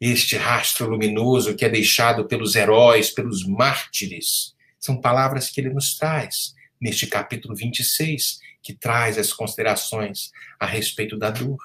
Este 0.00 0.38
rastro 0.38 0.88
luminoso 0.88 1.54
que 1.54 1.64
é 1.66 1.68
deixado 1.68 2.26
pelos 2.26 2.56
heróis, 2.56 3.10
pelos 3.10 3.44
mártires, 3.46 4.54
são 4.80 4.98
palavras 4.98 5.50
que 5.50 5.60
ele 5.60 5.74
nos 5.74 5.94
traz 5.94 6.54
neste 6.80 7.06
capítulo 7.06 7.54
26, 7.54 8.38
que 8.62 8.72
traz 8.72 9.18
as 9.18 9.30
considerações 9.30 10.30
a 10.58 10.64
respeito 10.64 11.18
da 11.18 11.30
dor. 11.30 11.58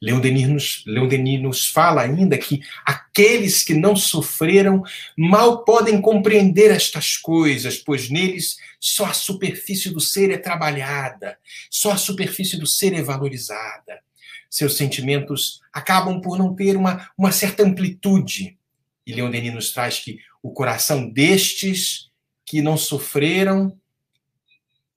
Leon 0.00 0.20
Denis, 0.20 0.48
nos, 0.48 0.84
Leon 0.86 1.08
Denis 1.08 1.42
nos 1.42 1.68
fala 1.68 2.02
ainda 2.02 2.38
que 2.38 2.60
aqueles 2.84 3.62
que 3.62 3.74
não 3.74 3.94
sofreram 3.94 4.82
mal 5.16 5.64
podem 5.64 6.00
compreender 6.00 6.70
estas 6.70 7.16
coisas, 7.16 7.76
pois 7.76 8.08
neles 8.08 8.56
só 8.78 9.06
a 9.06 9.12
superfície 9.12 9.90
do 9.90 10.00
ser 10.00 10.30
é 10.30 10.38
trabalhada, 10.38 11.38
só 11.70 11.92
a 11.92 11.96
superfície 11.96 12.56
do 12.56 12.66
ser 12.66 12.94
é 12.94 13.02
valorizada. 13.02 14.00
Seus 14.48 14.76
sentimentos 14.76 15.60
acabam 15.72 16.20
por 16.20 16.38
não 16.38 16.54
ter 16.54 16.76
uma, 16.76 17.08
uma 17.16 17.30
certa 17.30 17.62
amplitude. 17.62 18.58
E 19.06 19.12
Leon 19.12 19.30
Denis 19.30 19.54
nos 19.54 19.72
traz 19.72 20.00
que 20.00 20.18
o 20.42 20.50
coração 20.50 21.08
destes 21.08 22.10
que 22.44 22.60
não 22.60 22.76
sofreram 22.76 23.78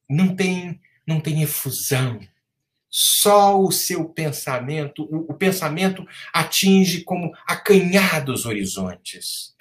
não 0.10 0.36
tem, 0.36 0.80
não 1.06 1.20
tem 1.20 1.44
efusão, 1.44 2.20
só 2.96 3.60
o 3.60 3.72
seu 3.72 4.08
pensamento, 4.08 5.04
o, 5.10 5.34
pensamento 5.34 6.06
atinge 6.32 7.04
como 7.04 7.34
acanhados 7.48 8.46
horizontes. 8.46 9.56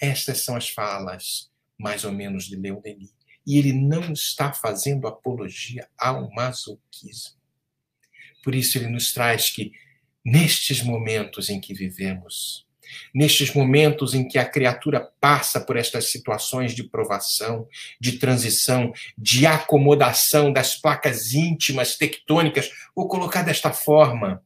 Estas 0.00 0.42
são 0.42 0.56
as 0.56 0.70
falas, 0.70 1.50
mais 1.78 2.02
ou 2.06 2.12
menos, 2.12 2.46
de 2.46 2.56
Leon 2.56 2.80
Denis. 2.80 3.14
E 3.46 3.58
ele 3.58 3.74
não 3.74 4.10
está 4.14 4.54
fazendo 4.54 5.06
apologia 5.06 5.86
ao 5.98 6.30
masoquismo. 6.30 7.36
Por 8.42 8.54
isso, 8.54 8.78
ele 8.78 8.88
nos 8.88 9.12
traz 9.12 9.50
que, 9.50 9.70
nestes 10.24 10.82
momentos 10.82 11.50
em 11.50 11.60
que 11.60 11.74
vivemos, 11.74 12.66
nestes 13.14 13.52
momentos 13.52 14.14
em 14.14 14.26
que 14.26 14.38
a 14.38 14.44
criatura 14.44 15.10
passa 15.20 15.60
por 15.60 15.76
estas 15.76 16.10
situações 16.10 16.74
de 16.74 16.84
provação, 16.84 17.66
de 18.00 18.18
transição, 18.18 18.92
de 19.16 19.46
acomodação 19.46 20.52
das 20.52 20.76
placas 20.76 21.32
íntimas 21.32 21.96
tectônicas, 21.96 22.70
vou 22.94 23.08
colocar 23.08 23.42
desta 23.42 23.72
forma. 23.72 24.42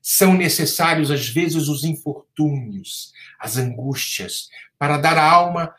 São 0.00 0.34
necessários, 0.34 1.10
às 1.10 1.28
vezes, 1.28 1.68
os 1.68 1.82
infortúnios, 1.82 3.12
as 3.40 3.56
angústias, 3.56 4.48
para 4.78 4.98
dar 4.98 5.18
à 5.18 5.28
alma 5.28 5.74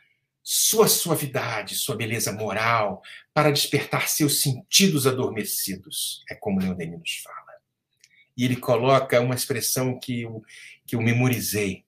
sua 0.50 0.88
suavidade, 0.88 1.76
sua 1.76 1.98
beleza 1.98 2.32
moral, 2.32 3.02
para 3.34 3.52
despertar 3.52 4.08
seus 4.08 4.42
sentidos 4.42 5.06
adormecidos. 5.06 6.24
É 6.30 6.36
como 6.36 6.62
Leon 6.62 6.74
Denis 6.74 7.00
nos 7.00 7.22
fala. 7.22 7.47
E 8.38 8.46
ele 8.46 8.56
coloca 8.56 9.20
uma 9.20 9.36
expressão 9.36 10.00
que 10.00 10.22
eu, 10.22 10.44
que 10.86 10.96
eu 10.96 11.02
memorizei, 11.02 11.84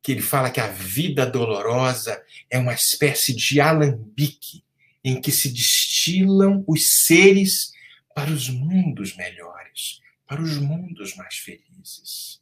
que 0.00 0.12
ele 0.12 0.22
fala 0.22 0.50
que 0.50 0.60
a 0.60 0.68
vida 0.68 1.26
dolorosa 1.26 2.22
é 2.48 2.58
uma 2.58 2.74
espécie 2.74 3.34
de 3.34 3.60
alambique 3.60 4.62
em 5.02 5.20
que 5.20 5.32
se 5.32 5.50
destilam 5.50 6.64
os 6.66 7.04
seres 7.04 7.72
para 8.14 8.30
os 8.30 8.48
mundos 8.48 9.16
melhores, 9.16 10.00
para 10.26 10.40
os 10.40 10.56
mundos 10.56 11.14
mais 11.16 11.36
felizes. 11.36 12.40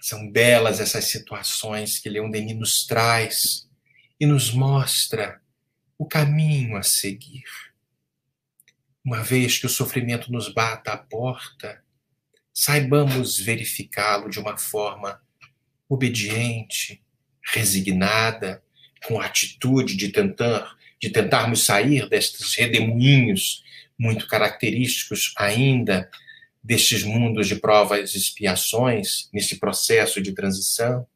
São 0.00 0.30
belas 0.30 0.80
essas 0.80 1.06
situações 1.06 1.98
que 1.98 2.08
Leon 2.08 2.30
Denis 2.30 2.56
nos 2.56 2.86
traz 2.86 3.68
e 4.18 4.24
nos 4.24 4.52
mostra 4.52 5.42
o 5.98 6.06
caminho 6.06 6.76
a 6.76 6.82
seguir. 6.82 7.44
Uma 9.08 9.22
vez 9.22 9.56
que 9.56 9.64
o 9.64 9.70
sofrimento 9.70 10.30
nos 10.30 10.52
bata 10.52 10.92
à 10.92 10.96
porta, 10.98 11.82
saibamos 12.52 13.38
verificá-lo 13.38 14.28
de 14.28 14.38
uma 14.38 14.58
forma 14.58 15.18
obediente, 15.88 17.02
resignada, 17.42 18.62
com 19.06 19.18
atitude 19.18 19.96
de 19.96 20.10
tentar 20.10 20.76
de 21.00 21.08
tentarmos 21.08 21.64
sair 21.64 22.06
destes 22.06 22.54
redemoinhos 22.54 23.64
muito 23.98 24.28
característicos 24.28 25.32
ainda 25.38 26.10
destes 26.62 27.02
mundos 27.02 27.48
de 27.48 27.56
provas 27.56 28.14
e 28.14 28.18
expiações, 28.18 29.30
nesse 29.32 29.58
processo 29.58 30.20
de 30.20 30.32
transição. 30.32 31.06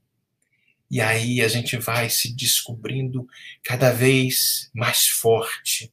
E 0.91 0.99
aí 0.99 1.43
a 1.43 1.49
gente 1.49 1.77
vai 1.77 2.09
se 2.09 2.35
descobrindo 2.35 3.27
cada 3.63 3.93
vez 3.93 4.71
mais 4.75 5.09
forte 5.09 5.93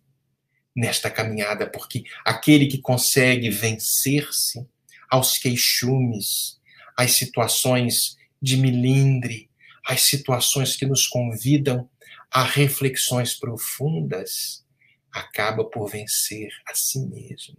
nesta 0.79 1.09
caminhada, 1.09 1.69
porque 1.69 2.05
aquele 2.23 2.67
que 2.67 2.77
consegue 2.77 3.49
vencer-se 3.49 4.65
aos 5.09 5.37
queixumes, 5.37 6.57
as 6.97 7.11
situações 7.11 8.15
de 8.41 8.55
milindre, 8.55 9.49
as 9.85 10.03
situações 10.03 10.77
que 10.77 10.85
nos 10.85 11.05
convidam 11.05 11.89
a 12.31 12.43
reflexões 12.43 13.33
profundas, 13.33 14.63
acaba 15.11 15.65
por 15.65 15.89
vencer 15.89 16.49
a 16.65 16.73
si 16.73 16.99
mesmo. 16.99 17.57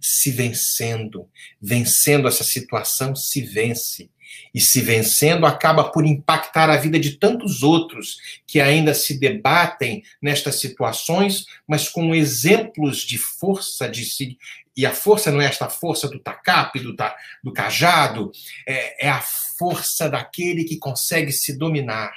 Se 0.00 0.30
vencendo, 0.30 1.28
vencendo 1.60 2.26
essa 2.26 2.44
situação, 2.44 3.14
se 3.14 3.42
vence. 3.42 4.10
E 4.54 4.60
se 4.60 4.80
vencendo, 4.80 5.46
acaba 5.46 5.90
por 5.90 6.06
impactar 6.06 6.70
a 6.70 6.76
vida 6.76 6.98
de 6.98 7.12
tantos 7.12 7.62
outros 7.62 8.18
que 8.46 8.60
ainda 8.60 8.94
se 8.94 9.18
debatem 9.18 10.02
nestas 10.20 10.60
situações, 10.60 11.46
mas 11.66 11.88
com 11.88 12.14
exemplos 12.14 12.98
de 12.98 13.18
força, 13.18 13.88
de 13.88 14.04
se. 14.04 14.38
E 14.76 14.84
a 14.84 14.92
força 14.92 15.30
não 15.30 15.40
é 15.40 15.46
esta 15.46 15.68
força 15.68 16.08
do 16.08 16.18
tacape, 16.18 16.80
do, 16.80 16.96
do 17.42 17.52
cajado, 17.52 18.32
é, 18.66 19.06
é 19.06 19.08
a 19.08 19.20
força 19.20 20.08
daquele 20.08 20.64
que 20.64 20.78
consegue 20.78 21.32
se 21.32 21.56
dominar, 21.56 22.12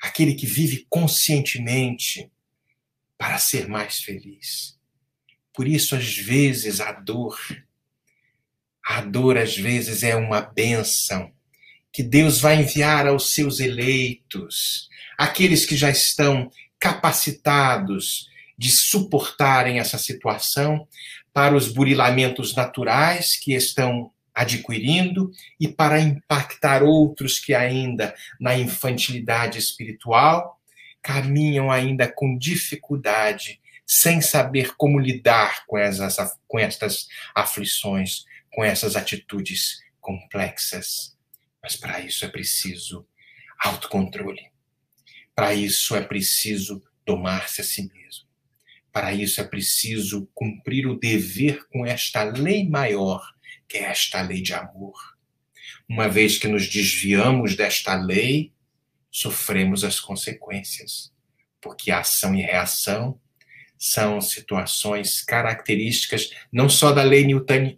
aquele 0.00 0.34
que 0.34 0.46
vive 0.46 0.86
conscientemente 0.88 2.30
para 3.18 3.36
ser 3.36 3.68
mais 3.68 4.00
feliz. 4.00 4.78
Por 5.52 5.68
isso, 5.68 5.94
às 5.94 6.16
vezes, 6.16 6.80
a 6.80 6.92
dor, 6.92 7.38
a 8.84 9.00
dor 9.00 9.36
às 9.36 9.56
vezes 9.56 10.02
é 10.02 10.16
uma 10.16 10.40
bênção 10.40 11.30
que 11.92 12.02
Deus 12.02 12.40
vai 12.40 12.60
enviar 12.60 13.06
aos 13.06 13.34
seus 13.34 13.60
eleitos, 13.60 14.88
aqueles 15.18 15.66
que 15.66 15.76
já 15.76 15.90
estão 15.90 16.50
capacitados 16.78 18.28
de 18.56 18.70
suportarem 18.70 19.78
essa 19.78 19.98
situação 19.98 20.86
para 21.32 21.56
os 21.56 21.68
burilamentos 21.68 22.54
naturais 22.54 23.36
que 23.36 23.54
estão 23.54 24.10
adquirindo 24.34 25.30
e 25.58 25.68
para 25.68 26.00
impactar 26.00 26.82
outros 26.82 27.38
que 27.38 27.54
ainda 27.54 28.14
na 28.40 28.56
infantilidade 28.56 29.58
espiritual 29.58 30.58
caminham 31.02 31.70
ainda 31.70 32.06
com 32.06 32.36
dificuldade, 32.36 33.60
sem 33.86 34.20
saber 34.20 34.74
como 34.76 34.98
lidar 34.98 35.64
com, 35.66 35.76
essas, 35.76 36.38
com 36.46 36.58
estas 36.58 37.08
aflições, 37.34 38.24
com 38.52 38.64
essas 38.64 38.96
atitudes 38.96 39.80
complexas. 40.00 41.16
Mas 41.62 41.76
para 41.76 42.00
isso 42.00 42.24
é 42.24 42.28
preciso 42.28 43.06
autocontrole. 43.58 44.50
Para 45.34 45.54
isso 45.54 45.94
é 45.94 46.02
preciso 46.02 46.82
domar-se 47.06 47.60
a 47.60 47.64
si 47.64 47.82
mesmo. 47.92 48.28
Para 48.92 49.12
isso 49.12 49.40
é 49.40 49.44
preciso 49.44 50.28
cumprir 50.34 50.86
o 50.86 50.98
dever 50.98 51.66
com 51.68 51.86
esta 51.86 52.24
lei 52.24 52.68
maior, 52.68 53.22
que 53.68 53.78
é 53.78 53.82
esta 53.82 54.20
lei 54.20 54.42
de 54.42 54.52
amor. 54.52 54.98
Uma 55.88 56.08
vez 56.08 56.38
que 56.38 56.48
nos 56.48 56.68
desviamos 56.68 57.54
desta 57.56 57.94
lei, 57.94 58.52
sofremos 59.10 59.84
as 59.84 60.00
consequências, 60.00 61.12
porque 61.60 61.90
ação 61.90 62.34
e 62.34 62.42
reação 62.42 63.20
são 63.80 64.20
situações 64.20 65.22
características 65.22 66.34
não 66.52 66.68
só 66.68 66.92
da 66.92 67.02
lei 67.02 67.26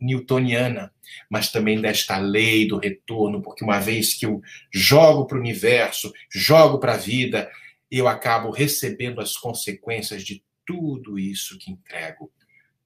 newtoniana, 0.00 0.92
mas 1.30 1.52
também 1.52 1.80
desta 1.80 2.18
lei 2.18 2.66
do 2.66 2.76
retorno, 2.76 3.40
porque 3.40 3.64
uma 3.64 3.78
vez 3.78 4.12
que 4.12 4.26
eu 4.26 4.42
jogo 4.72 5.26
para 5.26 5.36
o 5.36 5.40
universo, 5.40 6.12
jogo 6.28 6.80
para 6.80 6.94
a 6.94 6.96
vida, 6.96 7.48
eu 7.88 8.08
acabo 8.08 8.50
recebendo 8.50 9.20
as 9.20 9.36
consequências 9.36 10.24
de 10.24 10.44
tudo 10.66 11.20
isso 11.20 11.56
que 11.56 11.70
entrego 11.70 12.32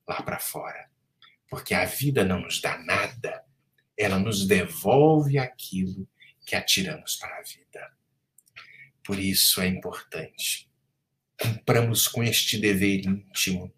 lá 0.06 0.22
para 0.22 0.38
fora. 0.38 0.90
Porque 1.48 1.72
a 1.72 1.86
vida 1.86 2.22
não 2.22 2.42
nos 2.42 2.60
dá 2.60 2.76
nada, 2.78 3.42
ela 3.96 4.18
nos 4.18 4.46
devolve 4.46 5.38
aquilo 5.38 6.06
que 6.44 6.54
atiramos 6.54 7.16
para 7.16 7.38
a 7.38 7.42
vida. 7.42 7.90
Por 9.02 9.18
isso 9.18 9.62
é 9.62 9.68
importante 9.68 10.65
cumpramos 11.40 12.08
com 12.08 12.22
este 12.22 12.58
dever 12.58 13.06
íntimo 13.06 13.72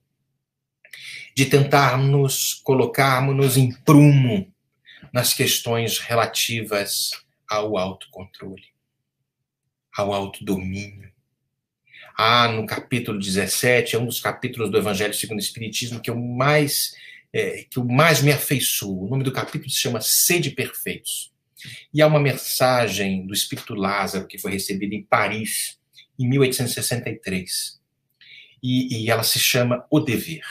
de 1.38 1.46
tentarmos 1.46 2.54
colocarmos 2.64 3.56
em 3.56 3.72
prumo 3.82 4.52
nas 5.12 5.32
questões 5.32 5.98
relativas 5.98 7.10
ao 7.48 7.78
autocontrole, 7.78 8.64
ao 9.96 10.12
autodomínio. 10.12 11.12
Ah, 12.16 12.48
no 12.48 12.66
capítulo 12.66 13.20
17, 13.20 13.94
é 13.94 13.98
um 14.00 14.06
dos 14.06 14.18
capítulos 14.18 14.68
do 14.68 14.78
Evangelho 14.78 15.14
segundo 15.14 15.38
o 15.38 15.40
Espiritismo 15.40 16.00
que 16.00 16.10
eu 16.10 16.16
mais 16.16 16.92
é, 17.32 17.64
que 17.70 17.78
eu 17.78 17.84
mais 17.84 18.20
me 18.20 18.32
afeiçoo. 18.32 19.04
O 19.04 19.08
nome 19.08 19.22
do 19.22 19.30
capítulo 19.30 19.70
se 19.70 19.78
chama 19.78 20.00
Sede 20.00 20.50
Perfeitos. 20.50 21.32
E 21.94 22.02
há 22.02 22.06
uma 22.08 22.18
mensagem 22.18 23.24
do 23.24 23.32
Espírito 23.32 23.74
Lázaro 23.74 24.26
que 24.26 24.38
foi 24.38 24.50
recebida 24.50 24.92
em 24.92 25.04
Paris, 25.04 25.77
em 26.18 26.28
1863. 26.28 27.80
E, 28.62 29.04
e 29.04 29.10
ela 29.10 29.22
se 29.22 29.38
chama 29.38 29.86
O 29.90 30.00
Dever. 30.00 30.44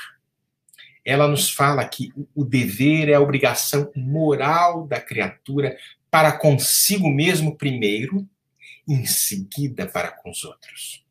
Ela 1.08 1.27
nos 1.27 1.49
fala 1.49 1.88
que 1.88 2.12
o 2.36 2.43
dever 2.43 3.08
é 3.08 3.13
a 3.13 3.21
obrigação 3.21 3.89
moral 3.95 4.86
da 4.86 4.99
criatura 4.99 5.77
para 6.12 6.34
consigo 6.34 7.10
mesmo 7.10 7.56
primeiro, 7.56 8.27
em 8.86 9.06
seguida 9.06 9.88
para 9.88 10.12
com 10.12 10.30
os 10.30 10.43
outros. 10.43 11.06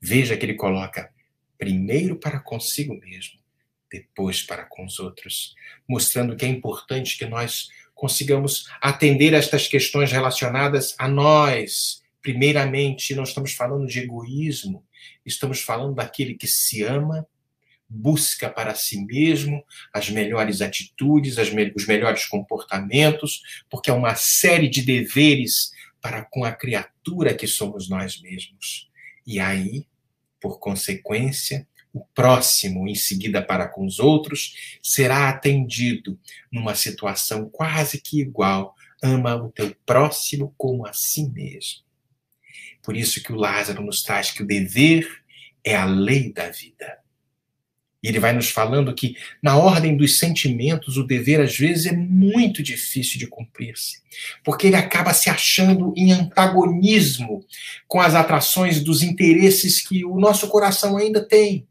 Veja 0.00 0.36
que 0.36 0.46
ele 0.46 0.54
coloca 0.54 1.12
primeiro 1.58 2.16
para 2.16 2.38
consigo 2.38 2.94
mesmo, 3.00 3.40
depois 3.90 4.42
para 4.42 4.64
com 4.64 4.84
os 4.84 5.00
outros, 5.00 5.56
mostrando 5.88 6.36
que 6.36 6.44
é 6.44 6.48
importante 6.48 7.18
que 7.18 7.26
nós 7.26 7.68
consigamos 7.94 8.66
atender 8.80 9.34
estas 9.34 9.66
questões 9.66 10.12
relacionadas 10.12 10.94
a 10.96 11.08
nós. 11.08 12.00
Primeiramente, 12.22 13.14
não 13.14 13.22
estamos 13.22 13.52
falando 13.52 13.86
de 13.86 14.00
egoísmo, 14.00 14.84
estamos 15.24 15.60
falando 15.60 15.94
daquele 15.94 16.34
que 16.34 16.46
se 16.46 16.82
ama, 16.82 17.26
busca 17.88 18.48
para 18.48 18.74
si 18.74 19.04
mesmo 19.04 19.64
as 19.92 20.08
melhores 20.10 20.60
atitudes, 20.60 21.38
as 21.38 21.50
me 21.50 21.72
os 21.74 21.86
melhores 21.86 22.24
comportamentos, 22.26 23.42
porque 23.68 23.90
é 23.90 23.92
uma 23.92 24.14
série 24.14 24.68
de 24.68 24.82
deveres 24.82 25.72
para 26.00 26.24
com 26.24 26.44
a 26.44 26.52
criatura 26.52 27.34
que 27.34 27.46
somos 27.46 27.88
nós 27.88 28.20
mesmos. 28.20 28.88
E 29.26 29.40
aí, 29.40 29.86
por 30.40 30.58
consequência, 30.58 31.66
o 31.92 32.04
próximo, 32.14 32.88
em 32.88 32.94
seguida 32.94 33.42
para 33.42 33.68
com 33.68 33.84
os 33.84 33.98
outros, 33.98 34.78
será 34.82 35.28
atendido 35.28 36.18
numa 36.50 36.74
situação 36.74 37.48
quase 37.50 38.00
que 38.00 38.20
igual. 38.20 38.74
Ama 39.02 39.34
o 39.34 39.50
teu 39.50 39.74
próximo 39.84 40.54
como 40.56 40.86
a 40.86 40.92
si 40.92 41.28
mesmo. 41.28 41.89
Por 42.90 42.96
isso 42.96 43.22
que 43.22 43.32
o 43.32 43.36
Lázaro 43.36 43.84
nos 43.84 44.02
traz 44.02 44.32
que 44.32 44.42
o 44.42 44.46
dever 44.46 45.08
é 45.62 45.76
a 45.76 45.84
lei 45.84 46.32
da 46.32 46.50
vida. 46.50 46.98
E 48.02 48.08
ele 48.08 48.18
vai 48.18 48.32
nos 48.32 48.50
falando 48.50 48.92
que, 48.92 49.14
na 49.40 49.56
ordem 49.56 49.96
dos 49.96 50.18
sentimentos, 50.18 50.96
o 50.96 51.06
dever 51.06 51.40
às 51.40 51.56
vezes 51.56 51.86
é 51.86 51.92
muito 51.92 52.64
difícil 52.64 53.16
de 53.16 53.28
cumprir-se, 53.28 54.02
porque 54.42 54.66
ele 54.66 54.74
acaba 54.74 55.14
se 55.14 55.30
achando 55.30 55.94
em 55.96 56.10
antagonismo 56.10 57.46
com 57.86 58.00
as 58.00 58.16
atrações 58.16 58.82
dos 58.82 59.04
interesses 59.04 59.86
que 59.86 60.04
o 60.04 60.18
nosso 60.18 60.48
coração 60.48 60.96
ainda 60.96 61.24
tem 61.24 61.68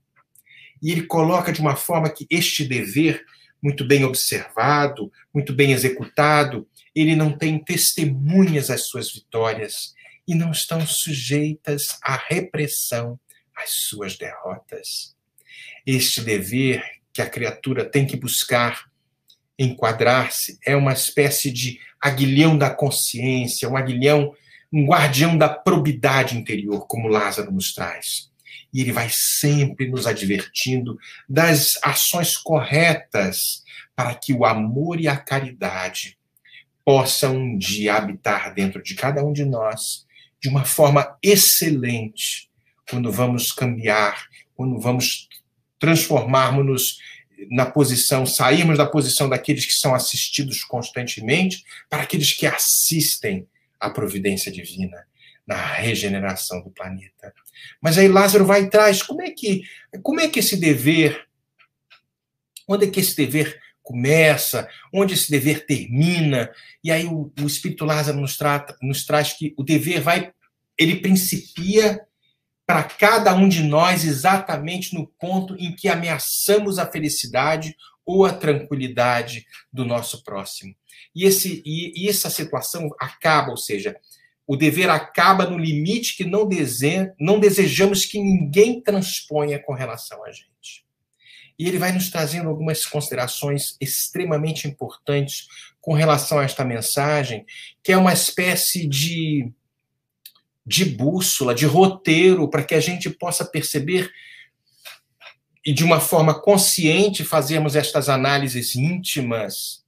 e 0.81 0.89
ele 0.89 1.01
coloca 1.01 1.51
de 1.51 1.59
uma 1.59 1.75
forma 1.75 2.09
que 2.09 2.25
este 2.29 2.63
dever, 2.63 3.25
muito 3.61 3.83
bem 3.83 4.05
observado, 4.05 5.11
muito 5.33 5.51
bem 5.51 5.73
executado, 5.73 6.65
ele 6.95 7.13
não 7.13 7.37
tem 7.37 7.59
testemunhas 7.59 8.69
às 8.69 8.83
suas 8.83 9.11
vitórias 9.11 9.98
e 10.29 10.35
não 10.35 10.51
estão 10.51 10.85
sujeitas 10.85 11.97
à 12.03 12.15
repressão 12.15 13.19
às 13.55 13.71
suas 13.71 14.15
derrotas. 14.15 15.15
Este 15.83 16.21
dever 16.21 16.83
que 17.11 17.21
a 17.21 17.29
criatura 17.29 17.83
tem 17.83 18.05
que 18.05 18.15
buscar 18.15 18.87
enquadrar-se 19.57 20.59
é 20.63 20.75
uma 20.75 20.93
espécie 20.93 21.51
de 21.51 21.79
aguilhão 21.99 22.55
da 22.55 22.69
consciência, 22.69 23.67
um 23.67 23.75
aguilhão, 23.75 24.35
um 24.71 24.85
guardião 24.85 25.35
da 25.35 25.49
probidade 25.49 26.37
interior, 26.37 26.85
como 26.87 27.07
Lázaro 27.07 27.51
nos 27.51 27.73
traz 27.73 28.29
e 28.71 28.81
ele 28.81 28.91
vai 28.91 29.09
sempre 29.11 29.87
nos 29.87 30.05
advertindo 30.05 30.95
das 31.27 31.77
ações 31.83 32.37
corretas 32.37 33.63
para 33.95 34.13
que 34.13 34.31
o 34.31 34.45
amor 34.45 34.99
e 34.99 35.07
a 35.07 35.17
caridade 35.17 36.17
possam 36.85 37.35
um 37.35 37.57
dia 37.57 37.95
habitar 37.95 38.53
dentro 38.53 38.81
de 38.81 38.93
cada 38.93 39.23
um 39.25 39.33
de 39.33 39.43
nós 39.43 40.07
de 40.41 40.49
uma 40.49 40.65
forma 40.65 41.17
excelente 41.21 42.49
quando 42.89 43.11
vamos 43.11 43.51
cambiar, 43.51 44.27
quando 44.55 44.79
vamos 44.79 45.27
transformarmos-nos 45.77 46.97
na 47.49 47.65
posição, 47.65 48.25
sairmos 48.25 48.77
da 48.77 48.85
posição 48.85 49.29
daqueles 49.29 49.65
que 49.65 49.73
são 49.73 49.95
assistidos 49.95 50.63
constantemente 50.63 51.63
para 51.89 52.03
aqueles 52.03 52.33
que 52.33 52.45
assistem 52.45 53.47
à 53.79 53.89
providência 53.89 54.51
divina 54.51 55.07
na 55.47 55.55
regeneração 55.55 56.61
do 56.61 56.69
planeta. 56.69 57.33
Mas 57.81 57.97
aí 57.97 58.07
Lázaro 58.07 58.45
vai 58.45 58.69
traz 58.69 59.01
como 59.01 59.21
é 59.21 59.31
que 59.31 59.63
como 60.03 60.19
é 60.19 60.27
que 60.27 60.39
esse 60.39 60.57
dever 60.57 61.27
onde 62.67 62.85
é 62.85 62.89
que 62.89 62.99
esse 62.99 63.15
dever 63.15 63.59
começa, 63.89 64.69
onde 64.93 65.15
esse 65.15 65.31
dever 65.31 65.65
termina. 65.65 66.51
E 66.83 66.91
aí 66.91 67.07
o, 67.07 67.33
o 67.41 67.47
Espírito 67.47 67.85
Lázaro 67.85 68.21
nos, 68.21 68.37
trata, 68.37 68.77
nos 68.83 69.03
traz 69.03 69.33
que 69.33 69.55
o 69.57 69.63
dever 69.63 69.99
vai, 69.99 70.31
ele 70.77 70.97
principia 70.97 71.99
para 72.67 72.83
cada 72.83 73.33
um 73.33 73.49
de 73.49 73.63
nós 73.63 74.05
exatamente 74.05 74.93
no 74.93 75.07
ponto 75.19 75.55
em 75.55 75.75
que 75.75 75.87
ameaçamos 75.87 76.77
a 76.77 76.85
felicidade 76.85 77.75
ou 78.05 78.25
a 78.25 78.31
tranquilidade 78.31 79.47
do 79.73 79.83
nosso 79.83 80.23
próximo. 80.23 80.75
E, 81.15 81.25
esse, 81.25 81.63
e, 81.65 82.05
e 82.05 82.07
essa 82.07 82.29
situação 82.29 82.91
acaba, 82.99 83.49
ou 83.49 83.57
seja, 83.57 83.95
o 84.45 84.55
dever 84.55 84.91
acaba 84.91 85.49
no 85.49 85.57
limite 85.57 86.15
que 86.15 86.23
não, 86.23 86.47
dese, 86.47 87.11
não 87.19 87.39
desejamos 87.39 88.05
que 88.05 88.21
ninguém 88.21 88.81
transponha 88.81 89.57
com 89.57 89.73
relação 89.73 90.23
a 90.23 90.31
gente. 90.31 90.85
E 91.59 91.67
ele 91.67 91.77
vai 91.77 91.91
nos 91.91 92.09
trazendo 92.09 92.47
algumas 92.47 92.85
considerações 92.85 93.75
extremamente 93.81 94.65
importantes 94.65 95.47
com 95.81 95.93
relação 95.93 96.39
a 96.39 96.43
esta 96.43 96.63
mensagem, 96.63 97.45
que 97.83 97.91
é 97.91 97.97
uma 97.97 98.13
espécie 98.13 98.87
de, 98.87 99.51
de 100.65 100.85
bússola, 100.85 101.53
de 101.53 101.65
roteiro, 101.65 102.49
para 102.49 102.63
que 102.63 102.73
a 102.73 102.79
gente 102.79 103.09
possa 103.09 103.43
perceber 103.43 104.09
e 105.65 105.73
de 105.73 105.83
uma 105.83 105.99
forma 105.99 106.39
consciente 106.39 107.25
fazermos 107.25 107.75
estas 107.75 108.07
análises 108.07 108.75
íntimas, 108.75 109.83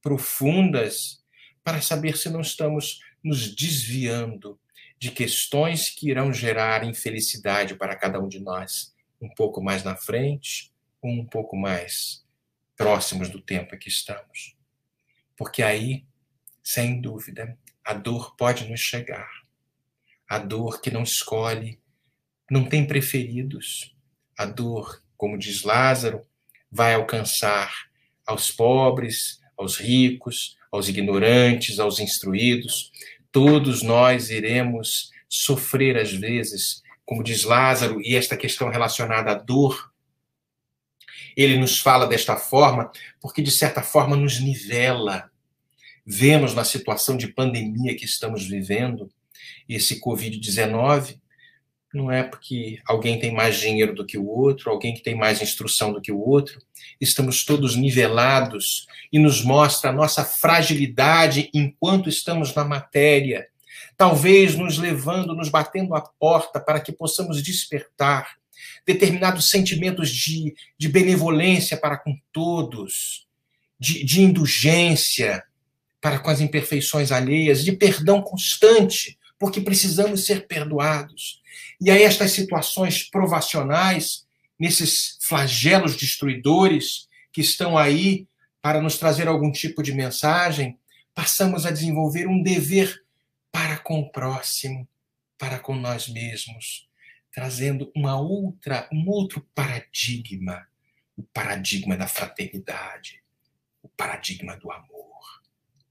profundas, 0.00 1.20
para 1.64 1.82
saber 1.82 2.16
se 2.16 2.30
não 2.30 2.40
estamos 2.40 3.00
nos 3.22 3.54
desviando 3.54 4.58
de 4.98 5.10
questões 5.10 5.90
que 5.90 6.08
irão 6.08 6.32
gerar 6.32 6.84
infelicidade 6.84 7.74
para 7.74 7.96
cada 7.96 8.20
um 8.20 8.28
de 8.28 8.38
nós, 8.38 8.94
um 9.20 9.28
pouco 9.28 9.60
mais 9.60 9.82
na 9.82 9.96
frente, 9.96 10.72
ou 11.00 11.10
um 11.10 11.26
pouco 11.26 11.56
mais 11.56 12.24
próximos 12.76 13.28
do 13.28 13.40
tempo 13.40 13.74
em 13.74 13.78
que 13.78 13.88
estamos. 13.88 14.56
Porque 15.36 15.62
aí, 15.62 16.04
sem 16.62 17.00
dúvida, 17.00 17.58
a 17.84 17.94
dor 17.94 18.36
pode 18.36 18.68
nos 18.68 18.80
chegar. 18.80 19.28
A 20.28 20.38
dor 20.38 20.80
que 20.80 20.90
não 20.90 21.02
escolhe, 21.02 21.80
não 22.50 22.64
tem 22.64 22.86
preferidos. 22.86 23.96
A 24.36 24.44
dor, 24.44 25.02
como 25.16 25.38
diz 25.38 25.62
Lázaro, 25.62 26.26
vai 26.70 26.94
alcançar 26.94 27.72
aos 28.26 28.50
pobres, 28.50 29.40
aos 29.56 29.76
ricos, 29.76 30.56
aos 30.70 30.88
ignorantes, 30.88 31.78
aos 31.78 31.98
instruídos. 31.98 32.92
Todos 33.32 33.82
nós 33.82 34.30
iremos 34.30 35.10
sofrer 35.28 35.96
às 35.96 36.12
vezes, 36.12 36.82
como 37.04 37.22
diz 37.22 37.44
Lázaro, 37.44 38.00
e 38.02 38.16
esta 38.16 38.36
questão 38.36 38.70
relacionada 38.70 39.32
à 39.32 39.34
dor. 39.34 39.92
Ele 41.38 41.56
nos 41.56 41.78
fala 41.78 42.04
desta 42.04 42.36
forma 42.36 42.90
porque, 43.20 43.40
de 43.40 43.52
certa 43.52 43.80
forma, 43.80 44.16
nos 44.16 44.40
nivela. 44.40 45.30
Vemos 46.04 46.52
na 46.52 46.64
situação 46.64 47.16
de 47.16 47.28
pandemia 47.28 47.94
que 47.94 48.04
estamos 48.04 48.44
vivendo, 48.44 49.08
esse 49.68 50.00
Covid-19, 50.00 51.20
não 51.94 52.10
é 52.10 52.24
porque 52.24 52.80
alguém 52.84 53.20
tem 53.20 53.32
mais 53.32 53.60
dinheiro 53.60 53.94
do 53.94 54.04
que 54.04 54.18
o 54.18 54.26
outro, 54.26 54.68
alguém 54.68 54.92
que 54.92 55.02
tem 55.02 55.14
mais 55.14 55.40
instrução 55.40 55.92
do 55.92 56.00
que 56.00 56.10
o 56.10 56.18
outro. 56.18 56.60
Estamos 57.00 57.44
todos 57.44 57.76
nivelados 57.76 58.86
e 59.12 59.18
nos 59.18 59.44
mostra 59.44 59.90
a 59.90 59.92
nossa 59.92 60.24
fragilidade 60.24 61.50
enquanto 61.54 62.08
estamos 62.08 62.52
na 62.52 62.64
matéria. 62.64 63.46
Talvez 63.96 64.56
nos 64.56 64.76
levando, 64.76 65.36
nos 65.36 65.48
batendo 65.48 65.94
a 65.94 66.00
porta 66.00 66.58
para 66.58 66.80
que 66.80 66.90
possamos 66.90 67.40
despertar 67.40 68.37
determinados 68.86 69.48
sentimentos 69.48 70.10
de, 70.10 70.54
de 70.78 70.88
benevolência 70.88 71.76
para 71.76 71.96
com 71.96 72.16
todos, 72.32 73.26
de, 73.78 74.04
de 74.04 74.22
indulgência 74.22 75.44
para 76.00 76.18
com 76.18 76.30
as 76.30 76.40
imperfeições 76.40 77.10
alheias, 77.10 77.64
de 77.64 77.72
perdão 77.72 78.22
constante, 78.22 79.18
porque 79.38 79.60
precisamos 79.60 80.26
ser 80.26 80.46
perdoados. 80.46 81.40
E 81.80 81.90
a 81.90 82.00
estas 82.00 82.32
situações 82.32 83.02
provacionais, 83.08 84.26
nesses 84.58 85.18
flagelos 85.20 85.96
destruidores 85.96 87.08
que 87.32 87.40
estão 87.40 87.76
aí 87.78 88.26
para 88.60 88.80
nos 88.80 88.98
trazer 88.98 89.28
algum 89.28 89.52
tipo 89.52 89.82
de 89.82 89.92
mensagem, 89.92 90.76
passamos 91.14 91.66
a 91.66 91.70
desenvolver 91.70 92.26
um 92.26 92.42
dever 92.42 93.02
para 93.52 93.76
com 93.76 94.00
o 94.00 94.10
próximo, 94.10 94.88
para 95.36 95.58
com 95.58 95.74
nós 95.74 96.08
mesmos, 96.08 96.87
trazendo 97.32 97.92
uma 97.94 98.18
outra, 98.18 98.88
um 98.92 99.08
outro 99.08 99.40
paradigma, 99.54 100.66
o 101.16 101.22
paradigma 101.22 101.96
da 101.96 102.06
fraternidade, 102.06 103.22
o 103.82 103.88
paradigma 103.88 104.56
do 104.56 104.70
amor, 104.70 105.42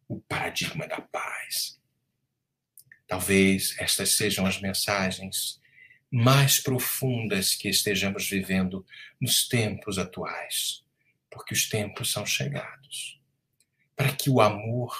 o 0.07 0.19
paradigma 0.21 0.87
da 0.87 1.01
paz. 1.01 1.79
Talvez 3.07 3.75
estas 3.79 4.15
sejam 4.15 4.45
as 4.45 4.59
mensagens 4.59 5.61
mais 6.11 6.61
profundas 6.61 7.53
que 7.53 7.69
estejamos 7.69 8.29
vivendo 8.29 8.85
nos 9.19 9.47
tempos 9.47 9.97
atuais, 9.97 10.83
porque 11.29 11.53
os 11.53 11.67
tempos 11.67 12.11
são 12.11 12.25
chegados. 12.25 13.19
Para 13.95 14.13
que 14.13 14.29
o 14.29 14.39
amor, 14.39 14.95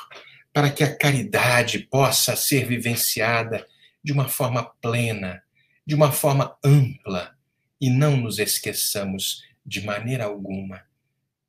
para 0.51 0.71
que 0.71 0.83
a 0.83 0.95
caridade 0.95 1.79
possa 1.79 2.35
ser 2.35 2.65
vivenciada 2.65 3.67
de 4.03 4.11
uma 4.11 4.27
forma 4.27 4.63
plena, 4.81 5.43
de 5.87 5.95
uma 5.95 6.11
forma 6.11 6.57
ampla, 6.61 7.33
e 7.79 7.89
não 7.89 8.17
nos 8.17 8.39
esqueçamos 8.39 9.41
de 9.65 9.81
maneira 9.85 10.25
alguma 10.25 10.85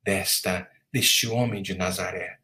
desta 0.01 0.71
deste 0.91 1.27
homem 1.27 1.61
de 1.61 1.75
Nazaré, 1.75 2.39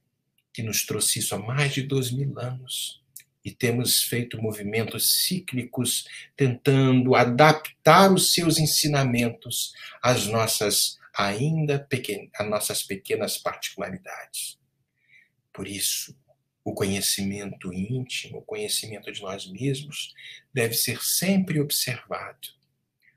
que 0.54 0.62
nos 0.62 0.86
trouxe 0.86 1.20
isso 1.20 1.34
há 1.34 1.39
mais 1.39 1.74
de 1.74 1.82
dois 1.82 2.12
mil 2.12 2.38
anos 2.38 3.02
e 3.43 3.52
temos 3.52 4.04
feito 4.04 4.41
movimentos 4.41 5.24
cíclicos 5.24 6.06
tentando 6.36 7.16
adaptar 7.16 8.12
os 8.12 8.34
seus 8.34 8.60
ensinamentos 8.60 9.74
às 10.02 10.28
nossas 10.28 11.00
ainda 11.14 11.80
pequenas, 11.80 12.30
às 12.36 12.50
nossas 12.50 12.84
pequenas 12.84 13.38
particularidades. 13.38 14.60
Por 15.54 15.68
isso, 15.68 16.16
o 16.66 16.74
conhecimento 16.74 17.72
íntimo, 17.72 18.39
o 18.39 18.41
conhecimento 18.41 19.11
de 19.11 19.22
nós 19.22 19.45
mesmos, 19.45 20.16
deve 20.51 20.74
ser 20.74 21.01
sempre 21.03 21.61
observado. 21.61 22.49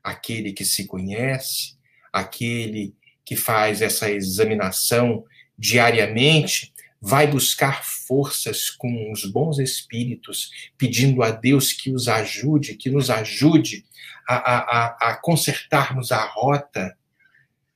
Aquele 0.03 0.53
que 0.53 0.63
se 0.63 0.85
conhece, 0.85 1.75
aquele 2.13 2.95
que 3.25 3.35
faz 3.35 3.81
essa 3.81 4.09
examinação 4.09 5.25
diariamente, 5.57 6.71
vai 7.01 7.25
buscar 7.25 7.83
forças 7.83 8.69
com 8.69 9.11
os 9.11 9.25
bons 9.25 9.57
espíritos, 9.57 10.51
pedindo 10.77 11.23
a 11.23 11.31
Deus 11.31 11.73
que 11.73 11.91
os 11.91 12.07
ajude, 12.07 12.75
que 12.75 12.89
nos 12.89 13.09
ajude 13.09 13.83
a, 14.27 14.35
a, 14.35 15.09
a 15.09 15.15
consertarmos 15.15 16.11
a 16.11 16.23
rota 16.23 16.95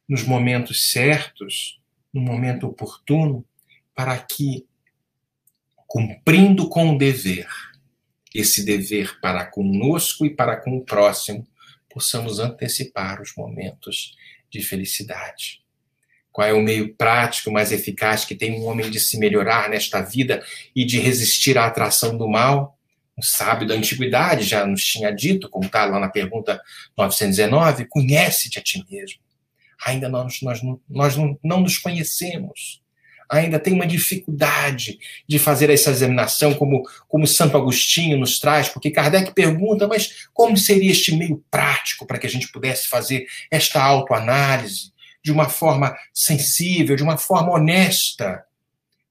nos 0.07 0.23
momentos 0.23 0.91
certos, 0.91 1.81
no 2.13 2.21
momento 2.21 2.67
oportuno, 2.67 3.43
para 3.95 4.17
que, 4.19 4.67
cumprindo 5.93 6.67
com 6.69 6.95
o 6.95 6.97
dever, 6.97 7.47
esse 8.33 8.65
dever 8.65 9.19
para 9.21 9.45
conosco 9.45 10.25
e 10.25 10.29
para 10.29 10.57
com 10.57 10.77
o 10.77 10.83
próximo, 10.83 11.47
possamos 11.89 12.39
antecipar 12.39 13.21
os 13.21 13.35
momentos 13.35 14.15
de 14.49 14.63
felicidade 14.63 15.63
qual 16.33 16.47
é 16.47 16.51
o 16.51 16.61
meio 16.61 16.95
prático 16.95 17.51
mais 17.51 17.71
eficaz 17.71 18.25
que 18.25 18.33
tem 18.33 18.59
um 18.59 18.65
homem 18.65 18.89
de 18.89 18.99
se 18.99 19.19
melhorar 19.19 19.69
nesta 19.69 20.01
vida 20.01 20.43
e 20.75 20.83
de 20.83 20.99
resistir 20.99 21.59
à 21.59 21.67
atração 21.67 22.17
do 22.17 22.27
mal? 22.27 22.75
Um 23.15 23.21
sábio 23.21 23.67
da 23.67 23.75
antiguidade 23.75 24.43
já 24.43 24.65
nos 24.65 24.83
tinha 24.83 25.11
dito, 25.11 25.47
como 25.47 25.67
está 25.67 25.85
lá 25.85 25.99
na 25.99 26.09
pergunta 26.09 26.59
919, 26.97 27.85
conhece-te 27.85 28.57
a 28.57 28.63
ti 28.63 28.83
mesmo. 28.89 29.19
Ainda 29.85 30.09
nós, 30.09 30.41
nós, 30.41 30.59
nós 30.89 31.15
não, 31.15 31.37
não 31.43 31.61
nos 31.61 31.77
conhecemos. 31.77 32.81
Ainda 33.33 33.59
tem 33.59 33.73
uma 33.73 33.87
dificuldade 33.87 34.99
de 35.27 35.39
fazer 35.39 35.69
essa 35.69 35.89
examinação, 35.89 36.53
como, 36.53 36.83
como 37.07 37.25
Santo 37.25 37.57
Agostinho 37.57 38.17
nos 38.17 38.39
traz, 38.39 38.69
porque 38.69 38.91
Kardec 38.91 39.33
pergunta, 39.33 39.87
mas 39.87 40.27
como 40.33 40.55
seria 40.55 40.91
este 40.91 41.15
meio 41.15 41.43
prático 41.49 42.05
para 42.05 42.19
que 42.19 42.27
a 42.27 42.29
gente 42.29 42.51
pudesse 42.51 42.87
fazer 42.87 43.25
esta 43.49 43.81
autoanálise? 43.83 44.93
de 45.23 45.31
uma 45.31 45.47
forma 45.47 45.95
sensível, 46.13 46.97
de 46.97 47.01
uma 47.01 47.17
forma 47.17 47.53
honesta, 47.53 48.43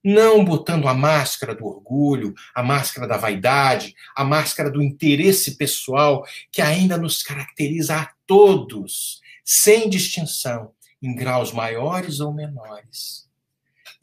não 0.03 0.45
botando 0.45 0.87
a 0.87 0.93
máscara 0.93 1.55
do 1.55 1.65
orgulho, 1.65 2.33
a 2.53 2.61
máscara 2.61 3.07
da 3.07 3.17
vaidade, 3.17 3.95
a 4.15 4.23
máscara 4.23 4.69
do 4.69 4.81
interesse 4.81 5.57
pessoal 5.57 6.23
que 6.51 6.61
ainda 6.61 6.97
nos 6.97 7.23
caracteriza 7.23 7.95
a 7.95 8.11
todos, 8.27 9.21
sem 9.43 9.89
distinção, 9.89 10.71
em 11.01 11.15
graus 11.15 11.51
maiores 11.51 12.19
ou 12.19 12.33
menores. 12.33 13.22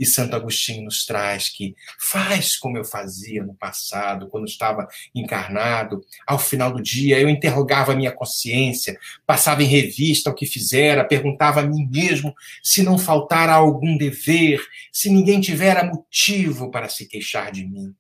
E 0.01 0.07
Santo 0.07 0.34
Agostinho 0.34 0.84
nos 0.84 1.05
traz 1.05 1.51
que 1.51 1.76
faz 1.98 2.57
como 2.57 2.78
eu 2.78 2.84
fazia 2.84 3.44
no 3.44 3.55
passado, 3.55 4.28
quando 4.28 4.46
estava 4.46 4.88
encarnado. 5.14 6.01
Ao 6.26 6.38
final 6.38 6.72
do 6.72 6.82
dia, 6.82 7.20
eu 7.20 7.28
interrogava 7.28 7.92
a 7.92 7.94
minha 7.94 8.11
consciência, 8.11 8.98
passava 9.26 9.62
em 9.62 9.66
revista 9.66 10.30
o 10.30 10.34
que 10.34 10.46
fizera, 10.46 11.05
perguntava 11.05 11.61
a 11.61 11.62
mim 11.62 11.86
mesmo 11.92 12.34
se 12.62 12.82
não 12.82 12.96
faltara 12.96 13.53
algum 13.53 13.98
dever, 13.98 14.66
se 14.90 15.11
ninguém 15.11 15.38
tivera 15.38 15.84
motivo 15.84 16.70
para 16.70 16.88
se 16.88 17.07
queixar 17.07 17.53
de 17.53 17.66
mim. 17.66 17.94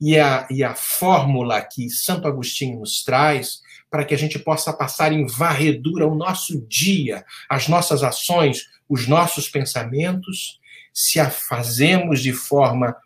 E 0.00 0.18
a, 0.18 0.48
e 0.50 0.64
a 0.64 0.74
fórmula 0.74 1.60
que 1.60 1.90
Santo 1.90 2.26
Agostinho 2.26 2.80
nos 2.80 3.04
traz 3.04 3.60
para 3.90 4.06
que 4.06 4.14
a 4.14 4.18
gente 4.18 4.38
possa 4.38 4.72
passar 4.72 5.12
em 5.12 5.26
varredura 5.26 6.08
o 6.08 6.14
nosso 6.14 6.66
dia, 6.66 7.22
as 7.46 7.68
nossas 7.68 8.02
ações, 8.02 8.62
os 8.88 9.06
nossos 9.06 9.50
pensamentos, 9.50 10.61
se 10.92 11.18
a 11.18 11.30
fazemos 11.30 12.20
de 12.20 12.32
forma 12.32 12.96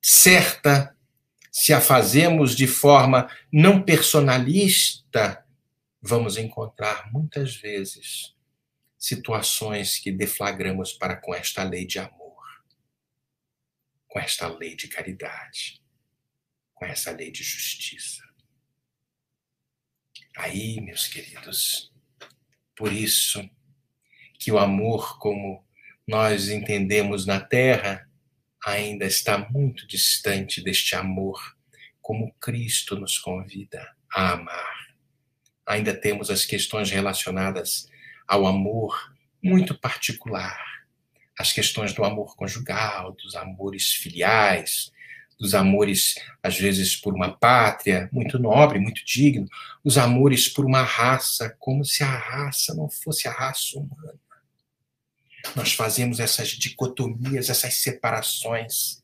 certa, 0.00 0.96
se 1.50 1.72
a 1.72 1.80
fazemos 1.80 2.54
de 2.54 2.66
forma 2.66 3.28
não 3.52 3.82
personalista, 3.82 5.44
vamos 6.00 6.36
encontrar 6.36 7.10
muitas 7.12 7.56
vezes 7.56 8.34
situações 8.96 9.98
que 9.98 10.10
deflagramos 10.10 10.92
para 10.92 11.16
com 11.16 11.34
esta 11.34 11.62
lei 11.62 11.86
de 11.86 11.98
amor, 11.98 12.42
com 14.08 14.18
esta 14.18 14.48
lei 14.48 14.74
de 14.74 14.88
caridade, 14.88 15.82
com 16.72 16.84
essa 16.84 17.10
lei 17.10 17.30
de 17.30 17.42
justiça. 17.42 18.22
Aí, 20.36 20.80
meus 20.80 21.08
queridos, 21.08 21.92
por 22.76 22.92
isso 22.92 23.48
que 24.38 24.52
o 24.52 24.58
amor, 24.58 25.18
como 25.18 25.64
nós 26.06 26.48
entendemos 26.48 27.26
na 27.26 27.40
Terra, 27.40 28.08
ainda 28.64 29.04
está 29.04 29.38
muito 29.50 29.86
distante 29.86 30.62
deste 30.62 30.94
amor, 30.94 31.56
como 32.00 32.32
Cristo 32.40 32.96
nos 32.98 33.18
convida 33.18 33.94
a 34.12 34.32
amar. 34.32 34.86
Ainda 35.66 35.94
temos 35.94 36.30
as 36.30 36.44
questões 36.44 36.90
relacionadas 36.90 37.88
ao 38.26 38.46
amor 38.46 39.14
muito 39.42 39.78
particular, 39.78 40.60
as 41.38 41.52
questões 41.52 41.92
do 41.92 42.04
amor 42.04 42.36
conjugal, 42.36 43.12
dos 43.12 43.34
amores 43.34 43.92
filiais, 43.92 44.90
dos 45.38 45.54
amores, 45.54 46.14
às 46.42 46.58
vezes, 46.58 46.96
por 46.96 47.14
uma 47.14 47.36
pátria 47.36 48.08
muito 48.10 48.38
nobre, 48.38 48.78
muito 48.78 49.04
digno, 49.04 49.46
os 49.84 49.98
amores 49.98 50.48
por 50.48 50.64
uma 50.64 50.82
raça, 50.82 51.54
como 51.58 51.84
se 51.84 52.02
a 52.02 52.10
raça 52.10 52.74
não 52.74 52.88
fosse 52.88 53.28
a 53.28 53.32
raça 53.32 53.78
humana. 53.78 54.18
Nós 55.54 55.72
fazemos 55.72 56.20
essas 56.20 56.48
dicotomias, 56.48 57.48
essas 57.50 57.74
separações. 57.74 59.02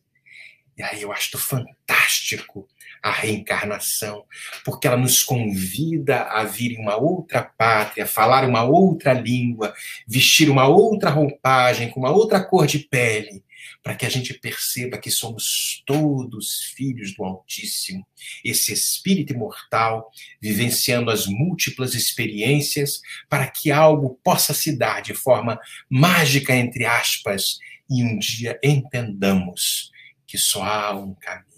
E 0.76 0.82
aí 0.82 1.02
eu 1.02 1.12
acho 1.12 1.38
fantástico 1.38 2.66
a 3.02 3.10
reencarnação, 3.10 4.24
porque 4.64 4.86
ela 4.86 4.96
nos 4.96 5.24
convida 5.24 6.22
a 6.22 6.44
vir 6.44 6.72
em 6.72 6.80
uma 6.80 6.96
outra 6.96 7.42
pátria, 7.42 8.06
falar 8.06 8.48
uma 8.48 8.62
outra 8.62 9.12
língua, 9.12 9.74
vestir 10.06 10.48
uma 10.48 10.68
outra 10.68 11.10
roupagem, 11.10 11.90
com 11.90 12.00
uma 12.00 12.12
outra 12.12 12.42
cor 12.42 12.64
de 12.64 12.78
pele, 12.78 13.42
para 13.82 13.94
que 13.94 14.06
a 14.06 14.08
gente 14.08 14.34
perceba 14.34 14.98
que 14.98 15.10
somos 15.10 15.82
todos 15.86 16.72
filhos 16.76 17.14
do 17.14 17.24
Altíssimo, 17.24 18.06
esse 18.44 18.72
espírito 18.72 19.32
imortal 19.32 20.10
vivenciando 20.40 21.10
as 21.10 21.26
múltiplas 21.26 21.94
experiências 21.94 23.00
para 23.28 23.48
que 23.48 23.70
algo 23.70 24.18
possa 24.22 24.54
se 24.54 24.76
dar 24.76 25.00
de 25.00 25.14
forma 25.14 25.58
mágica, 25.88 26.54
entre 26.54 26.84
aspas, 26.84 27.58
e 27.90 28.02
um 28.02 28.18
dia 28.18 28.58
entendamos 28.62 29.90
que 30.26 30.38
só 30.38 30.62
há 30.62 30.96
um 30.96 31.14
caminho 31.14 31.52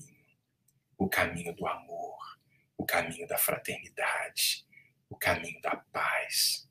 o 1.04 1.08
caminho 1.08 1.54
do 1.54 1.66
amor, 1.66 2.38
o 2.76 2.84
caminho 2.84 3.26
da 3.26 3.36
fraternidade, 3.36 4.64
o 5.08 5.16
caminho 5.16 5.60
da 5.60 5.76
paz. 5.92 6.63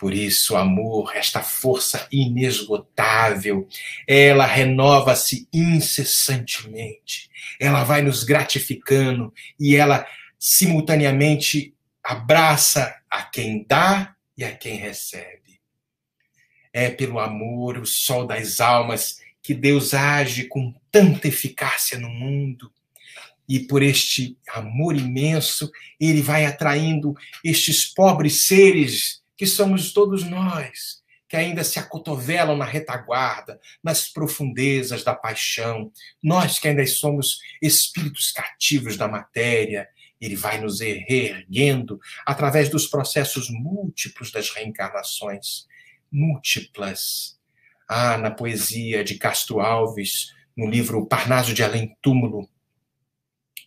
Por 0.00 0.14
isso, 0.14 0.56
amor, 0.56 1.14
esta 1.14 1.42
força 1.42 2.08
inesgotável, 2.10 3.68
ela 4.08 4.46
renova-se 4.46 5.46
incessantemente. 5.52 7.28
Ela 7.60 7.84
vai 7.84 8.00
nos 8.00 8.24
gratificando 8.24 9.30
e 9.60 9.76
ela 9.76 10.06
simultaneamente 10.38 11.74
abraça 12.02 12.96
a 13.10 13.24
quem 13.24 13.66
dá 13.68 14.16
e 14.38 14.42
a 14.42 14.56
quem 14.56 14.76
recebe. 14.76 15.60
É 16.72 16.88
pelo 16.88 17.20
amor, 17.20 17.76
o 17.76 17.84
sol 17.84 18.26
das 18.26 18.58
almas, 18.58 19.20
que 19.42 19.52
Deus 19.52 19.92
age 19.92 20.44
com 20.44 20.74
tanta 20.90 21.28
eficácia 21.28 21.98
no 21.98 22.08
mundo. 22.08 22.72
E 23.46 23.60
por 23.60 23.82
este 23.82 24.38
amor 24.48 24.96
imenso, 24.96 25.70
ele 26.00 26.22
vai 26.22 26.46
atraindo 26.46 27.14
estes 27.44 27.84
pobres 27.84 28.46
seres 28.46 29.19
que 29.40 29.46
somos 29.46 29.94
todos 29.94 30.22
nós, 30.24 31.02
que 31.26 31.34
ainda 31.34 31.64
se 31.64 31.78
acotovelam 31.78 32.58
na 32.58 32.66
retaguarda, 32.66 33.58
nas 33.82 34.06
profundezas 34.06 35.02
da 35.02 35.14
paixão, 35.14 35.90
nós 36.22 36.58
que 36.58 36.68
ainda 36.68 36.86
somos 36.86 37.40
espíritos 37.62 38.32
cativos 38.32 38.98
da 38.98 39.08
matéria, 39.08 39.88
ele 40.20 40.36
vai 40.36 40.60
nos 40.60 40.80
reerguendo 40.80 41.98
através 42.26 42.68
dos 42.68 42.86
processos 42.86 43.48
múltiplos 43.48 44.30
das 44.30 44.50
reencarnações, 44.50 45.66
múltiplas. 46.12 47.40
Ah, 47.88 48.18
na 48.18 48.30
poesia 48.30 49.02
de 49.02 49.14
Castro 49.14 49.60
Alves, 49.60 50.34
no 50.54 50.68
livro 50.68 51.06
Parnaso 51.06 51.54
de 51.54 51.62
Além 51.64 51.96
Túmulo, 52.02 52.46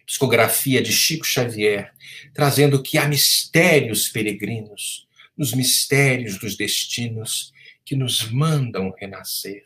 psicografia 0.05 0.83
de 0.83 0.93
Chico 0.93 1.25
Xavier, 1.25 1.91
trazendo 2.31 2.83
que 2.83 2.99
há 2.99 3.07
mistérios 3.07 4.07
peregrinos, 4.09 5.07
nos 5.43 5.53
mistérios 5.53 6.39
dos 6.39 6.55
destinos 6.55 7.51
que 7.83 7.97
nos 7.97 8.31
mandam 8.31 8.93
renascer. 8.97 9.65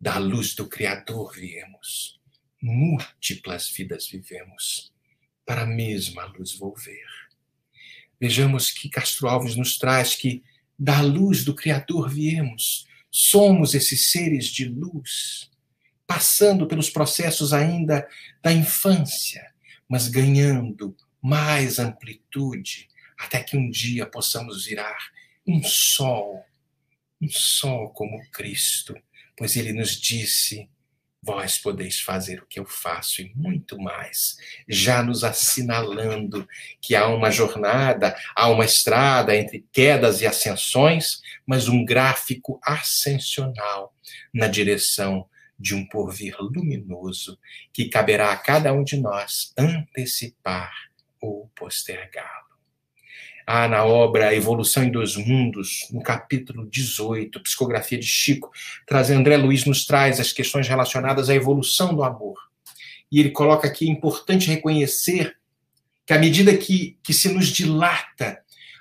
Da 0.00 0.16
luz 0.16 0.54
do 0.54 0.66
Criador 0.66 1.34
viemos, 1.34 2.18
múltiplas 2.62 3.68
vidas 3.68 4.08
vivemos, 4.08 4.94
para 5.44 5.64
a 5.64 5.66
mesma 5.66 6.24
luz 6.24 6.56
volver. 6.56 7.06
Vejamos 8.18 8.70
que 8.70 8.88
Castro 8.88 9.28
Alves 9.28 9.56
nos 9.56 9.76
traz 9.76 10.14
que 10.14 10.42
da 10.78 11.02
luz 11.02 11.44
do 11.44 11.54
Criador 11.54 12.08
viemos, 12.08 12.86
somos 13.10 13.74
esses 13.74 14.10
seres 14.10 14.46
de 14.46 14.64
luz, 14.64 15.50
passando 16.06 16.66
pelos 16.66 16.88
processos 16.88 17.52
ainda 17.52 18.08
da 18.42 18.54
infância, 18.54 19.52
mas 19.86 20.08
ganhando 20.08 20.96
mais 21.20 21.78
amplitude, 21.78 22.88
até 23.18 23.42
que 23.42 23.56
um 23.56 23.70
dia 23.70 24.06
possamos 24.06 24.66
virar 24.66 24.98
um 25.46 25.62
sol, 25.62 26.44
um 27.20 27.28
sol 27.28 27.90
como 27.90 28.20
Cristo, 28.30 28.96
pois 29.36 29.56
ele 29.56 29.72
nos 29.72 30.00
disse: 30.00 30.68
Vós 31.22 31.58
podeis 31.58 32.00
fazer 32.00 32.40
o 32.40 32.46
que 32.46 32.60
eu 32.60 32.64
faço 32.64 33.20
e 33.20 33.32
muito 33.34 33.78
mais, 33.78 34.36
já 34.68 35.02
nos 35.02 35.24
assinalando 35.24 36.46
que 36.80 36.94
há 36.94 37.08
uma 37.08 37.30
jornada, 37.30 38.16
há 38.34 38.48
uma 38.48 38.64
estrada 38.64 39.34
entre 39.34 39.66
quedas 39.72 40.20
e 40.20 40.26
ascensões, 40.26 41.20
mas 41.46 41.68
um 41.68 41.84
gráfico 41.84 42.60
ascensional 42.62 43.94
na 44.32 44.46
direção 44.46 45.28
de 45.58 45.74
um 45.74 45.86
porvir 45.86 46.36
luminoso 46.38 47.38
que 47.72 47.88
caberá 47.88 48.32
a 48.32 48.36
cada 48.36 48.72
um 48.72 48.84
de 48.84 48.98
nós 48.98 49.52
antecipar 49.56 50.72
ou 51.20 51.50
postergá-lo. 51.54 52.45
Há 53.48 53.68
na 53.68 53.84
obra 53.84 54.34
Evolução 54.34 54.82
em 54.82 54.90
Dois 54.90 55.14
Mundos, 55.14 55.86
no 55.92 56.02
capítulo 56.02 56.68
18, 56.68 57.40
Psicografia 57.44 57.96
de 57.96 58.04
Chico, 58.04 58.50
traz 58.84 59.08
André 59.08 59.36
Luiz 59.36 59.64
nos 59.64 59.86
traz 59.86 60.18
as 60.18 60.32
questões 60.32 60.66
relacionadas 60.66 61.30
à 61.30 61.34
evolução 61.34 61.94
do 61.94 62.02
amor. 62.02 62.36
E 63.10 63.20
ele 63.20 63.30
coloca 63.30 63.68
aqui 63.68 63.88
é 63.88 63.92
importante 63.92 64.48
reconhecer 64.48 65.36
que 66.04 66.12
à 66.12 66.18
medida 66.18 66.56
que, 66.56 66.98
que 67.04 67.14
se 67.14 67.28
nos 67.28 67.46
dilata 67.46 68.40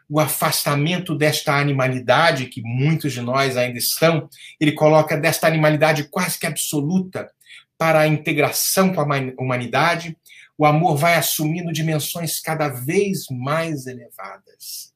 o 0.10 0.20
afastamento 0.20 1.16
desta 1.16 1.54
animalidade, 1.54 2.48
que 2.48 2.64
muitos 2.64 3.14
de 3.14 3.22
nós 3.22 3.58
ainda 3.58 3.78
estão, 3.78 4.28
ele 4.60 4.72
coloca 4.72 5.16
desta 5.16 5.46
animalidade 5.46 6.06
quase 6.10 6.40
que 6.40 6.48
absoluta 6.48 7.30
para 7.78 8.00
a 8.00 8.08
integração 8.08 8.92
com 8.92 9.02
a 9.02 9.06
humanidade, 9.38 10.18
o 10.58 10.66
amor 10.66 10.96
vai 10.98 11.16
assumindo 11.16 11.72
dimensões 11.72 12.40
cada 12.40 12.70
vez 12.70 13.26
mais 13.30 13.88
elevadas. 13.88 14.94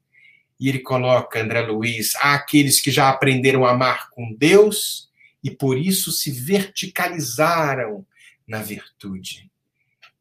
E 0.60 0.68
ele 0.68 0.80
coloca, 0.80 1.42
André 1.42 1.62
Luiz, 1.62 2.16
há 2.16 2.36
aqueles 2.36 2.82
que 2.82 2.92
já 2.92 3.10
aprenderam 3.10 3.66
a 3.66 3.72
amar 3.72 4.10
com 4.10 4.36
Deus 4.38 5.10
e 5.44 5.50
por 5.50 5.78
isso 5.78 6.12
se 6.12 6.32
verticalizaram 6.32 8.06
na 8.48 8.62
virtude. 8.62 9.50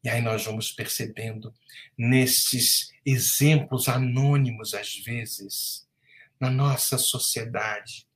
E 0.03 0.07
aí 0.07 0.21
nós 0.21 0.45
vamos 0.45 0.71
percebendo 0.71 1.53
nesses 1.97 2.93
exemplos 3.05 3.89
anônimos, 3.89 4.73
às 4.73 4.95
vezes, 4.95 5.85
na 6.39 6.49
nossa 6.49 6.97
sociedade, 6.97 8.07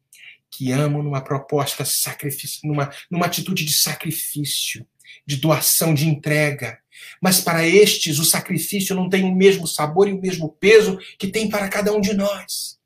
que 0.50 0.72
amam 0.72 1.04
numa 1.04 1.22
proposta 1.22 1.84
sacrifício, 1.84 2.62
numa, 2.64 2.90
numa 3.12 3.26
atitude 3.26 3.66
de 3.66 3.74
sacrifício, 3.74 4.88
de 5.26 5.38
doação, 5.38 5.94
de 5.94 6.08
entrega. 6.08 6.80
Mas 7.22 7.40
para 7.40 7.66
estes, 7.68 8.20
o 8.20 8.26
sacrifício 8.26 8.96
não 8.96 9.10
tem 9.10 9.24
o 9.24 9.36
mesmo 9.36 9.68
sabor 9.68 10.08
e 10.08 10.14
o 10.14 10.22
mesmo 10.22 10.50
peso 10.50 10.98
que 11.18 11.28
tem 11.28 11.50
para 11.50 11.70
cada 11.70 11.94
um 11.94 12.02
de 12.02 12.14
nós. 12.14 12.80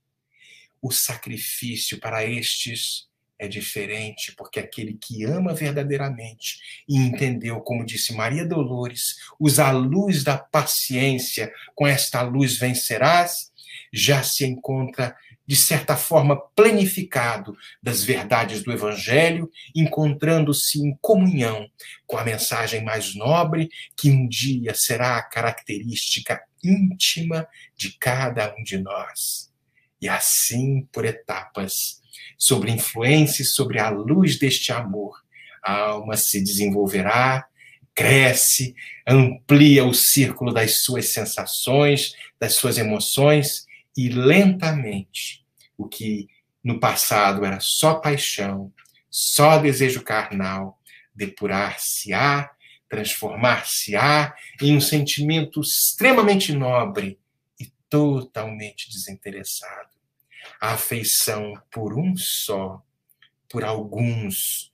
O 0.81 0.91
sacrifício 0.91 1.99
para 1.99 2.25
estes 2.25 3.07
é 3.39 3.47
diferente, 3.47 4.33
porque 4.35 4.59
aquele 4.59 4.93
que 4.93 5.23
ama 5.23 5.53
verdadeiramente 5.53 6.59
e 6.87 6.97
entendeu, 6.97 7.59
como 7.61 7.85
disse 7.85 8.13
Maria 8.13 8.45
Dolores, 8.45 9.15
usa 9.39 9.67
a 9.67 9.71
luz 9.71 10.23
da 10.23 10.37
paciência, 10.37 11.51
com 11.75 11.85
esta 11.85 12.21
luz 12.21 12.57
vencerás, 12.57 13.51
já 13.93 14.23
se 14.23 14.45
encontra 14.45 15.15
de 15.47 15.55
certa 15.55 15.95
forma, 15.95 16.35
planificado 16.55 17.57
das 17.81 18.03
verdades 18.03 18.61
do 18.63 18.71
Evangelho, 18.71 19.49
encontrando-se 19.73 20.79
em 20.79 20.97
comunhão 21.01 21.69
com 22.05 22.17
a 22.17 22.23
mensagem 22.25 22.83
mais 22.83 23.15
nobre, 23.15 23.69
que 23.95 24.09
um 24.09 24.27
dia 24.27 24.75
será 24.75 25.17
a 25.17 25.23
característica 25.23 26.41
íntima 26.61 27.47
de 27.77 27.97
cada 27.97 28.53
um 28.59 28.63
de 28.63 28.77
nós. 28.77 29.49
E 30.01 30.09
assim, 30.09 30.85
por 30.91 31.05
etapas, 31.05 32.01
sobre 32.37 32.69
influência 32.69 33.41
e 33.41 33.45
sobre 33.45 33.79
a 33.79 33.89
luz 33.89 34.37
deste 34.37 34.73
amor, 34.73 35.15
a 35.63 35.71
alma 35.71 36.17
se 36.17 36.43
desenvolverá, 36.43 37.47
cresce, 37.95 38.75
amplia 39.07 39.85
o 39.85 39.93
círculo 39.93 40.53
das 40.53 40.83
suas 40.83 41.13
sensações, 41.13 42.13
das 42.37 42.53
suas 42.53 42.77
emoções 42.77 43.66
e 43.97 44.09
lentamente 44.09 45.43
o 45.75 45.87
que 45.87 46.29
no 46.63 46.79
passado 46.79 47.43
era 47.43 47.59
só 47.59 47.95
paixão, 47.95 48.71
só 49.09 49.57
desejo 49.57 50.03
carnal, 50.03 50.79
depurar-se-á, 51.15 52.51
transformar-se-á 52.87 54.35
em 54.61 54.77
um 54.77 54.81
sentimento 54.81 55.61
extremamente 55.61 56.53
nobre 56.53 57.19
e 57.59 57.65
totalmente 57.89 58.89
desinteressado. 58.89 59.89
A 60.61 60.73
afeição 60.73 61.53
por 61.71 61.97
um 61.97 62.15
só, 62.15 62.83
por 63.49 63.63
alguns, 63.63 64.71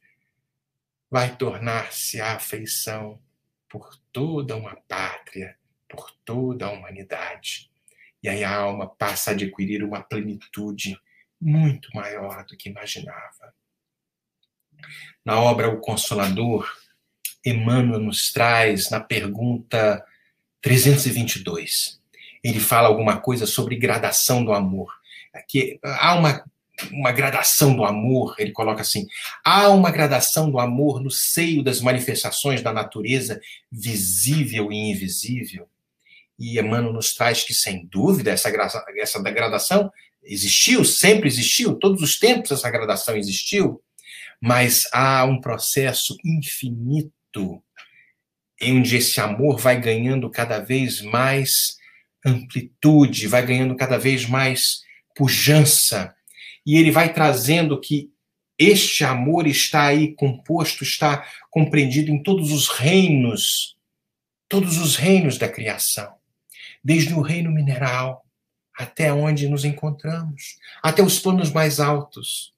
vai 1.09 1.35
tornar-se 1.35 2.19
a 2.19 2.35
afeição 2.35 3.21
por 3.69 3.97
toda 4.11 4.55
uma 4.55 4.75
pátria, 4.87 5.57
por 5.87 6.11
toda 6.25 6.65
a 6.65 6.71
humanidade. 6.71 7.72
E 8.23 8.29
aí 8.29 8.41
a 8.41 8.55
alma 8.55 8.87
passa 8.87 9.31
a 9.31 9.33
adquirir 9.33 9.83
uma 9.83 10.01
plenitude 10.01 10.97
muito 11.39 11.89
maior 11.93 12.45
do 12.45 12.55
que 12.55 12.69
imaginava. 12.69 13.53
Na 15.25 15.41
obra 15.41 15.69
O 15.69 15.81
Consolador, 15.81 16.71
Emmanuel 17.45 17.99
nos 17.99 18.31
traz 18.31 18.89
na 18.89 19.01
pergunta 19.01 20.03
322. 20.61 22.01
Ele 22.41 22.59
fala 22.61 22.87
alguma 22.87 23.19
coisa 23.19 23.45
sobre 23.45 23.75
gradação 23.75 24.43
do 24.43 24.53
amor. 24.53 24.93
Aqui 25.33 25.77
há 25.83 26.15
uma, 26.15 26.45
uma 26.91 27.11
gradação 27.11 27.75
do 27.75 27.83
amor, 27.83 28.35
ele 28.37 28.53
coloca 28.53 28.81
assim: 28.81 29.05
há 29.43 29.67
uma 29.69 29.91
gradação 29.91 30.49
do 30.49 30.59
amor 30.59 31.01
no 31.01 31.11
seio 31.11 31.61
das 31.61 31.81
manifestações 31.81 32.61
da 32.61 32.71
natureza 32.71 33.41
visível 33.69 34.71
e 34.71 34.91
invisível 34.91 35.67
e 36.43 36.59
Emmanuel 36.59 36.91
nos 36.91 37.13
traz 37.13 37.41
que, 37.43 37.53
sem 37.53 37.85
dúvida, 37.85 38.31
essa, 38.31 38.51
essa 38.97 39.23
degradação 39.23 39.89
existiu, 40.21 40.83
sempre 40.83 41.27
existiu, 41.27 41.75
todos 41.75 42.01
os 42.01 42.19
tempos 42.19 42.51
essa 42.51 42.69
gradação 42.69 43.15
existiu, 43.15 43.81
mas 44.41 44.83
há 44.91 45.23
um 45.23 45.39
processo 45.39 46.17
infinito 46.23 47.63
em 48.59 48.79
onde 48.79 48.97
esse 48.97 49.21
amor 49.21 49.57
vai 49.57 49.79
ganhando 49.79 50.29
cada 50.29 50.59
vez 50.59 51.01
mais 51.01 51.77
amplitude, 52.25 53.27
vai 53.27 53.45
ganhando 53.45 53.75
cada 53.75 53.97
vez 53.97 54.25
mais 54.25 54.81
pujança, 55.15 56.13
e 56.65 56.77
ele 56.77 56.91
vai 56.91 57.13
trazendo 57.13 57.79
que 57.79 58.09
este 58.57 59.03
amor 59.05 59.47
está 59.47 59.85
aí 59.85 60.13
composto, 60.15 60.83
está 60.83 61.25
compreendido 61.49 62.11
em 62.11 62.21
todos 62.21 62.51
os 62.51 62.67
reinos, 62.67 63.77
todos 64.49 64.77
os 64.77 64.95
reinos 64.95 65.37
da 65.37 65.47
criação 65.47 66.13
desde 66.83 67.13
o 67.13 67.21
reino 67.21 67.51
mineral 67.51 68.23
até 68.77 69.13
onde 69.13 69.47
nos 69.47 69.63
encontramos, 69.63 70.57
até 70.81 71.03
os 71.03 71.19
planos 71.19 71.51
mais 71.51 71.79
altos, 71.79 72.51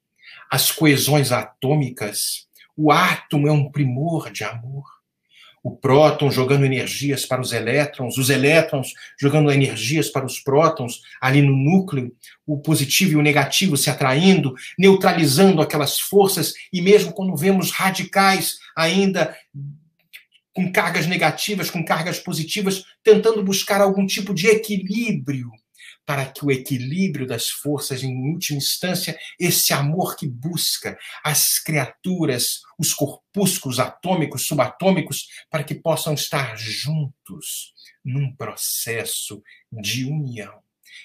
as 0.50 0.70
coesões 0.70 1.32
atômicas. 1.32 2.46
O 2.76 2.90
átomo 2.90 3.48
é 3.48 3.52
um 3.52 3.70
primor 3.70 4.30
de 4.30 4.44
amor. 4.44 4.84
O 5.62 5.76
próton 5.76 6.30
jogando 6.30 6.64
energias 6.64 7.26
para 7.26 7.40
os 7.40 7.52
elétrons, 7.52 8.16
os 8.16 8.30
elétrons 8.30 8.92
jogando 9.18 9.50
energias 9.50 10.08
para 10.08 10.24
os 10.24 10.38
prótons, 10.38 11.00
ali 11.20 11.42
no 11.42 11.56
núcleo, 11.56 12.14
o 12.46 12.58
positivo 12.58 13.12
e 13.12 13.16
o 13.16 13.22
negativo 13.22 13.76
se 13.76 13.90
atraindo, 13.90 14.54
neutralizando 14.78 15.60
aquelas 15.60 15.98
forças, 15.98 16.54
e 16.72 16.80
mesmo 16.80 17.12
quando 17.12 17.36
vemos 17.36 17.72
radicais 17.72 18.58
ainda 18.76 19.36
com 20.56 20.72
cargas 20.72 21.06
negativas, 21.06 21.68
com 21.68 21.84
cargas 21.84 22.18
positivas, 22.18 22.82
tentando 23.04 23.44
buscar 23.44 23.82
algum 23.82 24.06
tipo 24.06 24.32
de 24.32 24.46
equilíbrio, 24.46 25.50
para 26.06 26.24
que 26.24 26.46
o 26.46 26.50
equilíbrio 26.50 27.26
das 27.26 27.50
forças, 27.50 28.02
em 28.02 28.32
última 28.32 28.56
instância, 28.56 29.18
esse 29.38 29.74
amor 29.74 30.16
que 30.16 30.26
busca 30.26 30.96
as 31.22 31.58
criaturas, 31.58 32.62
os 32.78 32.94
corpúsculos 32.94 33.78
atômicos, 33.78 34.46
subatômicos, 34.46 35.26
para 35.50 35.62
que 35.62 35.74
possam 35.74 36.14
estar 36.14 36.56
juntos 36.56 37.74
num 38.02 38.34
processo 38.34 39.42
de 39.70 40.06
união. 40.06 40.54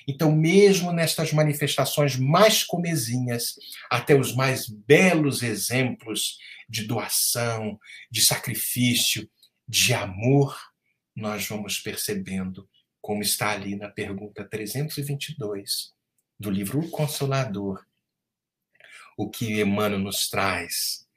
Então, 0.08 0.32
mesmo 0.32 0.94
nestas 0.94 1.34
manifestações 1.34 2.16
mais 2.16 2.64
comezinhas, 2.64 3.56
até 3.90 4.16
os 4.16 4.34
mais 4.34 4.70
belos 4.70 5.44
exemplos 5.44 6.38
de 6.70 6.86
doação, 6.86 7.78
de 8.10 8.22
sacrifício, 8.22 9.30
de 9.72 9.94
amor, 9.94 10.54
nós 11.16 11.48
vamos 11.48 11.80
percebendo, 11.80 12.68
como 13.02 13.22
está 13.22 13.52
ali 13.52 13.78
na 13.78 13.88
pergunta 13.88 14.44
322 14.44 15.94
do 16.38 16.52
livro 16.52 16.82
O 16.82 16.90
Consolador, 16.90 17.82
o 19.18 19.30
que 19.30 19.62
Emmanuel 19.62 20.02
nos 20.02 20.30
traz. 20.30 21.08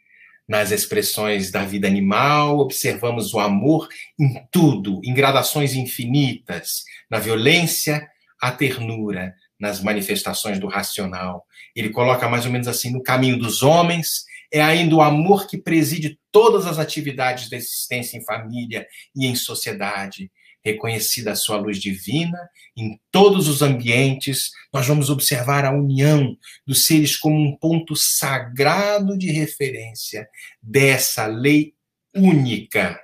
Nas 0.46 0.70
expressões 0.70 1.50
da 1.50 1.64
vida 1.64 1.88
animal, 1.88 2.61
observamos 2.61 3.34
o 3.34 3.40
amor 3.40 3.88
em 4.16 4.46
tudo, 4.52 5.00
em 5.02 5.12
gradações 5.12 5.74
infinitas, 5.74 6.84
na 7.11 7.18
violência, 7.18 8.09
a 8.40 8.52
ternura, 8.52 9.34
nas 9.59 9.82
manifestações 9.82 10.61
do 10.61 10.68
racional. 10.68 11.44
Ele 11.74 11.90
coloca 11.90 12.28
mais 12.28 12.46
ou 12.46 12.52
menos 12.52 12.68
assim: 12.68 12.92
no 12.92 13.02
caminho 13.02 13.36
dos 13.36 13.64
homens, 13.64 14.26
é 14.53 14.62
ainda 14.62 14.95
o 14.95 15.03
amor 15.03 15.47
que 15.47 15.59
preside 15.59 16.18
todas 16.30 16.66
as 16.66 16.78
atividades 16.78 17.49
da 17.49 17.57
existência 17.57 18.16
em 18.16 18.24
família 18.24 18.86
e 19.14 19.26
em 19.26 19.34
sociedade. 19.34 20.30
Reconhecida 20.64 21.32
a 21.32 21.36
sua 21.36 21.59
luz 21.59 21.78
divina, 21.78 22.38
em 22.74 22.99
todos 23.11 23.49
os 23.49 23.61
ambientes, 23.61 24.51
nós 24.72 24.86
vamos 24.86 25.11
observar 25.11 25.64
a 25.64 25.70
união 25.70 26.36
dos 26.66 26.86
seres 26.86 27.16
como 27.16 27.36
um 27.36 27.55
ponto 27.57 27.95
sagrado 27.95 29.18
de 29.18 29.30
referência 29.30 30.26
dessa 30.62 31.26
lei 31.26 31.74
única, 32.14 32.99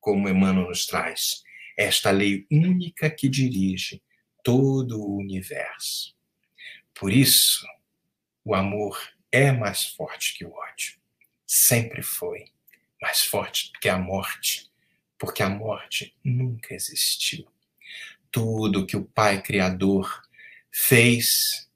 como 0.00 0.28
Emmanuel 0.28 0.68
nos 0.68 0.84
traz. 0.84 1.42
Esta 1.78 2.10
lei 2.10 2.44
única 2.50 3.08
que 3.08 3.28
dirige 3.28 4.02
todo 4.42 5.00
o 5.00 5.16
universo. 5.16 6.14
Por 6.94 7.12
isso, 7.12 7.64
o 8.44 8.54
amor 8.54 8.98
é 9.36 9.52
mais 9.52 9.84
forte 9.84 10.34
que 10.34 10.44
o 10.44 10.52
ódio. 10.52 10.96
Sempre 11.46 12.02
foi 12.02 12.46
mais 13.00 13.22
forte 13.22 13.70
que 13.80 13.88
a 13.88 13.98
morte, 13.98 14.70
porque 15.18 15.42
a 15.42 15.48
morte 15.48 16.16
nunca 16.24 16.74
existiu. 16.74 17.46
Tudo 18.30 18.86
que 18.86 18.96
o 18.96 19.04
Pai 19.04 19.42
Criador 19.42 20.22
fez 20.72 21.68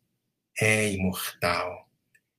é 0.59 0.91
imortal, 0.93 1.89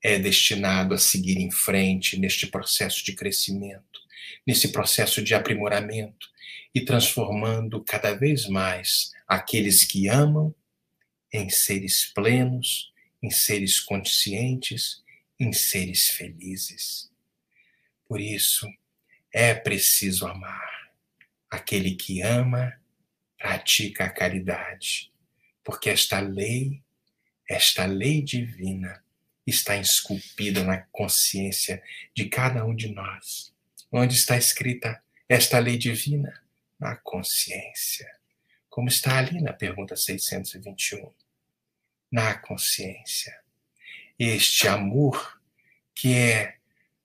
é 0.03 0.17
destinado 0.17 0.93
a 0.93 0.97
seguir 0.97 1.37
em 1.37 1.51
frente 1.51 2.17
neste 2.19 2.47
processo 2.47 3.03
de 3.05 3.13
crescimento, 3.13 4.01
nesse 4.45 4.71
processo 4.71 5.23
de 5.23 5.33
aprimoramento 5.33 6.29
e 6.73 6.81
transformando 6.81 7.83
cada 7.83 8.13
vez 8.13 8.47
mais 8.47 9.11
aqueles 9.27 9.85
que 9.85 10.07
amam 10.07 10.53
em 11.31 11.49
seres 11.49 12.11
plenos, 12.13 12.91
em 13.21 13.29
seres 13.29 13.79
conscientes, 13.79 15.00
em 15.41 15.51
seres 15.51 16.09
felizes. 16.09 17.11
Por 18.07 18.21
isso, 18.21 18.67
é 19.33 19.55
preciso 19.55 20.27
amar. 20.27 20.91
Aquele 21.49 21.95
que 21.95 22.21
ama, 22.21 22.79
pratica 23.39 24.05
a 24.05 24.09
caridade, 24.09 25.11
porque 25.63 25.89
esta 25.89 26.19
lei, 26.19 26.83
esta 27.49 27.85
lei 27.85 28.21
divina, 28.21 29.03
está 29.47 29.75
esculpida 29.77 30.63
na 30.63 30.77
consciência 30.91 31.81
de 32.15 32.29
cada 32.29 32.63
um 32.63 32.75
de 32.75 32.89
nós. 32.93 33.51
Onde 33.91 34.13
está 34.13 34.37
escrita 34.37 35.03
esta 35.27 35.57
lei 35.57 35.75
divina? 35.75 36.39
Na 36.79 36.95
consciência. 36.97 38.15
Como 38.69 38.89
está 38.89 39.17
ali 39.17 39.41
na 39.41 39.53
pergunta 39.53 39.95
621. 39.95 41.11
Na 42.11 42.35
consciência. 42.37 43.40
Este 44.23 44.67
amor 44.67 45.39
que 45.95 46.13
é 46.13 46.53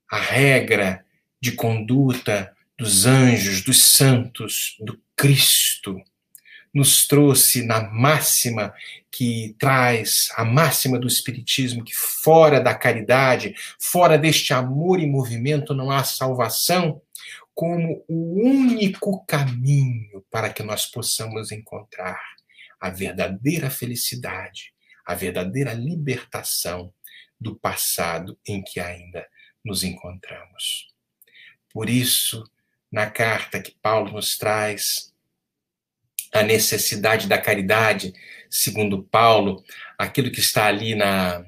a 0.07 0.19
regra 0.19 1.03
de 1.41 1.53
conduta 1.53 2.55
dos 2.77 3.07
anjos, 3.07 3.62
dos 3.62 3.83
santos, 3.83 4.77
do 4.81 5.01
Cristo, 5.17 5.99
nos 6.75 7.07
trouxe 7.07 7.64
na 7.64 7.81
máxima 7.91 8.75
que 9.11 9.57
traz 9.59 10.29
a 10.37 10.45
máxima 10.45 10.99
do 10.99 11.07
Espiritismo, 11.07 11.83
que 11.83 11.95
fora 11.95 12.61
da 12.61 12.75
caridade, 12.75 13.55
fora 13.81 14.19
deste 14.19 14.53
amor 14.53 15.01
e 15.01 15.07
movimento 15.07 15.73
não 15.73 15.91
há 15.91 16.05
salvação, 16.05 17.01
como 17.55 18.05
o 18.07 18.43
único 18.47 19.25
caminho 19.25 20.23
para 20.31 20.51
que 20.51 20.62
nós 20.62 20.85
possamos 20.85 21.51
encontrar 21.51 22.21
a 22.79 22.91
verdadeira 22.91 23.71
felicidade, 23.71 24.75
a 25.07 25.14
verdadeira 25.14 25.73
libertação 25.73 26.93
do 27.41 27.55
passado 27.55 28.39
em 28.47 28.62
que 28.62 28.80
ainda 28.80 29.26
nos 29.64 29.82
encontramos. 29.82 30.89
Por 31.72 31.91
isso, 31.91 32.45
na 32.91 33.11
carta 33.11 33.61
que 33.61 33.74
Paulo 33.82 34.12
nos 34.12 34.39
traz, 34.39 35.12
a 36.32 36.43
necessidade 36.43 37.26
da 37.26 37.39
caridade, 37.39 38.12
segundo 38.51 39.03
Paulo, 39.03 39.64
aquilo 39.99 40.30
que 40.30 40.41
está 40.41 40.66
ali 40.66 40.95
na, 40.95 41.45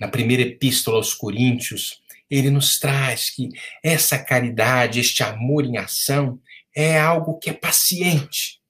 na 0.00 0.08
primeira 0.08 0.42
epístola 0.42 0.96
aos 0.96 1.14
Coríntios, 1.14 2.02
ele 2.30 2.50
nos 2.50 2.78
traz 2.78 3.30
que 3.30 3.48
essa 3.82 4.18
caridade, 4.18 5.00
este 5.00 5.22
amor 5.22 5.64
em 5.64 5.78
ação, 5.78 6.40
é 6.74 6.98
algo 6.98 7.38
que 7.38 7.50
é 7.50 7.52
paciente, 7.52 8.60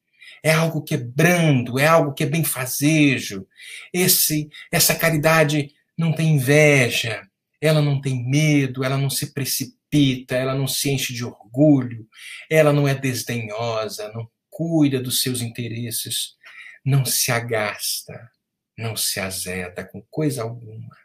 é 0.43 0.53
algo 0.53 0.83
que 0.83 0.95
é 0.95 0.99
brando, 0.99 1.79
é 1.79 1.87
algo 1.87 2.15
que 2.15 2.23
é 2.23 2.27
benfazejo. 2.27 3.47
Esse, 3.93 4.49
essa 4.71 4.95
caridade 4.95 5.75
não 5.99 6.13
tem 6.13 6.37
inveja, 6.37 7.29
ela 7.61 7.83
não 7.83 8.01
tem 8.01 8.25
medo, 8.25 8.85
ela 8.85 8.97
não 8.97 9.11
se 9.11 9.35
precipita, 9.35 10.37
ela 10.37 10.55
não 10.55 10.69
se 10.69 10.91
enche 10.91 11.13
de 11.13 11.25
orgulho, 11.25 12.09
ela 12.49 12.73
não 12.73 12.87
é 12.87 12.95
desdenhosa, 12.95 14.13
não 14.13 14.31
cuida 14.49 15.01
dos 15.01 15.21
seus 15.21 15.43
interesses, 15.43 16.37
não 16.85 17.05
se 17.05 17.33
agasta, 17.33 18.31
não 18.77 18.97
se 18.97 19.19
azeda 19.19 19.85
com 19.85 20.01
coisa 20.03 20.43
alguma, 20.43 20.97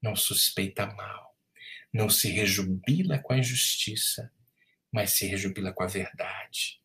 não 0.00 0.14
suspeita 0.14 0.86
mal, 0.86 1.36
não 1.92 2.08
se 2.08 2.30
rejubila 2.30 3.18
com 3.18 3.32
a 3.32 3.38
injustiça, 3.38 4.30
mas 4.92 5.10
se 5.12 5.26
rejubila 5.26 5.72
com 5.72 5.82
a 5.82 5.88
verdade. 5.88 6.80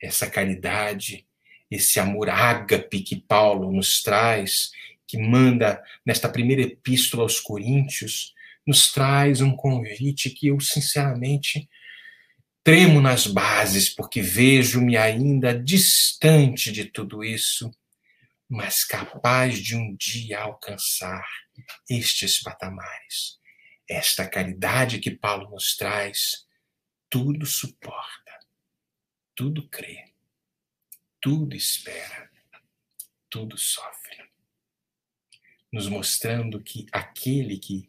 Essa 0.00 0.30
caridade, 0.30 1.26
esse 1.68 1.98
amor 1.98 2.30
ágape 2.30 3.00
que 3.00 3.20
Paulo 3.20 3.72
nos 3.72 4.02
traz, 4.02 4.70
que 5.06 5.18
manda 5.18 5.82
nesta 6.04 6.28
primeira 6.28 6.62
epístola 6.62 7.22
aos 7.22 7.40
Coríntios, 7.40 8.34
nos 8.66 8.92
traz 8.92 9.40
um 9.40 9.54
convite 9.54 10.30
que 10.30 10.48
eu, 10.48 10.58
sinceramente, 10.60 11.68
Tremo 12.64 12.98
nas 12.98 13.26
bases 13.26 13.90
porque 13.90 14.22
vejo-me 14.22 14.96
ainda 14.96 15.52
distante 15.52 16.72
de 16.72 16.86
tudo 16.86 17.22
isso, 17.22 17.70
mas 18.48 18.84
capaz 18.84 19.58
de 19.58 19.76
um 19.76 19.94
dia 19.94 20.40
alcançar 20.40 21.28
estes 21.90 22.40
patamares. 22.40 23.38
Esta 23.86 24.26
caridade 24.26 24.98
que 24.98 25.10
Paulo 25.10 25.50
nos 25.50 25.76
traz, 25.76 26.46
tudo 27.10 27.44
suporta, 27.44 28.32
tudo 29.34 29.68
crê, 29.68 30.02
tudo 31.20 31.54
espera, 31.54 32.30
tudo 33.28 33.58
sofre. 33.58 34.24
Nos 35.74 35.88
mostrando 35.88 36.62
que 36.62 36.86
aquele 36.92 37.58
que 37.58 37.84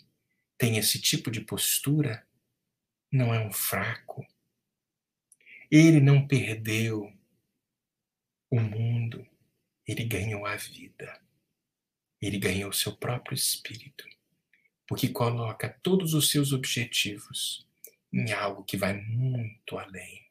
tem 0.57 0.79
esse 0.79 0.99
tipo 0.99 1.29
de 1.29 1.39
postura 1.39 2.27
não 3.11 3.31
é 3.31 3.39
um 3.39 3.53
fraco, 3.53 4.25
ele 5.69 5.99
não 5.99 6.27
perdeu 6.27 7.13
o 8.49 8.59
mundo, 8.59 9.23
ele 9.87 10.03
ganhou 10.03 10.47
a 10.47 10.55
vida. 10.55 11.21
Ele 12.19 12.39
ganhou 12.39 12.73
seu 12.73 12.97
próprio 12.97 13.35
espírito, 13.35 14.03
porque 14.87 15.09
coloca 15.09 15.69
todos 15.83 16.15
os 16.15 16.31
seus 16.31 16.53
objetivos 16.53 17.67
em 18.11 18.33
algo 18.33 18.63
que 18.63 18.77
vai 18.77 18.99
muito 18.99 19.77
além, 19.77 20.27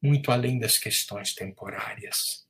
muito 0.00 0.32
além 0.32 0.58
das 0.58 0.78
questões 0.78 1.34
temporárias, 1.34 2.48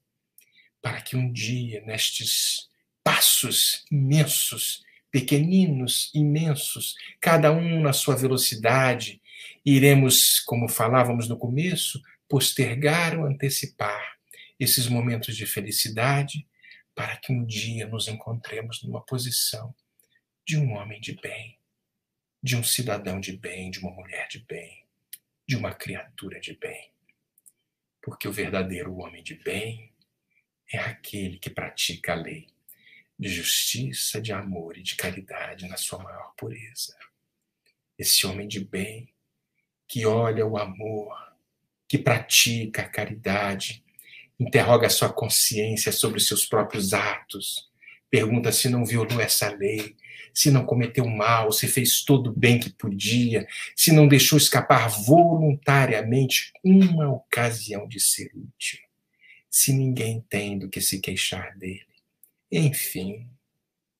para 0.80 1.02
que 1.02 1.16
um 1.16 1.32
dia, 1.32 1.80
nestes 1.80 2.70
passos 3.04 3.84
imensos, 3.90 4.82
pequeninos, 5.10 6.10
imensos, 6.14 6.94
cada 7.20 7.52
um 7.52 7.80
na 7.80 7.92
sua 7.92 8.16
velocidade, 8.16 9.20
iremos, 9.64 10.40
como 10.40 10.68
falávamos 10.68 11.28
no 11.28 11.36
começo, 11.36 12.00
postergar 12.28 13.18
ou 13.18 13.26
antecipar 13.26 14.16
esses 14.58 14.88
momentos 14.88 15.36
de 15.36 15.44
felicidade 15.44 16.46
para 16.94 17.16
que 17.16 17.32
um 17.32 17.44
dia 17.44 17.86
nos 17.86 18.08
encontremos 18.08 18.82
numa 18.82 19.04
posição 19.04 19.74
de 20.46 20.56
um 20.56 20.72
homem 20.72 21.00
de 21.00 21.12
bem, 21.20 21.58
de 22.42 22.56
um 22.56 22.62
cidadão 22.62 23.20
de 23.20 23.36
bem, 23.36 23.70
de 23.70 23.80
uma 23.80 23.90
mulher 23.90 24.28
de 24.28 24.40
bem, 24.40 24.84
de 25.46 25.56
uma 25.56 25.74
criatura 25.74 26.40
de 26.40 26.54
bem. 26.54 26.90
Porque 28.02 28.26
o 28.26 28.32
verdadeiro 28.32 28.96
homem 28.96 29.22
de 29.22 29.34
bem 29.34 29.92
é 30.72 30.78
aquele 30.78 31.38
que 31.38 31.50
pratica 31.50 32.12
a 32.12 32.16
lei 32.16 32.48
de 33.22 33.28
justiça, 33.28 34.20
de 34.20 34.32
amor 34.32 34.76
e 34.76 34.82
de 34.82 34.96
caridade 34.96 35.68
na 35.68 35.76
sua 35.76 36.02
maior 36.02 36.34
pureza. 36.36 36.96
Esse 37.96 38.26
homem 38.26 38.48
de 38.48 38.58
bem 38.58 39.08
que 39.86 40.04
olha 40.04 40.44
o 40.44 40.58
amor, 40.58 41.16
que 41.86 41.96
pratica 41.96 42.82
a 42.82 42.88
caridade, 42.88 43.84
interroga 44.40 44.88
a 44.88 44.90
sua 44.90 45.12
consciência 45.12 45.92
sobre 45.92 46.18
os 46.18 46.26
seus 46.26 46.44
próprios 46.44 46.92
atos, 46.92 47.70
pergunta 48.10 48.50
se 48.50 48.68
não 48.68 48.84
violou 48.84 49.20
essa 49.20 49.48
lei, 49.54 49.94
se 50.34 50.50
não 50.50 50.66
cometeu 50.66 51.06
mal, 51.06 51.52
se 51.52 51.68
fez 51.68 52.02
todo 52.02 52.30
o 52.30 52.36
bem 52.36 52.58
que 52.58 52.70
podia, 52.70 53.46
se 53.76 53.92
não 53.92 54.08
deixou 54.08 54.36
escapar 54.36 54.88
voluntariamente 54.88 56.52
uma 56.64 57.08
ocasião 57.08 57.86
de 57.86 58.00
ser 58.00 58.32
útil, 58.34 58.80
se 59.48 59.72
ninguém 59.72 60.24
tem 60.28 60.58
do 60.58 60.68
que 60.68 60.80
se 60.80 60.98
queixar 60.98 61.56
dele. 61.56 61.91
Enfim, 62.52 63.30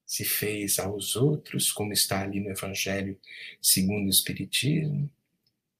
se 0.05 0.27
fez 0.27 0.79
aos 0.79 1.17
outros, 1.17 1.73
como 1.73 1.91
está 1.95 2.21
ali 2.21 2.39
no 2.39 2.51
Evangelho 2.51 3.19
segundo 3.63 4.07
o 4.07 4.11
Espiritismo, 4.11 5.11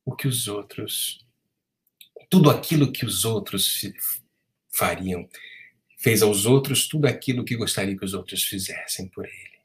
o 0.07 0.17
que 0.17 0.27
os 0.27 0.49
outros, 0.49 1.23
tudo 2.31 2.51
aquilo 2.51 2.91
que 2.91 3.05
os 3.05 3.27
outros 3.27 3.83
fariam, 4.75 5.29
fez 5.99 6.23
aos 6.23 6.47
outros 6.47 6.89
tudo 6.89 7.07
aquilo 7.07 7.45
que 7.45 7.57
gostaria 7.57 7.97
que 7.97 8.05
os 8.07 8.15
outros 8.15 8.43
fizessem 8.45 9.07
por 9.07 9.27
ele. 9.27 9.61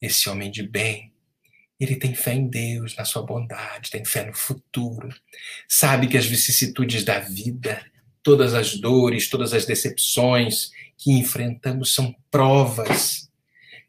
Esse 0.00 0.28
homem 0.28 0.52
de 0.52 0.62
bem, 0.62 1.12
ele 1.80 1.96
tem 1.96 2.14
fé 2.14 2.32
em 2.34 2.48
Deus, 2.48 2.94
na 2.94 3.04
sua 3.04 3.22
bondade, 3.22 3.90
tem 3.90 4.04
fé 4.04 4.24
no 4.24 4.34
futuro, 4.34 5.08
sabe 5.68 6.06
que 6.06 6.16
as 6.16 6.26
vicissitudes 6.26 7.04
da 7.04 7.18
vida, 7.18 7.84
todas 8.22 8.54
as 8.54 8.76
dores, 8.76 9.28
todas 9.28 9.52
as 9.52 9.66
decepções 9.66 10.70
que 10.98 11.12
enfrentamos 11.12 11.94
são 11.94 12.14
provas 12.30 13.28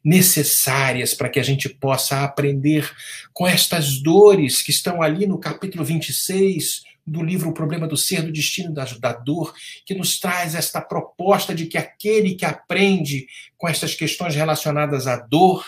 necessárias 0.02 1.12
para 1.12 1.28
que 1.28 1.38
a 1.38 1.42
gente 1.42 1.68
possa 1.68 2.24
aprender 2.24 2.90
com 3.34 3.46
estas 3.46 4.00
dores 4.00 4.62
que 4.62 4.70
estão 4.70 5.02
ali 5.02 5.26
no 5.26 5.38
capítulo 5.38 5.84
26 5.84 6.82
do 7.06 7.22
livro 7.22 7.50
O 7.50 7.54
Problema 7.54 7.86
do 7.86 7.96
Ser, 7.96 8.22
do 8.22 8.32
Destino 8.32 8.72
da, 8.72 8.84
da 8.84 9.12
Dor, 9.12 9.52
que 9.84 9.94
nos 9.94 10.18
traz 10.18 10.54
esta 10.54 10.80
proposta 10.80 11.54
de 11.54 11.66
que 11.66 11.76
aquele 11.76 12.34
que 12.34 12.44
aprende 12.44 13.26
com 13.58 13.68
estas 13.68 13.94
questões 13.94 14.34
relacionadas 14.34 15.06
à 15.06 15.16
dor 15.16 15.64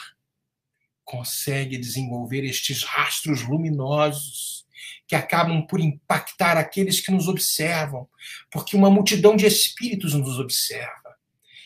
consegue 1.05 1.77
desenvolver 1.77 2.45
estes 2.45 2.85
rastros 2.85 3.43
luminosos 3.43 4.65
que 5.07 5.17
acabam 5.17 5.67
por 5.67 5.81
impactar 5.81 6.57
aqueles 6.57 7.01
que 7.01 7.11
nos 7.11 7.29
observam, 7.29 8.09
porque 8.51 8.77
uma 8.77 8.89
multidão 8.89 9.37
de 9.37 9.45
espíritos 9.45 10.15
nos 10.15 10.39
observa. 10.39 11.02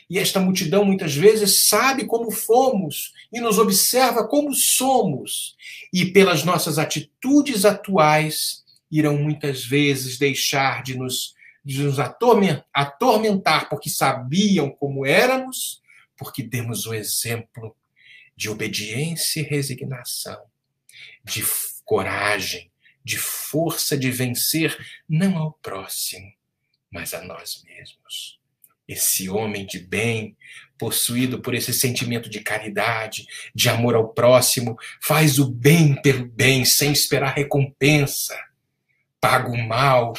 E 0.08 0.18
esta 0.18 0.38
multidão 0.38 0.84
muitas 0.84 1.14
vezes 1.14 1.66
sabe 1.66 2.06
como 2.06 2.30
fomos 2.30 3.12
e 3.32 3.40
nos 3.40 3.58
observa 3.58 4.26
como 4.26 4.54
somos. 4.54 5.56
E 5.92 6.06
pelas 6.06 6.44
nossas 6.44 6.78
atitudes 6.78 7.64
atuais, 7.64 8.64
irão 8.90 9.18
muitas 9.18 9.64
vezes 9.64 10.18
deixar 10.18 10.82
de 10.82 10.96
nos, 10.96 11.34
de 11.64 11.82
nos 11.82 11.98
atormentar 11.98 13.68
porque 13.68 13.90
sabiam 13.90 14.70
como 14.70 15.04
éramos, 15.04 15.82
porque 16.16 16.42
demos 16.42 16.86
o 16.86 16.94
exemplo 16.94 17.76
de 18.36 18.48
obediência 18.48 19.40
e 19.40 19.44
resignação, 19.44 20.40
de 21.24 21.42
coragem, 21.84 22.70
de 23.02 23.18
força 23.18 23.96
de 23.96 24.10
vencer 24.10 24.76
não 25.08 25.36
ao 25.38 25.52
próximo, 25.54 26.32
mas 26.90 27.14
a 27.14 27.22
nós 27.22 27.62
mesmos. 27.64 28.38
Esse 28.88 29.28
homem 29.28 29.66
de 29.66 29.80
bem, 29.80 30.36
possuído 30.78 31.40
por 31.40 31.54
esse 31.54 31.72
sentimento 31.72 32.28
de 32.28 32.40
caridade, 32.40 33.26
de 33.54 33.68
amor 33.68 33.94
ao 33.94 34.08
próximo, 34.12 34.78
faz 35.02 35.38
o 35.38 35.50
bem 35.50 36.00
pelo 36.00 36.26
bem, 36.26 36.64
sem 36.64 36.92
esperar 36.92 37.34
recompensa. 37.34 38.38
Paga 39.20 39.48
o 39.50 39.58
mal 39.58 40.12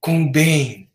com 0.00 0.24
o 0.24 0.32
bem. 0.32 0.90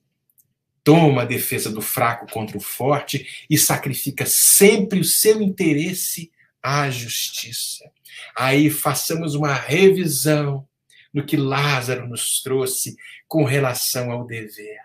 Toma 0.83 1.21
a 1.21 1.25
defesa 1.25 1.69
do 1.69 1.81
fraco 1.81 2.29
contra 2.31 2.57
o 2.57 2.61
forte 2.61 3.45
e 3.49 3.57
sacrifica 3.57 4.25
sempre 4.25 4.99
o 4.99 5.05
seu 5.05 5.41
interesse 5.41 6.31
à 6.61 6.89
justiça. 6.89 7.89
Aí 8.35 8.69
façamos 8.69 9.35
uma 9.35 9.53
revisão 9.53 10.67
no 11.13 11.25
que 11.25 11.37
Lázaro 11.37 12.07
nos 12.07 12.41
trouxe 12.41 12.95
com 13.27 13.43
relação 13.43 14.11
ao 14.11 14.25
dever 14.25 14.77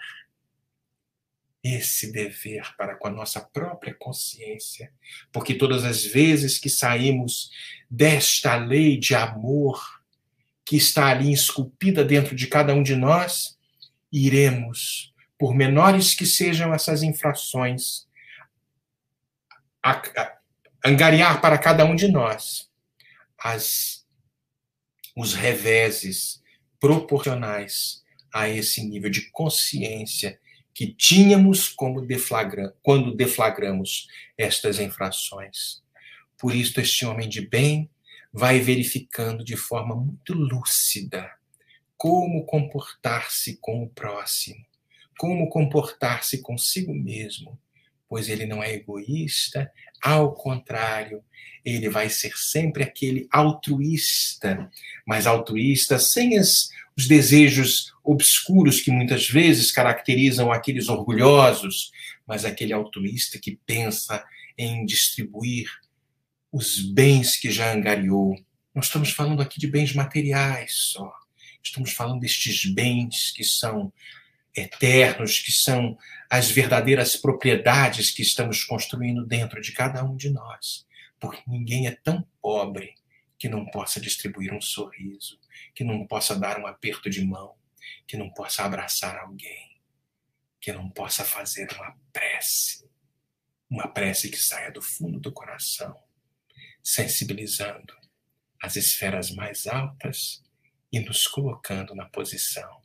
esse 1.63 2.11
dever 2.11 2.75
para 2.77 2.97
com 2.97 3.07
a 3.07 3.11
nossa 3.11 3.41
própria 3.41 3.95
consciência, 3.95 4.93
porque 5.33 5.55
todas 5.55 5.85
as 5.85 6.05
vezes 6.05 6.59
que 6.59 6.69
saímos 6.69 7.51
desta 7.89 8.57
lei 8.57 8.99
de 8.99 9.15
amor 9.15 10.03
que 10.65 10.77
está 10.77 11.07
ali 11.07 11.33
esculpida 11.33 12.05
dentro 12.05 12.35
de 12.35 12.47
cada 12.47 12.75
um 12.75 12.83
de 12.83 12.97
nós, 12.97 13.59
iremos, 14.11 15.15
por 15.39 15.55
menores 15.55 16.15
que 16.15 16.27
sejam 16.27 16.75
essas 16.75 17.03
infrações, 17.03 18.07
a, 19.83 19.93
a, 19.93 20.39
angariar 20.85 21.41
para 21.41 21.59
cada 21.59 21.85
um 21.85 21.95
de 21.95 22.09
nós 22.09 22.71
as, 23.39 24.05
os 25.17 25.35
reveses 25.35 26.43
proporcionais 26.81 28.03
a 28.33 28.49
esse 28.49 28.83
nível 28.83 29.11
de 29.11 29.31
consciência 29.31 30.41
que 30.75 30.93
tínhamos 30.95 31.69
como 31.69 32.01
deflagra, 32.03 32.75
quando 32.83 33.15
deflagramos 33.15 34.09
estas 34.37 34.79
infrações. 34.79 35.83
Por 36.39 36.55
isso, 36.55 36.81
este 36.81 37.05
homem 37.05 37.29
de 37.29 37.47
bem 37.47 37.91
vai 38.33 38.59
verificando 38.59 39.45
de 39.45 39.57
forma 39.57 39.95
muito 39.95 40.33
lúcida 40.33 41.31
como 41.97 42.45
comportar-se 42.47 43.59
com 43.61 43.85
o 43.85 43.89
próximo, 43.89 44.65
como 45.17 45.49
comportar-se 45.49 46.43
consigo 46.43 46.93
mesmo, 46.93 47.57
pois 48.09 48.29
ele 48.29 48.45
não 48.45 48.61
é 48.61 48.73
egoísta, 48.73 49.71
ao 50.03 50.35
contrário, 50.35 51.23
ele 51.65 51.89
vai 51.89 52.11
ser 52.11 52.33
sempre 52.37 52.83
aquele 52.83 53.29
altruísta, 53.31 54.69
mas 55.07 55.27
altruísta 55.27 55.99
sem 55.99 56.37
as, 56.37 56.71
os 56.97 57.07
desejos 57.07 57.95
obscuros 58.03 58.81
que 58.81 58.91
muitas 58.91 59.29
vezes 59.29 59.71
caracterizam 59.71 60.51
aqueles 60.51 60.89
orgulhosos, 60.89 61.93
mas 62.27 62.45
aquele 62.45 62.73
altruísta 62.73 63.39
que 63.39 63.59
pensa 63.65 64.25
em 64.59 64.85
distribuir 64.85 65.71
os 66.51 66.81
bens 66.81 67.37
que 67.37 67.51
já 67.51 67.73
angariou. 67.73 68.35
Nós 68.75 68.87
estamos 68.87 69.11
falando 69.11 69.41
aqui 69.41 69.61
de 69.61 69.69
bens 69.69 69.95
materiais 69.95 70.73
só. 70.75 71.13
Estamos 71.63 71.93
falando 71.93 72.21
destes 72.21 72.65
bens 72.65 73.31
que 73.31 73.45
são 73.45 73.93
eternos, 74.55 75.39
que 75.39 75.53
são 75.53 75.97
as 76.29 76.51
verdadeiras 76.51 77.17
propriedades 77.17 78.11
que 78.11 78.23
estamos 78.23 78.65
construindo 78.65 79.27
dentro 79.27 79.61
de 79.61 79.73
cada 79.73 80.05
um 80.05 80.17
de 80.17 80.31
nós. 80.31 80.87
Porque 81.19 81.43
ninguém 81.47 81.87
é 81.87 81.93
tão 81.93 82.27
pobre 82.41 82.95
que 83.39 83.49
não 83.49 83.67
possa 83.67 84.01
distribuir 84.01 84.53
um 84.53 84.61
sorriso, 84.61 85.39
que 85.75 85.85
não 85.85 86.07
possa 86.07 86.39
dar 86.39 86.59
um 86.61 86.67
aperto 86.67 87.09
de 87.09 87.25
mão, 87.25 87.55
que 88.07 88.17
não 88.17 88.31
possa 88.31 88.65
abraçar 88.65 89.17
alguém, 89.19 89.81
que 90.61 90.73
não 90.73 90.89
possa 90.91 91.25
fazer 91.25 91.69
uma 91.73 91.97
prece, 92.13 92.89
uma 93.69 93.89
prece 93.89 94.31
que 94.31 94.39
saia 94.39 94.71
do 94.71 94.83
fundo 94.83 95.19
do 95.19 95.33
coração, 95.33 95.97
sensibilizando 96.83 97.95
as 98.63 98.77
esferas 98.77 99.31
mais 99.33 99.67
altas 99.67 100.43
e 100.93 101.01
nos 101.01 101.27
colocando 101.27 101.95
na 101.95 102.07
posição 102.07 102.82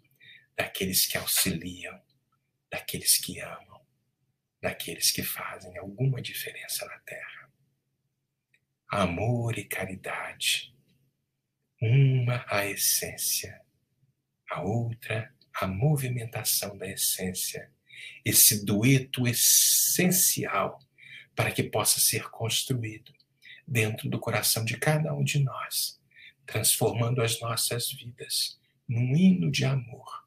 daqueles 0.58 1.06
que 1.06 1.18
auxiliam, 1.18 2.02
daqueles 2.70 3.18
que 3.18 3.40
amam, 3.40 3.80
daqueles 4.60 5.12
que 5.12 5.22
fazem 5.22 5.78
alguma 5.78 6.20
diferença 6.20 6.86
na 6.86 6.98
terra. 7.00 7.52
Amor 8.90 9.58
e 9.58 9.66
caridade, 9.66 10.76
uma 11.80 12.44
a 12.50 12.66
essência, 12.66 13.62
a 14.50 14.62
outra 14.64 15.32
a 15.60 15.66
movimentação 15.66 16.78
da 16.78 16.88
essência, 16.88 17.72
esse 18.24 18.64
dueto 18.64 19.28
essencial 19.28 20.80
para 21.36 21.52
que 21.52 21.64
possa 21.64 22.00
ser 22.00 22.30
construído 22.30 23.12
dentro 23.68 24.08
do 24.08 24.20
coração 24.20 24.64
de 24.64 24.78
cada 24.78 25.14
um 25.16 25.24
de 25.24 25.40
nós, 25.40 26.00
transformando 26.46 27.24
as 27.24 27.40
nossas 27.42 27.92
vidas 27.92 28.60
num 28.88 29.16
hino 29.16 29.52
de 29.52 29.66
amor 29.66 30.27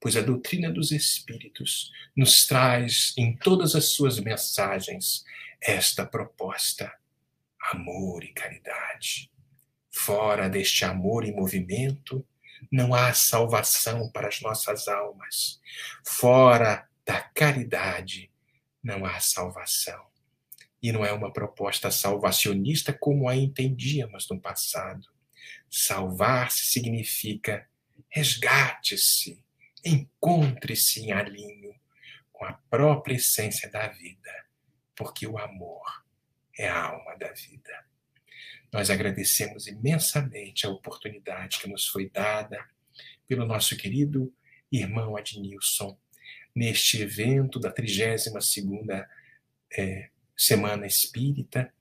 pois 0.00 0.16
a 0.16 0.22
doutrina 0.22 0.70
dos 0.70 0.90
Espíritos 0.90 1.92
nos 2.16 2.46
traz 2.46 3.12
em 3.16 3.36
todas 3.36 3.74
as 3.74 3.92
suas 3.92 4.18
mensagens 4.18 5.24
esta 5.60 6.06
proposta: 6.06 6.92
amor 7.72 8.24
e 8.24 8.32
caridade. 8.32 9.30
Fora 9.90 10.48
deste 10.48 10.84
amor 10.84 11.24
em 11.24 11.34
movimento, 11.34 12.26
não 12.70 12.94
há 12.94 13.12
salvação 13.12 14.10
para 14.10 14.28
as 14.28 14.40
nossas 14.40 14.88
almas. 14.88 15.60
Fora 16.06 16.88
da 17.04 17.20
caridade, 17.20 18.30
não 18.82 19.04
há 19.04 19.18
salvação. 19.20 20.06
E 20.82 20.92
não 20.92 21.04
é 21.04 21.12
uma 21.12 21.32
proposta 21.32 21.90
salvacionista 21.90 22.92
como 22.92 23.28
a 23.28 23.36
entendíamos 23.36 24.26
no 24.30 24.40
passado. 24.40 25.06
Salvar-se 25.68 26.66
significa 26.66 27.68
resgate-se, 28.08 29.44
encontre-se 29.84 31.00
em 31.00 31.12
alinho 31.12 31.74
com 32.32 32.44
a 32.44 32.52
própria 32.70 33.16
essência 33.16 33.70
da 33.70 33.88
vida, 33.88 34.46
porque 34.96 35.26
o 35.26 35.38
amor 35.38 36.04
é 36.58 36.68
a 36.68 36.84
alma 36.84 37.16
da 37.16 37.32
vida. 37.32 37.84
Nós 38.72 38.88
agradecemos 38.88 39.66
imensamente 39.66 40.66
a 40.66 40.70
oportunidade 40.70 41.58
que 41.58 41.68
nos 41.68 41.86
foi 41.86 42.08
dada 42.08 42.64
pelo 43.26 43.44
nosso 43.44 43.76
querido 43.76 44.32
irmão 44.70 45.16
Adnilson 45.16 45.98
neste 46.54 47.02
evento 47.02 47.58
da 47.58 47.72
32ª 47.72 49.06
é, 49.76 50.10
Semana 50.36 50.86
Espírita, 50.86 51.72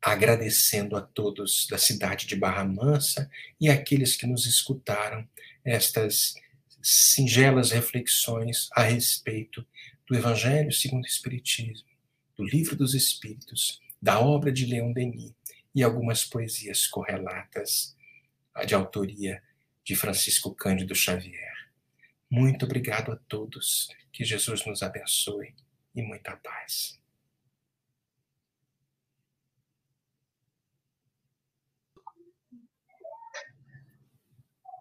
agradecendo 0.00 0.96
a 0.96 1.00
todos 1.00 1.66
da 1.68 1.76
cidade 1.76 2.26
de 2.26 2.36
Barra 2.36 2.64
Mansa 2.64 3.30
e 3.60 3.68
aqueles 3.68 4.16
que 4.16 4.26
nos 4.26 4.46
escutaram 4.46 5.28
estas 5.64 6.34
singelas 6.82 7.70
reflexões 7.70 8.68
a 8.72 8.82
respeito 8.82 9.66
do 10.06 10.16
Evangelho 10.16 10.72
segundo 10.72 11.04
o 11.04 11.08
Espiritismo, 11.08 11.88
do 12.36 12.44
Livro 12.44 12.76
dos 12.76 12.94
Espíritos, 12.94 13.80
da 14.00 14.20
obra 14.20 14.52
de 14.52 14.66
Leon 14.66 14.92
Denis 14.92 15.34
e 15.74 15.82
algumas 15.82 16.24
poesias 16.24 16.86
correlatas 16.86 17.96
de 18.66 18.74
autoria 18.74 19.42
de 19.84 19.94
Francisco 19.94 20.54
Cândido 20.54 20.94
Xavier. 20.94 21.56
Muito 22.30 22.64
obrigado 22.64 23.12
a 23.12 23.16
todos, 23.16 23.88
que 24.12 24.24
Jesus 24.24 24.66
nos 24.66 24.82
abençoe 24.82 25.54
e 25.94 26.02
muita 26.02 26.36
paz. 26.36 26.98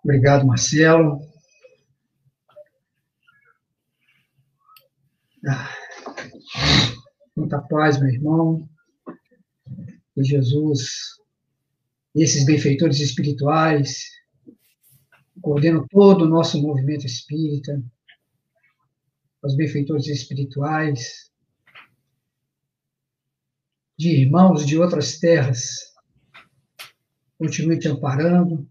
Obrigado, 0.03 0.45
Marcelo. 0.45 1.36
Muita 7.35 7.59
paz, 7.61 7.99
meu 7.99 8.09
irmão. 8.09 8.69
Que 10.13 10.23
Jesus, 10.23 11.15
esses 12.15 12.45
benfeitores 12.45 12.99
espirituais, 12.99 14.09
coordenam 15.41 15.87
todo 15.87 16.25
o 16.25 16.27
nosso 16.27 16.61
movimento 16.61 17.05
espírita, 17.05 17.81
os 19.43 19.55
benfeitores 19.55 20.07
espirituais, 20.07 21.31
de 23.97 24.09
irmãos 24.09 24.65
de 24.65 24.77
outras 24.77 25.19
terras, 25.19 25.93
continue 27.37 27.79
te 27.79 27.87
amparando 27.87 28.67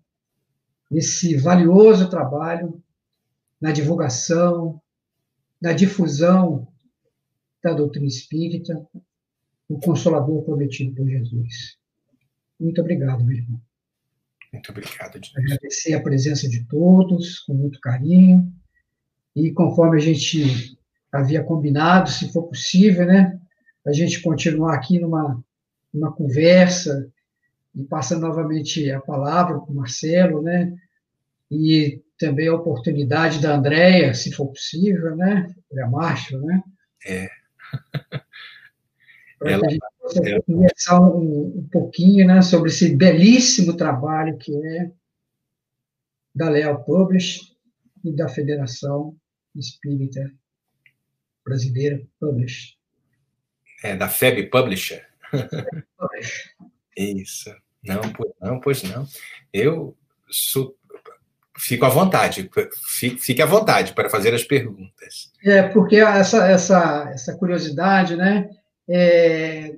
nesse 0.90 1.36
valioso 1.36 2.08
trabalho 2.08 2.82
na 3.60 3.72
divulgação, 3.72 4.80
na 5.60 5.72
difusão 5.72 6.68
da 7.62 7.72
doutrina 7.72 8.06
espírita, 8.06 8.86
o 9.68 9.78
Consolador 9.80 10.44
prometido 10.44 10.94
por 10.94 11.08
Jesus. 11.08 11.76
Muito 12.60 12.80
obrigado, 12.80 13.24
meu 13.24 13.36
irmão. 13.36 13.60
Muito 14.52 14.70
obrigado, 14.70 15.12
Deus. 15.12 15.32
Agradecer 15.36 15.94
a 15.94 16.02
presença 16.02 16.48
de 16.48 16.64
todos, 16.64 17.40
com 17.40 17.54
muito 17.54 17.80
carinho. 17.80 18.52
E 19.34 19.50
conforme 19.52 19.96
a 19.96 20.00
gente 20.00 20.78
havia 21.12 21.42
combinado, 21.42 22.10
se 22.10 22.32
for 22.32 22.44
possível, 22.44 23.06
né, 23.06 23.38
a 23.84 23.92
gente 23.92 24.22
continuar 24.22 24.74
aqui 24.74 24.98
numa, 24.98 25.42
numa 25.92 26.12
conversa 26.12 27.10
e 27.74 27.84
passando 27.84 28.22
novamente 28.22 28.90
a 28.90 29.00
palavra 29.00 29.58
para 29.58 29.70
o 29.70 29.74
Marcelo, 29.74 30.40
né, 30.42 30.74
e 31.50 32.02
também 32.18 32.48
a 32.48 32.54
oportunidade 32.54 33.40
da 33.40 33.56
Andréia, 33.56 34.14
se 34.14 34.32
for 34.32 34.48
possível, 34.48 35.14
né, 35.16 35.54
a 35.82 35.86
Márcio, 35.88 36.40
né. 36.40 36.62
É. 37.06 37.28
Ela... 39.44 39.66
a 39.66 39.70
gente 39.70 39.84
possa 40.00 40.20
conversar 40.46 41.00
um, 41.00 41.58
um 41.58 41.68
pouquinho, 41.70 42.26
né, 42.26 42.40
sobre 42.42 42.70
esse 42.70 42.96
belíssimo 42.96 43.76
trabalho 43.76 44.38
que 44.38 44.54
é 44.54 44.90
da 46.34 46.48
Leal 46.48 46.84
Publish 46.84 47.54
e 48.04 48.12
da 48.14 48.28
Federação 48.28 49.16
Espírita 49.54 50.32
Brasileira 51.44 52.02
Publish. 52.18 52.76
É, 53.82 53.94
da 53.94 54.08
FEB 54.08 54.50
Publisher. 54.50 55.06
Isso. 56.96 57.54
Não, 57.84 58.00
pois 58.12 58.32
não, 58.40 58.60
pois 58.60 58.82
não. 58.82 59.06
Eu 59.52 59.96
sou, 60.28 60.76
fico 61.58 61.84
à 61.84 61.88
vontade, 61.88 62.50
fique 63.18 63.42
à 63.42 63.46
vontade 63.46 63.92
para 63.92 64.10
fazer 64.10 64.34
as 64.34 64.44
perguntas. 64.44 65.30
É, 65.44 65.62
porque 65.62 65.96
essa, 65.96 66.46
essa, 66.46 67.10
essa 67.12 67.36
curiosidade, 67.36 68.16
né, 68.16 68.48
é, 68.88 69.74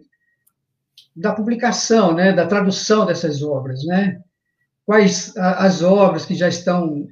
da 1.15 1.33
publicação, 1.33 2.15
né, 2.15 2.33
da 2.33 2.47
tradução 2.47 3.07
dessas 3.07 3.43
obras, 3.43 3.85
né, 3.85 4.21
quais 4.85 5.37
as 5.37 5.83
obras 5.83 6.25
que 6.25 6.35
já 6.35 6.49
estão 6.49 7.07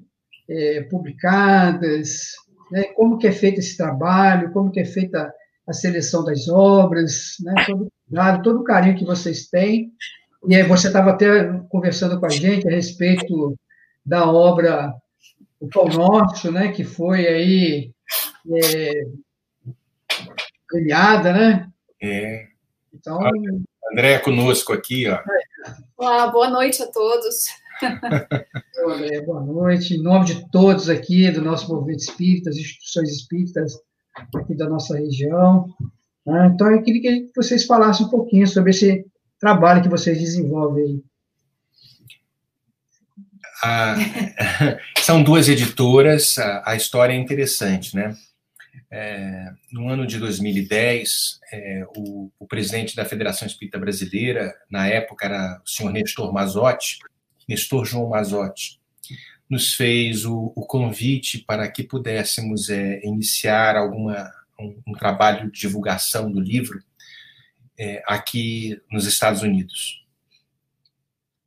é, 0.48 0.82
publicadas, 0.82 2.32
né, 2.70 2.84
como 2.94 3.18
que 3.18 3.26
é 3.26 3.32
feito 3.32 3.60
esse 3.60 3.76
trabalho, 3.76 4.52
como 4.52 4.70
que 4.70 4.80
é 4.80 4.84
feita 4.84 5.32
a 5.66 5.72
seleção 5.72 6.24
das 6.24 6.48
obras, 6.48 7.36
né, 7.40 7.54
todo, 7.66 7.92
todo 8.42 8.60
o 8.60 8.64
carinho 8.64 8.96
que 8.96 9.04
vocês 9.04 9.48
têm. 9.48 9.92
E 10.48 10.54
aí 10.54 10.62
você 10.62 10.86
estava 10.86 11.10
até 11.10 11.52
conversando 11.68 12.20
com 12.20 12.26
a 12.26 12.30
gente 12.30 12.68
a 12.68 12.70
respeito 12.70 13.56
da 14.06 14.30
obra 14.30 14.94
O 15.58 15.68
Pão 15.68 15.88
Nosso, 15.88 16.52
né, 16.52 16.70
que 16.70 16.84
foi 16.84 17.26
aí 17.26 17.92
é, 18.54 18.92
premiada, 20.68 21.32
né? 21.32 21.68
É. 22.00 22.46
Então, 22.94 23.20
André 23.92 24.12
é 24.12 24.18
conosco 24.18 24.72
aqui, 24.72 25.08
ó. 25.08 25.18
Olá, 25.96 26.28
boa 26.28 26.48
noite 26.48 26.82
a 26.82 26.86
todos. 26.86 27.46
André, 28.86 29.20
boa 29.22 29.42
noite. 29.42 29.94
Em 29.94 30.02
nome 30.02 30.26
de 30.26 30.50
todos 30.50 30.88
aqui, 30.88 31.30
do 31.30 31.42
nosso 31.42 31.68
movimento 31.72 32.00
espírita, 32.00 32.50
as 32.50 32.56
instituições 32.56 33.10
espíritas 33.10 33.78
aqui 34.36 34.54
da 34.54 34.68
nossa 34.68 34.96
região. 34.96 35.68
Né? 36.24 36.50
Então, 36.54 36.70
eu 36.70 36.82
queria 36.82 37.02
que 37.02 37.30
vocês 37.34 37.64
falassem 37.66 38.06
um 38.06 38.10
pouquinho 38.10 38.46
sobre 38.46 38.70
esse 38.70 39.04
trabalho 39.38 39.82
que 39.82 39.88
vocês 39.88 40.18
desenvolvem 40.18 41.02
ah, 43.62 43.96
são 44.98 45.22
duas 45.22 45.48
editoras, 45.48 46.38
a, 46.38 46.62
a, 46.70 46.76
história 46.76 47.14
é 47.14 47.16
interessante, 47.16 47.94
né? 47.94 48.16
É, 48.90 49.52
no 49.72 49.88
ano 49.88 50.06
de 50.06 50.18
2010, 50.18 51.40
é, 51.52 51.84
o, 51.96 52.30
o, 52.38 52.46
presidente 52.46 52.94
da 52.94 53.04
Federação 53.04 53.46
Espírita 53.46 53.78
Brasileira, 53.78 54.54
na 54.70 54.86
época 54.86 55.26
era 55.26 55.60
o 55.64 55.68
senhor 55.68 55.92
Nestor 55.92 56.32
Mazotti, 56.32 56.98
Nestor 57.48 57.84
João 57.84 58.08
Mazotti, 58.08 58.80
nos 59.48 59.74
fez 59.74 60.24
o, 60.24 60.52
o 60.54 60.66
convite 60.66 61.38
para 61.38 61.68
que 61.70 61.82
pudéssemos 61.82 62.68
é, 62.68 63.00
iniciar 63.04 63.76
alguma 63.76 64.30
um, 64.58 64.80
um, 64.86 64.92
trabalho 64.92 65.50
de 65.50 65.60
divulgação 65.60 66.30
do 66.30 66.40
livro 66.40 66.82
é, 67.78 68.02
aqui 68.06 68.80
nos 68.90 69.06
Estados 69.06 69.42
Unidos. 69.42 70.05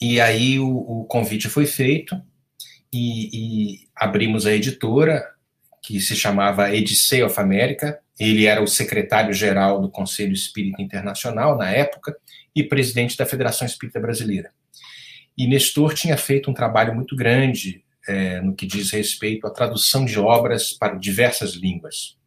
E 0.02 0.22
aí 0.22 0.60
o, 0.60 0.70
o 0.70 1.06
convite 1.06 1.50
foi 1.50 1.66
feito 1.66 2.16
e, 2.92 3.30
e, 3.34 3.88
abrimos 3.96 4.46
a 4.46 4.54
editora, 4.54 5.26
que 5.82 6.00
se 6.00 6.16
chamava 6.16 6.74
Edicei 6.74 7.24
of 7.24 7.40
America. 7.40 8.00
Ele 8.20 8.46
era 8.46 8.62
o 8.62 8.68
secretário-geral 8.68 9.82
do 9.82 9.90
Conselho 9.90 10.34
Espírita 10.34 10.82
Internacional 10.82 11.58
na 11.58 11.70
época 11.70 12.16
e 12.56 12.64
presidente 12.64 13.18
da 13.18 13.26
Federação 13.26 13.66
Espírita 13.66 14.00
Brasileira. 14.00 14.52
E 15.38 15.48
Nestor 15.48 15.94
tinha 15.94 16.18
feito 16.18 16.52
um 16.52 16.54
trabalho 16.54 16.94
muito 16.94 17.16
grande 17.16 17.84
é, 18.08 18.42
no 18.42 18.56
que 18.56 18.66
diz 18.66 18.92
respeito 18.92 19.48
à 19.48 19.52
tradução 19.52 20.04
de 20.04 20.20
obras 20.20 20.74
para 20.74 20.96
diversas 20.96 21.54
línguas. 21.54 22.18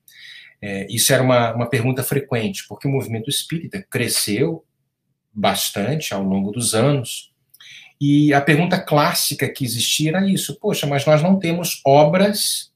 É, 0.60 0.86
isso 0.88 1.12
era 1.12 1.22
uma, 1.22 1.52
uma 1.54 1.68
pergunta 1.68 2.02
frequente, 2.04 2.64
porque 2.68 2.86
o 2.86 2.90
movimento 2.90 3.28
espírita 3.28 3.84
cresceu 3.90 4.64
bastante 5.32 6.14
ao 6.14 6.22
longo 6.22 6.52
dos 6.52 6.74
anos, 6.74 7.31
e 8.04 8.34
a 8.34 8.40
pergunta 8.40 8.80
clássica 8.80 9.48
que 9.48 9.64
existia 9.64 10.10
era 10.10 10.28
isso: 10.28 10.58
poxa, 10.58 10.88
mas 10.88 11.06
nós 11.06 11.22
não 11.22 11.38
temos 11.38 11.80
obras 11.86 12.72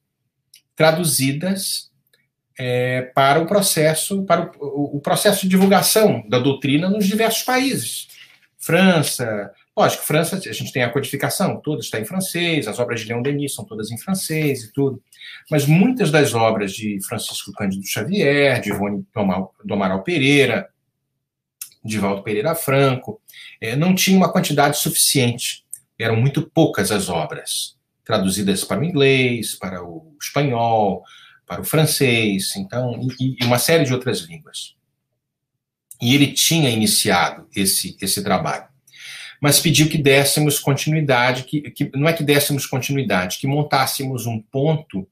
traduzidas 0.76 1.90
é, 2.56 3.02
para 3.12 3.40
o 3.40 3.46
processo, 3.46 4.22
para 4.22 4.52
o, 4.60 4.98
o, 4.98 5.00
processo 5.00 5.42
de 5.42 5.48
divulgação 5.48 6.24
da 6.28 6.38
doutrina 6.38 6.88
nos 6.88 7.06
diversos 7.06 7.42
países. 7.42 8.06
França, 8.56 9.52
Lógico, 9.76 10.04
França, 10.04 10.36
a 10.36 10.52
gente 10.52 10.72
tem 10.72 10.84
a 10.84 10.90
codificação, 10.90 11.60
tudo 11.60 11.80
está 11.80 11.98
em 11.98 12.04
francês, 12.04 12.68
as 12.68 12.78
obras 12.78 13.00
de 13.00 13.08
Leon 13.08 13.20
Denis 13.20 13.52
são 13.52 13.64
todas 13.64 13.90
em 13.90 13.98
francês 13.98 14.62
e 14.62 14.72
tudo. 14.72 15.02
Mas 15.50 15.66
muitas 15.66 16.12
das 16.12 16.34
obras 16.34 16.72
de 16.72 16.98
Francisco 17.04 17.52
Cândido 17.52 17.84
Xavier, 17.84 18.60
de 18.60 18.70
Ivone 18.70 19.04
do 19.64 19.74
Amaral 19.74 20.02
Pereira, 20.04 20.68
de 21.86 21.98
Valdo 21.98 22.22
Pereira 22.22 22.54
Franco, 22.54 23.20
é, 23.60 23.76
não 23.76 23.94
tinha 23.94 24.16
uma 24.16 24.32
quantidade 24.32 24.78
suficiente. 24.78 25.64
Eram 25.98 26.16
muito 26.16 26.50
poucas 26.50 26.90
as 26.90 27.08
obras, 27.08 27.76
traduzidas 28.04 28.64
para 28.64 28.80
o 28.80 28.84
inglês, 28.84 29.54
para 29.54 29.82
o 29.84 30.14
espanhol, 30.20 31.02
para 31.46 31.60
o 31.60 31.64
francês, 31.64 32.54
então, 32.56 33.00
e, 33.20 33.36
e 33.40 33.44
uma 33.44 33.58
série 33.58 33.84
de 33.84 33.94
outras 33.94 34.20
línguas. 34.20 34.74
E 36.02 36.14
ele 36.14 36.32
tinha 36.32 36.68
iniciado 36.68 37.48
esse, 37.54 37.96
esse 38.00 38.22
trabalho 38.22 38.66
mas 39.40 39.60
pediu 39.60 39.88
que 39.88 39.98
dessemos 39.98 40.58
continuidade, 40.58 41.44
que, 41.44 41.70
que 41.70 41.90
não 41.94 42.08
é 42.08 42.12
que 42.12 42.24
dessemos 42.24 42.66
continuidade, 42.66 43.38
que 43.38 43.46
montássemos 43.46 44.26
um 44.26 44.40
ponto 44.40 45.06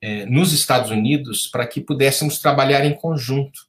é, 0.00 0.26
nos 0.26 0.52
Estados 0.52 0.90
Unidos 0.90 1.46
para 1.46 1.66
que 1.66 1.80
pudéssemos 1.80 2.38
trabalhar 2.38 2.84
em 2.84 2.94
conjunto 2.94 3.66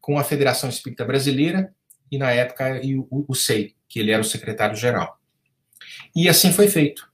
com 0.00 0.18
a 0.18 0.24
Federação 0.24 0.68
Espírita 0.68 1.04
Brasileira 1.04 1.74
e, 2.10 2.18
na 2.18 2.30
época, 2.32 2.80
o, 3.10 3.24
o 3.28 3.34
SEI, 3.34 3.74
que 3.88 4.00
ele 4.00 4.10
era 4.10 4.22
o 4.22 4.24
secretário-geral. 4.24 5.18
E 6.14 6.28
assim 6.28 6.52
foi 6.52 6.68
feito. 6.68 7.08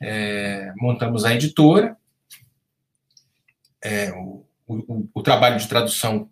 É, 0.00 0.72
montamos 0.76 1.24
a 1.24 1.34
editora, 1.34 1.96
é, 3.82 4.12
o, 4.12 4.44
o, 4.66 5.08
o 5.14 5.22
trabalho 5.22 5.58
de 5.58 5.68
tradução 5.68 6.30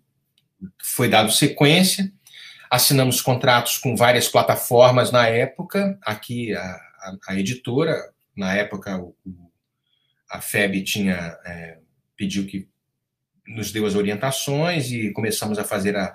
foi 0.82 1.08
dado 1.08 1.30
sequência, 1.32 2.12
Assinamos 2.70 3.20
contratos 3.20 3.78
com 3.78 3.94
várias 3.94 4.28
plataformas 4.28 5.12
na 5.12 5.26
época. 5.28 5.98
Aqui, 6.02 6.54
a, 6.54 6.62
a, 6.62 7.16
a 7.28 7.36
editora, 7.36 7.94
na 8.36 8.54
época, 8.54 8.98
o, 8.98 9.14
a 10.30 10.40
FEB 10.40 10.82
tinha 10.82 11.38
é, 11.44 11.78
pediu 12.16 12.44
que 12.46 12.68
nos 13.46 13.70
deu 13.70 13.86
as 13.86 13.94
orientações 13.94 14.90
e 14.90 15.10
começamos 15.12 15.58
a 15.58 15.64
fazer 15.64 15.96
a, 15.96 16.12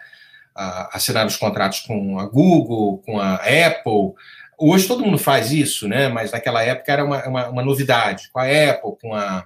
a, 0.56 0.98
assinar 0.98 1.26
os 1.26 1.38
contratos 1.38 1.82
com 1.82 2.20
a 2.20 2.26
Google, 2.26 3.00
com 3.00 3.20
a 3.20 3.36
Apple. 3.36 4.14
Hoje 4.58 4.88
todo 4.88 5.04
mundo 5.04 5.18
faz 5.18 5.52
isso, 5.52 5.88
né? 5.88 6.08
Mas 6.08 6.32
naquela 6.32 6.64
época 6.64 6.92
era 6.92 7.04
uma, 7.04 7.28
uma, 7.28 7.50
uma 7.50 7.64
novidade. 7.64 8.30
Com 8.32 8.40
a 8.40 8.46
Apple, 8.46 8.92
com 9.02 9.14
a, 9.14 9.46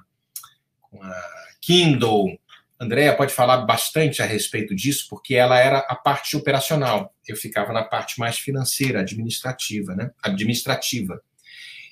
com 0.81 1.01
a 1.01 1.23
Kindle, 1.61 2.37
Andréa 2.79 3.15
pode 3.15 3.33
falar 3.33 3.57
bastante 3.59 4.21
a 4.21 4.25
respeito 4.25 4.75
disso, 4.75 5.07
porque 5.09 5.35
ela 5.35 5.57
era 5.57 5.79
a 5.79 5.95
parte 5.95 6.35
operacional. 6.35 7.13
Eu 7.27 7.37
ficava 7.37 7.71
na 7.71 7.83
parte 7.83 8.19
mais 8.19 8.37
financeira, 8.37 8.99
administrativa, 8.99 9.95
né? 9.95 10.11
Administrativa. 10.21 11.21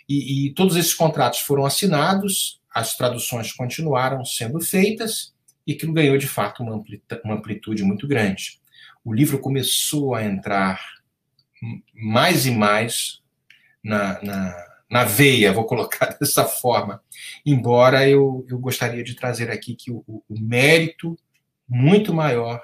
E, 0.08 0.48
e 0.48 0.54
todos 0.54 0.76
esses 0.76 0.94
contratos 0.94 1.40
foram 1.40 1.66
assinados, 1.66 2.60
as 2.74 2.98
traduções 2.98 3.54
continuaram 3.54 4.26
sendo 4.26 4.60
feitas 4.60 5.33
e 5.66 5.74
aquilo 5.74 5.94
ganhou 5.94 6.18
de 6.18 6.28
fato 6.28 6.64
uma 6.64 6.76
amplitude, 6.76 7.22
uma 7.24 7.36
amplitude 7.36 7.84
muito 7.84 8.08
grande. 8.08 8.60
O 9.04 9.14
livro 9.14 9.40
começou 9.40 10.16
a 10.16 10.24
entrar 10.24 10.82
mais 11.94 12.46
e 12.46 12.52
mais 12.52 13.22
na, 13.84 14.22
na 14.22 14.74
na 14.94 15.04
veia, 15.04 15.52
vou 15.52 15.66
colocar 15.66 16.16
dessa 16.22 16.46
forma. 16.46 17.02
Embora 17.44 18.08
eu, 18.08 18.46
eu 18.48 18.60
gostaria 18.60 19.04
de 19.04 19.16
trazer 19.16 19.50
aqui 19.50 19.74
que 19.74 19.90
o, 19.90 20.04
o 20.08 20.24
mérito 20.30 21.18
muito 21.68 22.14
maior 22.14 22.62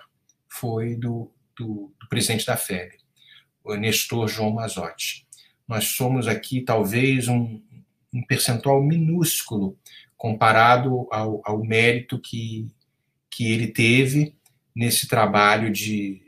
foi 0.47 0.95
do, 0.95 1.31
do, 1.57 1.91
do 1.99 2.07
presidente 2.07 2.45
da 2.45 2.55
FEB, 2.55 2.97
o 3.63 3.73
Nestor 3.73 4.27
João 4.27 4.51
Mazotti. 4.51 5.25
Nós 5.67 5.85
somos 5.85 6.27
aqui 6.27 6.61
talvez 6.61 7.27
um, 7.27 7.59
um 8.13 8.23
percentual 8.23 8.79
minúsculo 8.79 9.75
comparado 10.15 11.07
ao, 11.11 11.41
ao 11.43 11.63
mérito 11.63 12.19
que, 12.19 12.67
que 13.39 13.49
ele 13.53 13.67
teve 13.67 14.35
nesse 14.75 15.07
trabalho 15.07 15.71
de, 15.71 16.21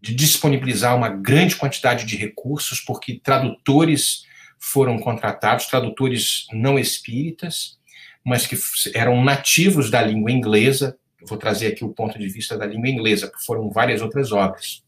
de 0.00 0.12
disponibilizar 0.12 0.96
uma 0.96 1.08
grande 1.08 1.54
quantidade 1.54 2.04
de 2.04 2.16
recursos, 2.16 2.80
porque 2.80 3.20
tradutores 3.22 4.24
foram 4.58 4.98
contratados, 4.98 5.66
tradutores 5.66 6.48
não 6.52 6.76
espíritas, 6.76 7.78
mas 8.26 8.44
que 8.44 8.58
eram 8.92 9.22
nativos 9.22 9.88
da 9.88 10.02
língua 10.02 10.32
inglesa. 10.32 10.98
Vou 11.28 11.38
trazer 11.38 11.68
aqui 11.68 11.84
o 11.84 11.94
ponto 11.94 12.18
de 12.18 12.26
vista 12.26 12.58
da 12.58 12.66
língua 12.66 12.88
inglesa, 12.88 13.28
porque 13.28 13.46
foram 13.46 13.70
várias 13.70 14.02
outras 14.02 14.32
obras. 14.32 14.82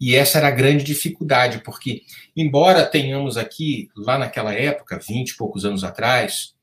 E 0.00 0.14
essa 0.14 0.38
era 0.38 0.46
a 0.46 0.52
grande 0.52 0.84
dificuldade, 0.84 1.60
porque, 1.64 2.02
embora 2.36 2.86
tenhamos 2.86 3.36
aqui, 3.36 3.90
lá 3.96 4.16
naquela 4.16 4.54
época, 4.54 4.96
20 4.96 5.30
e 5.30 5.36
poucos 5.36 5.64
anos 5.64 5.82
atrás, 5.82 6.54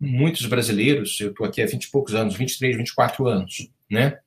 muitos 0.00 0.46
brasileiros, 0.46 1.18
eu 1.20 1.30
estou 1.30 1.46
aqui 1.46 1.62
há 1.62 1.66
20 1.66 1.84
e 1.84 1.90
poucos 1.90 2.14
anos, 2.14 2.36
23, 2.36 2.76
24 2.76 3.26
anos, 3.26 3.68
né? 3.90 4.18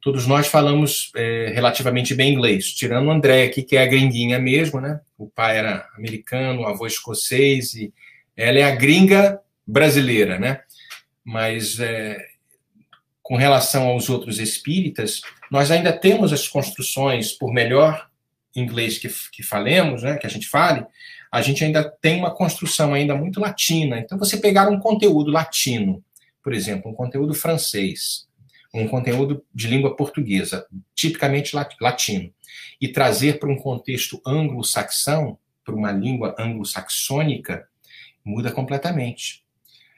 Todos 0.00 0.26
nós 0.26 0.46
falamos 0.46 1.10
é, 1.16 1.50
relativamente 1.52 2.14
bem 2.14 2.32
inglês, 2.32 2.72
tirando 2.72 3.08
o 3.08 3.10
André 3.10 3.44
aqui, 3.44 3.62
que 3.62 3.76
é 3.76 3.82
a 3.82 3.86
gringuinha 3.86 4.38
mesmo, 4.38 4.80
né? 4.80 5.00
O 5.18 5.28
pai 5.28 5.58
era 5.58 5.88
americano, 5.96 6.62
o 6.62 6.66
avô 6.66 6.86
escocês, 6.86 7.74
e 7.74 7.92
ela 8.36 8.58
é 8.58 8.62
a 8.62 8.74
gringa 8.74 9.40
brasileira, 9.66 10.38
né? 10.38 10.60
Mas 11.24 11.80
é, 11.80 12.16
com 13.22 13.36
relação 13.36 13.88
aos 13.88 14.08
outros 14.08 14.38
espíritas, 14.38 15.20
nós 15.50 15.70
ainda 15.70 15.92
temos 15.92 16.32
as 16.32 16.46
construções, 16.48 17.32
por 17.32 17.52
melhor 17.52 18.08
inglês 18.56 18.98
que, 18.98 19.08
que 19.30 19.42
falemos, 19.42 20.02
né, 20.02 20.16
que 20.16 20.26
a 20.26 20.30
gente 20.30 20.48
fale, 20.48 20.86
a 21.30 21.42
gente 21.42 21.64
ainda 21.64 21.84
tem 22.00 22.18
uma 22.18 22.34
construção 22.34 22.94
ainda 22.94 23.14
muito 23.14 23.40
latina. 23.40 23.98
Então, 23.98 24.18
você 24.18 24.36
pegar 24.36 24.68
um 24.68 24.78
conteúdo 24.78 25.30
latino, 25.30 26.02
por 26.42 26.54
exemplo, 26.54 26.90
um 26.90 26.94
conteúdo 26.94 27.34
francês, 27.34 28.26
um 28.72 28.86
conteúdo 28.86 29.44
de 29.54 29.66
língua 29.66 29.96
portuguesa, 29.96 30.66
tipicamente 30.94 31.56
latino, 31.80 32.32
e 32.80 32.88
trazer 32.88 33.38
para 33.38 33.50
um 33.50 33.56
contexto 33.56 34.20
anglo-saxão, 34.26 35.38
para 35.64 35.74
uma 35.74 35.92
língua 35.92 36.34
anglo-saxônica, 36.38 37.66
muda 38.24 38.50
completamente. 38.50 39.42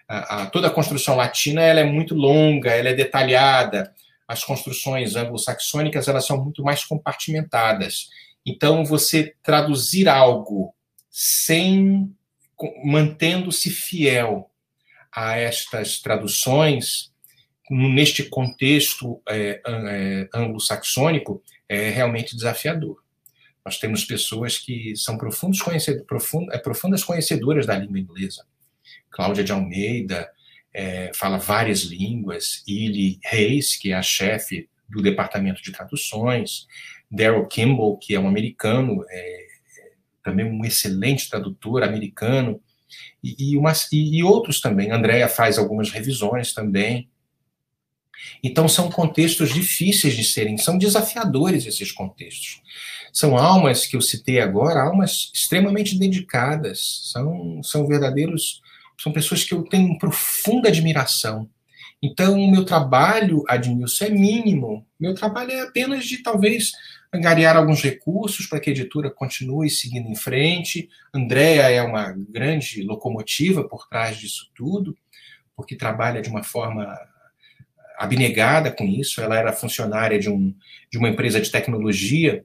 A, 0.09 0.43
a, 0.43 0.47
toda 0.47 0.69
a 0.69 0.71
construção 0.71 1.17
latina 1.17 1.63
ela 1.63 1.81
é 1.81 1.85
muito 1.85 2.15
longa, 2.15 2.71
ela 2.71 2.89
é 2.89 2.95
detalhada. 2.95 3.95
As 4.27 4.43
construções 4.43 5.15
anglo-saxônicas 5.15 6.09
elas 6.09 6.27
são 6.27 6.43
muito 6.43 6.63
mais 6.63 6.85
compartimentadas. 6.85 8.09
Então, 8.45 8.85
você 8.85 9.35
traduzir 9.43 10.09
algo 10.09 10.75
sem 11.11 12.15
mantendo-se 12.85 13.71
fiel 13.71 14.51
a 15.13 15.37
estas 15.37 16.01
traduções 16.01 17.11
neste 17.71 18.25
contexto 18.25 19.23
é, 19.29 19.61
é, 19.65 20.29
anglo-saxônico 20.35 21.43
é 21.69 21.89
realmente 21.91 22.35
desafiador. 22.35 23.03
Nós 23.65 23.79
temos 23.79 24.05
pessoas 24.05 24.59
que 24.59 24.97
são 24.97 25.17
profundos 25.17 25.61
profund, 26.07 26.49
é, 26.53 26.59
profundas 26.59 27.05
conhecedoras 27.05 27.67
da 27.67 27.79
língua 27.79 27.99
inglesa. 27.99 28.45
Cláudia 29.11 29.45
de 29.45 29.53
Almeida 29.53 30.29
é, 30.73 31.13
fala 31.15 31.39
várias 31.39 31.81
línguas, 31.83 32.63
Illy 32.67 33.21
Reis, 33.25 33.77
que 33.77 33.93
é 33.93 33.95
a 33.95 34.03
chefe 34.03 34.69
do 34.89 35.03
departamento 35.03 35.63
de 35.63 35.71
traduções, 35.71 36.67
Daryl 37.11 37.47
Kimball, 37.47 37.99
que 37.99 38.15
é 38.15 38.21
um 38.21 38.29
americano, 38.29 39.05
é, 39.09 39.47
também 40.23 40.47
um 40.47 40.65
excelente 40.65 41.29
tradutor 41.29 41.83
americano, 41.83 42.61
e, 43.23 43.55
e, 43.55 43.59
e, 43.93 44.19
e 44.19 44.23
outros 44.23 44.61
também. 44.61 44.91
Andréia 44.91 45.29
faz 45.29 45.59
algumas 45.59 45.91
revisões 45.91 46.53
também. 46.53 47.09
Então, 48.43 48.69
são 48.69 48.91
contextos 48.91 49.53
difíceis 49.53 50.15
de 50.15 50.25
serem, 50.25 50.59
são 50.59 50.77
desafiadores 50.77 51.67
esses 51.67 51.91
contextos. 51.91 52.61
São 53.13 53.37
almas 53.37 53.87
que 53.87 53.97
eu 53.97 54.01
citei 54.01 54.41
agora, 54.41 54.83
almas 54.83 55.31
extremamente 55.35 55.99
dedicadas, 55.99 57.11
são, 57.13 57.63
são 57.63 57.87
verdadeiros, 57.87 58.61
são 59.01 59.13
pessoas 59.13 59.43
que 59.43 59.55
eu 59.55 59.63
tenho 59.63 59.99
profunda 59.99 60.69
admiração. 60.69 61.49
Então, 62.03 62.39
o 62.39 62.51
meu 62.51 62.65
trabalho, 62.65 63.45
Admilson, 63.47 64.07
é 64.07 64.11
mínimo. 64.11 64.87
Meu 64.99 65.15
trabalho 65.15 65.53
é 65.53 65.63
apenas 65.63 66.07
de 66.07 66.23
talvez 66.23 66.73
angariar 67.13 67.57
alguns 67.57 67.83
recursos 67.83 68.47
para 68.47 68.61
que 68.61 68.71
a 68.71 68.73
editora 68.73 69.11
continue 69.11 69.69
seguindo 69.69 70.09
em 70.09 70.15
frente. 70.15 70.89
Andréa 71.13 71.69
é 71.71 71.83
uma 71.83 72.15
grande 72.29 72.83
locomotiva 72.83 73.67
por 73.67 73.89
trás 73.89 74.17
disso 74.17 74.51
tudo, 74.55 74.97
porque 75.57 75.77
trabalha 75.77 76.23
de 76.23 76.29
uma 76.29 76.43
forma 76.43 76.97
abnegada 77.99 78.71
com 78.71 78.85
isso. 78.85 79.21
Ela 79.21 79.37
era 79.37 79.53
funcionária 79.53 80.19
de, 80.19 80.31
um, 80.31 80.55
de 80.91 80.99
uma 80.99 81.09
empresa 81.09 81.41
de 81.41 81.51
tecnologia 81.51 82.45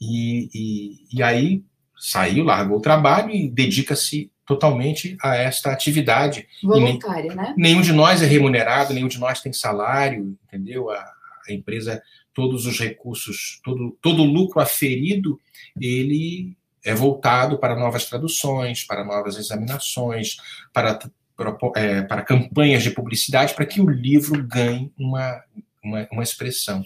e, 0.00 0.48
e, 0.54 1.18
e 1.18 1.22
aí 1.22 1.62
saiu, 1.96 2.44
largou 2.44 2.78
o 2.78 2.82
trabalho 2.82 3.30
e 3.30 3.48
dedica-se 3.48 4.30
totalmente 4.46 5.16
a 5.22 5.36
esta 5.36 5.72
atividade. 5.72 6.46
Voluntária, 6.62 7.34
né? 7.34 7.54
Nenhum 7.56 7.82
de 7.82 7.92
nós 7.92 8.22
é 8.22 8.26
remunerado, 8.26 8.94
nenhum 8.94 9.08
de 9.08 9.18
nós 9.18 9.40
tem 9.40 9.52
salário, 9.52 10.36
entendeu? 10.46 10.90
A, 10.90 11.12
a 11.48 11.52
empresa 11.52 12.02
todos 12.36 12.66
os 12.66 12.78
recursos, 12.78 13.58
todo, 13.64 13.96
todo 14.02 14.20
o 14.20 14.26
lucro 14.26 14.60
aferido, 14.60 15.40
ele 15.80 16.54
é 16.84 16.94
voltado 16.94 17.58
para 17.58 17.74
novas 17.74 18.04
traduções, 18.04 18.84
para 18.84 19.02
novas 19.02 19.38
examinações, 19.38 20.36
para, 20.70 20.98
para, 21.34 21.56
é, 21.76 22.02
para 22.02 22.20
campanhas 22.20 22.82
de 22.82 22.90
publicidade, 22.90 23.54
para 23.54 23.64
que 23.64 23.80
o 23.80 23.88
livro 23.88 24.46
ganhe 24.46 24.92
uma, 24.98 25.42
uma, 25.82 26.06
uma 26.12 26.22
expressão. 26.22 26.84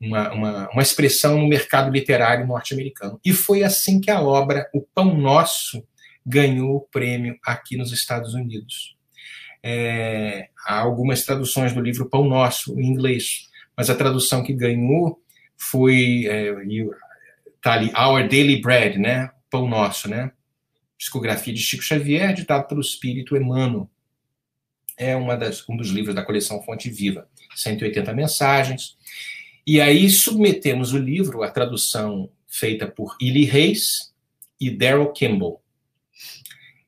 Uma, 0.00 0.30
uma, 0.32 0.70
uma 0.70 0.82
expressão 0.82 1.38
no 1.38 1.48
mercado 1.48 1.90
literário 1.90 2.46
norte-americano. 2.46 3.18
E 3.24 3.32
foi 3.32 3.64
assim 3.64 3.98
que 3.98 4.10
a 4.10 4.20
obra 4.20 4.68
O 4.72 4.82
Pão 4.82 5.16
Nosso 5.16 5.82
ganhou 6.24 6.76
o 6.76 6.80
prêmio 6.82 7.38
aqui 7.42 7.78
nos 7.78 7.92
Estados 7.92 8.34
Unidos. 8.34 8.94
É, 9.62 10.50
há 10.66 10.78
algumas 10.80 11.24
traduções 11.24 11.72
do 11.72 11.80
livro 11.80 12.10
Pão 12.10 12.28
Nosso, 12.28 12.78
em 12.78 12.84
inglês, 12.84 13.48
mas 13.76 13.90
a 13.90 13.94
tradução 13.94 14.42
que 14.42 14.52
ganhou 14.52 15.20
foi 15.56 16.26
é, 16.26 16.54
tá 17.60 17.74
ali 17.74 17.92
Our 17.96 18.28
Daily 18.28 18.60
Bread, 18.60 18.98
né? 18.98 19.30
Pão 19.50 19.68
Nosso, 19.68 20.08
né? 20.08 20.32
Psicografia 20.98 21.52
de 21.52 21.60
Chico 21.60 21.82
Xavier, 21.82 22.32
ditado 22.32 22.66
pelo 22.66 22.80
Espírito 22.80 23.36
Emmanuel. 23.36 23.90
É 24.96 25.14
uma 25.14 25.36
das, 25.36 25.68
um 25.68 25.76
dos 25.76 25.90
livros 25.90 26.14
da 26.14 26.24
coleção 26.24 26.62
Fonte 26.62 26.88
Viva, 26.88 27.28
180 27.54 28.14
mensagens. 28.14 28.96
E 29.66 29.80
aí 29.80 30.08
submetemos 30.08 30.92
o 30.94 30.98
livro, 30.98 31.42
a 31.42 31.50
tradução 31.50 32.30
feita 32.46 32.86
por 32.86 33.16
Illy 33.20 33.44
Reis 33.44 34.14
e 34.58 34.70
Daryl 34.70 35.12
Kimball. 35.12 35.60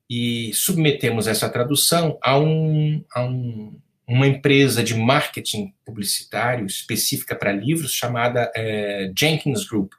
E 0.08 0.52
submetemos 0.54 1.26
essa 1.26 1.50
tradução 1.50 2.18
a 2.22 2.38
um, 2.38 3.04
a 3.12 3.22
um 3.24 3.78
uma 4.08 4.26
empresa 4.26 4.82
de 4.82 4.94
marketing 4.94 5.74
publicitário 5.84 6.64
específica 6.64 7.36
para 7.36 7.52
livros 7.52 7.92
chamada 7.92 8.50
é, 8.56 9.12
Jenkins 9.16 9.66
Group, 9.66 9.92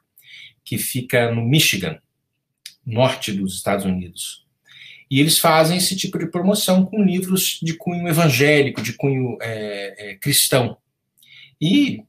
que 0.64 0.76
fica 0.76 1.32
no 1.32 1.42
Michigan, 1.42 1.96
norte 2.84 3.32
dos 3.32 3.54
Estados 3.54 3.84
Unidos. 3.84 4.44
E 5.08 5.20
eles 5.20 5.38
fazem 5.38 5.78
esse 5.78 5.96
tipo 5.96 6.18
de 6.18 6.26
promoção 6.26 6.84
com 6.84 7.02
livros 7.02 7.60
de 7.62 7.74
cunho 7.74 8.08
evangélico, 8.08 8.82
de 8.82 8.94
cunho 8.94 9.38
é, 9.40 10.10
é, 10.10 10.14
cristão. 10.16 10.76
E 11.60 12.02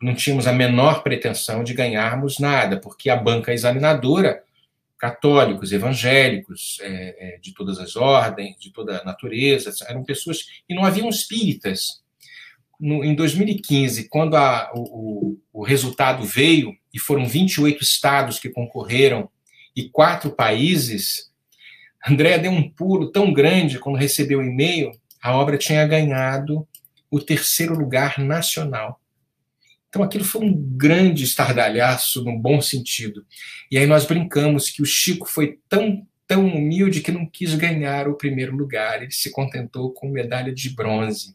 não 0.00 0.14
tínhamos 0.14 0.46
a 0.46 0.52
menor 0.52 1.02
pretensão 1.02 1.64
de 1.64 1.74
ganharmos 1.74 2.38
nada, 2.38 2.80
porque 2.80 3.10
a 3.10 3.16
banca 3.16 3.52
examinadora 3.52 4.42
católicos, 5.00 5.72
evangélicos, 5.72 6.78
é, 6.82 7.34
é, 7.34 7.38
de 7.38 7.54
todas 7.54 7.78
as 7.78 7.96
ordens, 7.96 8.54
de 8.60 8.70
toda 8.70 8.98
a 8.98 9.04
natureza, 9.04 9.72
eram 9.88 10.04
pessoas 10.04 10.44
e 10.68 10.74
não 10.74 10.84
haviam 10.84 11.08
espíritas. 11.08 12.02
No, 12.78 13.02
em 13.02 13.14
2015, 13.14 14.08
quando 14.10 14.36
a, 14.36 14.70
o, 14.74 15.38
o, 15.52 15.62
resultado 15.62 16.22
veio, 16.24 16.76
e 16.92 16.98
foram 16.98 17.26
28 17.26 17.82
estados 17.82 18.38
que 18.38 18.50
concorreram 18.50 19.30
e 19.74 19.88
quatro 19.88 20.32
países, 20.32 21.30
André 22.06 22.38
deu 22.38 22.50
um 22.50 22.68
pulo 22.68 23.10
tão 23.10 23.32
grande 23.32 23.78
quando 23.78 23.96
recebeu 23.96 24.40
o 24.40 24.44
e-mail, 24.44 24.90
a 25.22 25.34
obra 25.34 25.56
tinha 25.56 25.86
ganhado 25.86 26.66
o 27.10 27.20
terceiro 27.20 27.74
lugar 27.74 28.18
nacional. 28.18 28.99
Então 29.90 30.02
aquilo 30.04 30.24
foi 30.24 30.42
um 30.42 30.54
grande 30.54 31.24
estardalhaço, 31.24 32.24
num 32.24 32.40
bom 32.40 32.62
sentido. 32.62 33.26
E 33.70 33.76
aí 33.76 33.86
nós 33.86 34.06
brincamos 34.06 34.70
que 34.70 34.80
o 34.80 34.86
Chico 34.86 35.28
foi 35.28 35.58
tão, 35.68 36.06
tão 36.26 36.46
humilde 36.46 37.00
que 37.00 37.10
não 37.10 37.26
quis 37.26 37.54
ganhar 37.56 38.08
o 38.08 38.16
primeiro 38.16 38.56
lugar, 38.56 39.02
ele 39.02 39.10
se 39.10 39.30
contentou 39.30 39.92
com 39.92 40.08
medalha 40.08 40.54
de 40.54 40.70
bronze. 40.70 41.34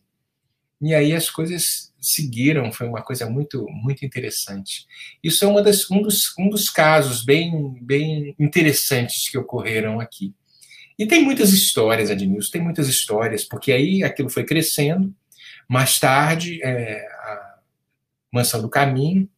E 0.82 0.94
aí 0.94 1.14
as 1.14 1.30
coisas 1.30 1.94
seguiram, 2.00 2.72
foi 2.72 2.88
uma 2.88 3.02
coisa 3.02 3.30
muito 3.30 3.66
muito 3.70 4.06
interessante. 4.06 4.86
Isso 5.22 5.44
é 5.44 5.48
uma 5.48 5.62
das, 5.62 5.90
um, 5.92 6.02
dos, 6.02 6.34
um 6.40 6.50
dos 6.50 6.70
casos 6.70 7.26
bem, 7.26 7.78
bem 7.82 8.36
interessantes 8.40 9.30
que 9.30 9.38
ocorreram 9.38 10.00
aqui. 10.00 10.34
E 10.98 11.06
tem 11.06 11.24
muitas 11.24 11.52
histórias, 11.52 12.10
Adnilson, 12.10 12.52
tem 12.52 12.62
muitas 12.62 12.88
histórias, 12.88 13.44
porque 13.44 13.74
aí 13.74 14.02
aquilo 14.02 14.30
foi 14.30 14.46
crescendo. 14.46 15.14
Mais 15.68 16.00
tarde, 16.00 16.60
é, 16.64 17.06
Mansão 18.36 18.62
do 18.62 18.70
Caminho, 18.70 19.30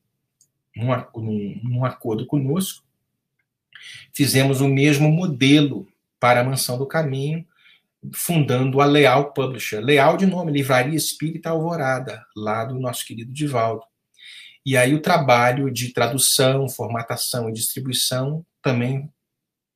num, 0.76 0.88
num, 1.16 1.62
num 1.64 1.86
acordo 1.86 2.26
conosco, 2.26 2.84
fizemos 4.12 4.60
o 4.60 4.68
mesmo 4.68 5.10
modelo 5.12 5.88
para 6.20 6.42
a 6.42 6.44
Mansão 6.44 6.78
do 6.78 6.86
Caminho, 6.88 7.46
fundando 8.12 8.82
a 8.82 8.86
Leal 8.86 9.34
Publisher. 9.34 9.80
Leal 9.82 10.18
de 10.18 10.26
nome, 10.26 10.52
Livraria 10.52 10.96
Espírita 10.96 11.52
Alvorada, 11.52 12.26
lá 12.36 12.66
do 12.66 12.80
nosso 12.80 13.06
querido 13.06 13.32
Divaldo. 13.32 13.84
E 14.66 14.76
aí 14.76 14.94
o 14.94 15.02
trabalho 15.02 15.72
de 15.72 15.94
tradução, 15.94 16.68
formatação 16.68 17.50
e 17.50 17.54
distribuição 17.54 18.46
também 18.62 19.10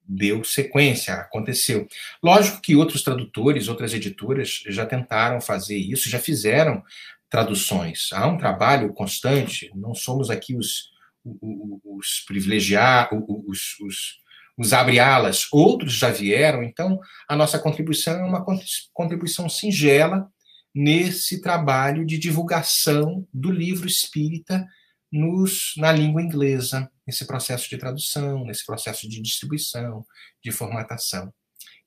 deu 0.03 0.43
sequência, 0.43 1.13
aconteceu. 1.13 1.87
Lógico 2.21 2.59
que 2.59 2.75
outros 2.75 3.03
tradutores, 3.03 3.67
outras 3.67 3.93
editoras 3.93 4.63
já 4.67 4.85
tentaram 4.85 5.39
fazer 5.39 5.77
isso, 5.77 6.09
já 6.09 6.19
fizeram 6.19 6.83
traduções. 7.31 8.09
Há 8.11 8.27
um 8.27 8.37
trabalho 8.37 8.93
constante, 8.93 9.71
não 9.73 9.95
somos 9.95 10.29
aqui 10.29 10.55
os, 10.55 10.91
os, 11.25 11.39
os 11.83 12.23
privilegiados, 12.27 13.19
os, 13.47 13.79
os 13.79 14.21
os 14.57 14.73
abre-alas, 14.73 15.47
outros 15.51 15.93
já 15.93 16.11
vieram, 16.11 16.61
então 16.61 16.99
a 17.27 17.35
nossa 17.35 17.57
contribuição 17.57 18.13
é 18.13 18.23
uma 18.23 18.45
contribuição 18.93 19.49
singela 19.49 20.29
nesse 20.75 21.41
trabalho 21.41 22.05
de 22.05 22.17
divulgação 22.17 23.27
do 23.33 23.49
livro 23.49 23.87
espírita 23.87 24.65
nos, 25.11 25.73
na 25.77 25.91
língua 25.91 26.21
inglesa, 26.21 26.89
nesse 27.07 27.25
processo 27.25 27.67
de 27.69 27.77
tradução, 27.77 28.45
nesse 28.45 28.65
processo 28.65 29.09
de 29.09 29.21
distribuição, 29.21 30.05
de 30.43 30.51
formatação. 30.51 31.33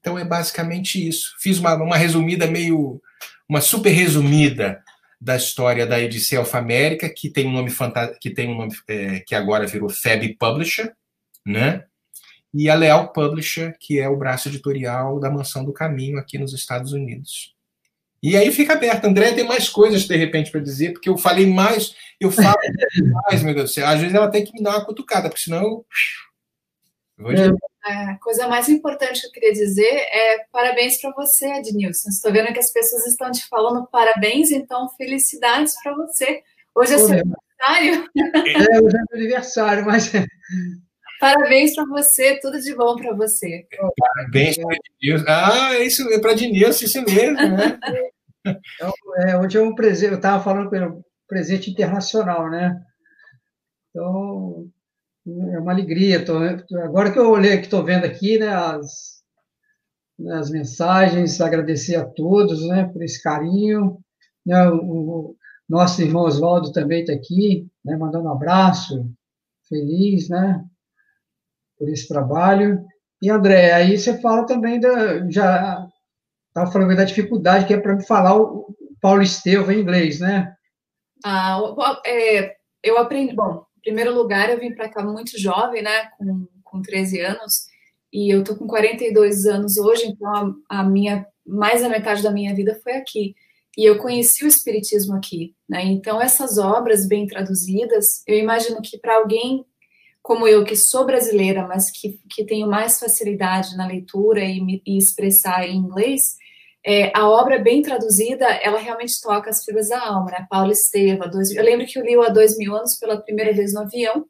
Então 0.01 0.19
é 0.19 0.25
basicamente 0.25 1.07
isso. 1.07 1.35
Fiz 1.41 1.59
uma, 1.59 1.75
uma 1.75 1.97
resumida 1.97 2.47
meio. 2.47 3.01
uma 3.49 3.61
super 3.61 3.91
resumida 3.91 4.83
da 5.25 5.37
história 5.37 5.87
da 5.87 5.99
Ediceu 5.99 6.41
Alfa-América, 6.41 7.09
que 7.09 7.31
tem 7.31 7.47
um 7.47 7.53
nome 7.53 7.71
que 8.21 8.31
tem 8.31 8.49
um 8.51 8.57
nome 8.57 8.77
é, 8.87 9.21
que 9.21 9.35
agora 9.35 9.67
virou 9.67 9.89
Fab 9.89 10.29
Publisher, 10.39 10.93
né? 11.47 11.85
e 12.55 12.71
a 12.71 12.75
Leal 12.77 13.13
Publisher, 13.13 13.75
que 13.81 13.99
é 13.99 14.09
o 14.09 14.17
braço 14.17 14.49
editorial 14.49 15.19
da 15.19 15.29
Mansão 15.29 15.65
do 15.65 15.73
Caminho 15.73 16.19
aqui 16.19 16.39
nos 16.39 16.55
Estados 16.55 16.93
Unidos. 16.93 17.53
E 18.23 18.37
aí 18.37 18.53
fica 18.53 18.75
aberto. 18.75 19.07
André 19.07 19.33
tem 19.33 19.45
mais 19.45 19.69
coisas, 19.69 20.05
de 20.05 20.17
repente, 20.17 20.53
para 20.53 20.61
dizer, 20.61 20.93
porque 20.93 21.09
eu 21.09 21.19
falei 21.19 21.47
mais, 21.47 21.95
eu 22.21 22.31
falo 22.31 22.55
mais, 23.27 23.43
meu 23.43 23.55
Deus 23.55 23.71
do 23.71 23.75
céu. 23.75 23.87
Às 23.89 24.01
vezes 24.01 24.15
ela 24.15 24.31
tem 24.31 24.45
que 24.45 24.53
me 24.53 24.63
dar 24.63 24.77
uma 24.77 24.85
cutucada, 24.85 25.29
porque 25.29 25.43
senão 25.43 25.63
eu. 25.63 25.87
É, 27.87 28.11
a 28.11 28.19
coisa 28.19 28.49
mais 28.49 28.69
importante 28.69 29.21
que 29.21 29.27
eu 29.27 29.33
queria 29.33 29.53
dizer 29.53 29.85
é 29.85 30.47
parabéns 30.51 31.01
para 31.01 31.13
você, 31.13 31.47
Ednilson. 31.47 32.09
Estou 32.09 32.33
vendo 32.33 32.53
que 32.53 32.59
as 32.59 32.73
pessoas 32.73 33.07
estão 33.07 33.31
te 33.31 33.47
falando 33.49 33.87
parabéns, 33.87 34.51
então 34.51 34.89
felicidades 34.97 35.75
para 35.83 35.95
você. 35.95 36.43
Hoje 36.75 36.95
é 36.95 36.99
seu 36.99 37.07
aniversário. 37.07 38.11
É, 38.17 38.81
hoje 38.81 38.97
é 38.97 39.01
meu 39.11 39.21
aniversário, 39.21 39.85
mas 39.85 40.13
Parabéns 41.21 41.75
para 41.75 41.87
você, 41.87 42.39
tudo 42.41 42.61
de 42.61 42.75
bom 42.75 42.97
para 42.97 43.15
você. 43.15 43.67
Parabéns 43.97 44.59
para 44.59 44.77
Ednilson. 44.77 45.25
Ah, 45.27 45.79
isso 45.79 46.09
é 46.13 46.21
para 46.21 46.33
Ednilson, 46.33 46.85
isso 46.85 47.03
mesmo, 47.03 47.37
né? 47.37 47.79
é, 49.27 49.39
hoje 49.39 49.57
é 49.57 49.63
um 49.63 49.75
presente, 49.75 50.13
eu 50.13 50.17
estava 50.17 50.43
falando 50.43 50.69
pelo 50.69 51.05
presente 51.27 51.71
internacional, 51.71 52.51
né? 52.51 52.79
Então, 53.91 54.69
é 55.27 55.59
uma 55.59 55.73
alegria. 55.73 56.25
Tô, 56.25 56.39
agora 56.79 57.13
que 57.13 57.19
eu 57.19 57.31
olhei, 57.31 57.57
que 57.59 57.65
estou 57.65 57.85
vendo 57.85 58.05
aqui, 58.05 58.39
né, 58.39 58.49
as, 58.49 59.23
as 60.31 60.51
mensagens, 60.51 61.41
agradecer 61.41 61.97
a 61.97 62.05
todos, 62.05 62.67
né, 62.69 62.85
por 62.93 63.03
esse 63.03 63.23
carinho. 63.23 63.99
Né, 64.45 64.69
o, 64.69 64.77
o 64.77 65.37
nosso 65.69 66.03
irmão 66.03 66.25
Oswaldo 66.25 66.73
também 66.73 67.01
está 67.01 67.13
aqui, 67.13 67.67
né, 67.85 67.97
mandando 67.97 68.29
um 68.29 68.33
abraço, 68.33 69.11
feliz, 69.69 70.29
né? 70.29 70.65
por 71.79 71.89
esse 71.89 72.09
trabalho. 72.09 72.85
E, 73.21 73.31
André, 73.31 73.73
aí 73.73 73.97
você 73.97 74.21
fala 74.21 74.47
também 74.47 74.81
da. 74.81 75.29
Já 75.31 75.87
estava 76.49 76.71
falando 76.71 76.97
da 76.97 77.05
dificuldade 77.05 77.67
que 77.67 77.75
é 77.75 77.81
para 77.81 78.01
falar 78.01 78.37
o 78.37 78.75
Paulo 79.01 79.23
Estevam 79.23 79.73
em 79.73 79.81
inglês, 79.81 80.21
né? 80.21 80.55
Ah, 81.25 81.59
é, 82.07 82.55
eu 82.83 82.99
aprendi. 82.99 83.35
Bom, 83.35 83.65
primeiro 83.85 84.13
lugar, 84.15 84.51
eu 84.51 84.59
vim 84.59 84.75
para 84.75 84.89
cá 84.89 85.05
muito 85.05 85.39
jovem, 85.39 85.83
né? 85.83 86.09
Com, 86.19 86.49
com 86.65 86.83
13 86.83 87.21
anos. 87.21 87.67
E 88.13 88.35
eu 88.35 88.43
tô 88.43 88.57
com 88.57 88.67
42 88.67 89.47
anos 89.47 89.77
hoje, 89.77 90.07
então 90.07 90.57
a, 90.69 90.81
a 90.81 90.85
minha. 90.85 91.27
Mais 91.47 91.83
da 91.83 91.91
metade 91.91 92.23
da 92.23 92.31
minha 92.31 92.55
vida 92.55 92.81
foi 92.83 92.95
aqui. 92.95 93.35
E 93.77 93.85
eu 93.85 93.99
conheci 93.99 94.45
o 94.45 94.49
Espiritismo 94.49 95.15
aqui, 95.15 95.55
né? 95.69 95.85
Então, 95.85 96.21
essas 96.21 96.57
obras 96.59 97.07
bem 97.07 97.27
traduzidas, 97.27 98.23
eu 98.27 98.39
imagino 98.39 98.81
que 98.81 98.99
para 98.99 99.17
alguém 99.17 99.65
como 100.25 100.49
eu, 100.49 100.65
que 100.65 100.75
sou 100.75 101.05
brasileira, 101.05 101.69
mas 101.69 101.91
que, 101.91 102.19
que 102.31 102.47
tenho 102.47 102.67
mais 102.67 102.99
facilidade 102.99 103.77
na 103.77 103.87
leitura 103.87 104.43
e, 104.43 104.81
e 104.87 104.97
expressar 104.97 105.69
em 105.69 105.77
inglês, 105.77 106.39
é, 106.87 107.11
a 107.15 107.27
obra 107.29 107.59
bem 107.59 107.81
traduzida, 107.81 108.45
ela 108.45 108.79
realmente 108.79 109.19
toca 109.23 109.49
as 109.49 109.65
fibras 109.65 109.89
da 109.89 110.07
alma, 110.07 110.31
né? 110.31 110.47
Paulo 110.51 110.71
Esteva, 110.71 111.27
dois, 111.27 111.51
eu 111.51 111.65
lembro 111.65 111.87
que 111.87 111.99
eu 111.99 112.05
li 112.05 112.15
o 112.15 112.23
Há 112.23 112.29
Dois 112.29 112.59
Mil 112.59 112.77
Anos 112.77 112.97
pela 112.97 113.17
primeira 113.17 113.55
vez 113.55 113.73
no 113.73 113.81
avião, 113.81 114.27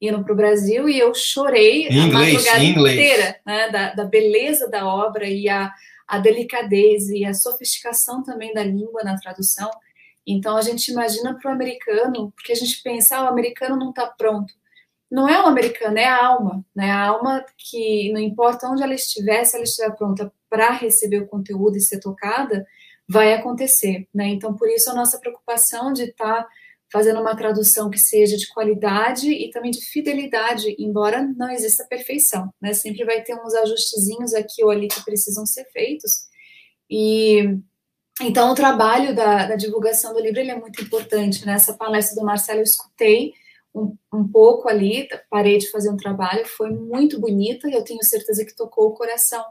indo 0.00 0.24
para 0.24 0.32
o 0.32 0.36
Brasil, 0.36 0.88
e 0.88 0.98
eu 0.98 1.12
chorei 1.14 1.86
em 1.88 2.00
a 2.00 2.06
inglês, 2.06 2.32
madrugada 2.32 2.64
inteira, 2.64 3.36
né? 3.44 3.68
Da, 3.70 3.94
da, 3.94 4.04
beleza 4.04 4.68
da 4.68 4.86
obra 4.86 5.28
e 5.28 5.50
a, 5.50 5.70
a 6.06 6.18
delicadeza 6.18 7.14
e 7.14 7.26
a 7.26 7.34
sofisticação 7.34 8.22
também 8.22 8.54
da 8.54 8.64
língua 8.64 9.02
na 9.04 9.16
tradução. 9.16 9.70
Então, 10.26 10.56
a 10.56 10.62
gente 10.62 10.90
imagina 10.90 11.38
para 11.38 11.50
o 11.50 11.54
americano, 11.54 12.32
porque 12.34 12.52
a 12.52 12.56
gente 12.56 12.82
pensa, 12.82 13.18
ah, 13.18 13.24
o 13.24 13.28
americano 13.28 13.76
não 13.76 13.90
está 13.90 14.06
pronto 14.06 14.54
não 15.10 15.28
é 15.28 15.42
o 15.42 15.46
americano, 15.46 15.98
é 15.98 16.04
a 16.04 16.26
alma, 16.26 16.64
né? 16.74 16.90
A 16.90 17.06
alma 17.06 17.44
que 17.56 18.12
não 18.12 18.20
importa 18.20 18.68
onde 18.68 18.82
ela 18.82 18.94
estiver, 18.94 19.44
se 19.44 19.56
ela 19.56 19.64
estiver 19.64 19.90
pronta 19.96 20.32
para 20.50 20.70
receber 20.70 21.22
o 21.22 21.26
conteúdo 21.26 21.76
e 21.76 21.80
ser 21.80 22.00
tocada, 22.00 22.66
vai 23.08 23.32
acontecer, 23.32 24.06
né? 24.14 24.28
Então, 24.28 24.54
por 24.54 24.68
isso 24.68 24.90
a 24.90 24.94
nossa 24.94 25.18
preocupação 25.18 25.92
de 25.92 26.04
estar 26.04 26.42
tá 26.42 26.48
fazendo 26.92 27.20
uma 27.20 27.36
tradução 27.36 27.90
que 27.90 27.98
seja 27.98 28.36
de 28.36 28.48
qualidade 28.48 29.30
e 29.30 29.50
também 29.50 29.70
de 29.70 29.80
fidelidade, 29.80 30.74
embora 30.78 31.22
não 31.36 31.50
exista 31.50 31.86
perfeição, 31.86 32.52
né? 32.60 32.74
Sempre 32.74 33.04
vai 33.04 33.22
ter 33.22 33.34
uns 33.34 33.54
ajustezinhos 33.54 34.34
aqui 34.34 34.62
ou 34.62 34.70
ali 34.70 34.88
que 34.88 35.04
precisam 35.04 35.46
ser 35.46 35.64
feitos. 35.72 36.28
E 36.90 37.58
então 38.20 38.50
o 38.50 38.54
trabalho 38.54 39.14
da, 39.14 39.46
da 39.46 39.56
divulgação 39.56 40.12
do 40.12 40.20
livro 40.20 40.40
é 40.40 40.54
muito 40.54 40.82
importante. 40.82 41.46
Né? 41.46 41.56
palestra 41.78 42.16
do 42.16 42.26
Marcelo 42.26 42.60
eu 42.60 42.64
escutei 42.64 43.32
um, 43.74 43.96
um, 44.12 44.26
pouco 44.26 44.68
ali, 44.68 45.08
parei 45.30 45.58
de 45.58 45.70
fazer 45.70 45.90
um 45.90 45.96
trabalho, 45.96 46.46
foi 46.46 46.70
muito 46.70 47.20
bonita 47.20 47.68
e 47.68 47.74
eu 47.74 47.84
tenho 47.84 48.02
certeza 48.02 48.44
que 48.44 48.56
tocou 48.56 48.88
o 48.88 48.94
coração. 48.94 49.44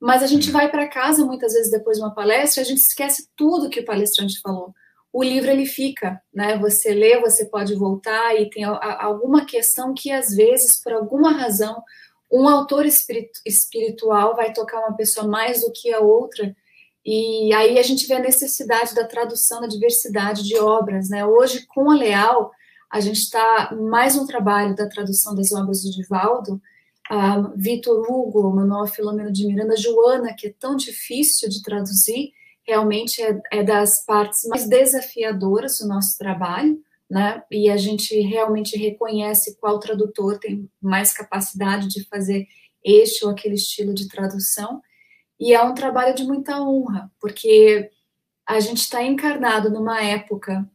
Mas 0.00 0.22
a 0.22 0.26
gente 0.26 0.50
vai 0.50 0.70
para 0.70 0.88
casa 0.88 1.24
muitas 1.24 1.52
vezes 1.52 1.70
depois 1.70 1.98
de 1.98 2.04
uma 2.04 2.14
palestra, 2.14 2.62
a 2.62 2.66
gente 2.66 2.78
esquece 2.78 3.28
tudo 3.36 3.70
que 3.70 3.80
o 3.80 3.84
palestrante 3.84 4.40
falou. 4.40 4.72
O 5.12 5.22
livro 5.22 5.50
ele 5.50 5.66
fica, 5.66 6.20
né? 6.32 6.56
Você 6.58 6.94
lê, 6.94 7.18
você 7.20 7.46
pode 7.46 7.74
voltar 7.74 8.38
e 8.38 8.48
tem 8.50 8.64
alguma 8.64 9.44
questão 9.44 9.94
que 9.94 10.12
às 10.12 10.34
vezes, 10.34 10.80
por 10.82 10.92
alguma 10.92 11.32
razão, 11.32 11.82
um 12.30 12.46
autor 12.46 12.84
espiritual 12.86 14.36
vai 14.36 14.52
tocar 14.52 14.80
uma 14.80 14.96
pessoa 14.96 15.26
mais 15.26 15.62
do 15.62 15.72
que 15.72 15.92
a 15.92 16.00
outra. 16.00 16.54
E 17.04 17.52
aí 17.54 17.78
a 17.78 17.82
gente 17.82 18.06
vê 18.06 18.14
a 18.14 18.20
necessidade 18.20 18.94
da 18.94 19.06
tradução 19.06 19.62
da 19.62 19.66
diversidade 19.66 20.42
de 20.44 20.58
obras, 20.58 21.08
né? 21.08 21.24
Hoje 21.24 21.66
com 21.66 21.90
a 21.90 21.94
Leal, 21.94 22.52
a 22.90 23.00
gente 23.00 23.18
está 23.18 23.74
mais 23.74 24.16
um 24.16 24.26
trabalho 24.26 24.74
da 24.74 24.88
tradução 24.88 25.34
das 25.34 25.52
obras 25.52 25.82
do 25.82 25.90
Divaldo, 25.90 26.60
uh, 27.10 27.52
Vitor 27.56 28.10
Hugo, 28.10 28.50
Manuel 28.54 28.86
Filomeno 28.86 29.30
de 29.30 29.46
Miranda, 29.46 29.76
Joana, 29.76 30.34
que 30.34 30.48
é 30.48 30.54
tão 30.58 30.74
difícil 30.74 31.48
de 31.48 31.62
traduzir, 31.62 32.32
realmente 32.66 33.22
é, 33.22 33.40
é 33.52 33.62
das 33.62 34.04
partes 34.04 34.44
mais 34.44 34.68
desafiadoras 34.68 35.78
do 35.78 35.88
nosso 35.88 36.16
trabalho, 36.18 36.78
né? 37.10 37.42
E 37.50 37.70
a 37.70 37.76
gente 37.76 38.18
realmente 38.20 38.76
reconhece 38.76 39.56
qual 39.58 39.78
tradutor 39.78 40.38
tem 40.38 40.70
mais 40.80 41.12
capacidade 41.12 41.88
de 41.88 42.04
fazer 42.04 42.46
este 42.84 43.24
ou 43.24 43.30
aquele 43.30 43.54
estilo 43.54 43.94
de 43.94 44.08
tradução. 44.08 44.82
E 45.40 45.54
é 45.54 45.62
um 45.62 45.72
trabalho 45.72 46.14
de 46.14 46.24
muita 46.24 46.60
honra, 46.60 47.10
porque 47.18 47.90
a 48.46 48.60
gente 48.60 48.78
está 48.78 49.02
encarnado 49.02 49.70
numa 49.70 50.02
época 50.02 50.68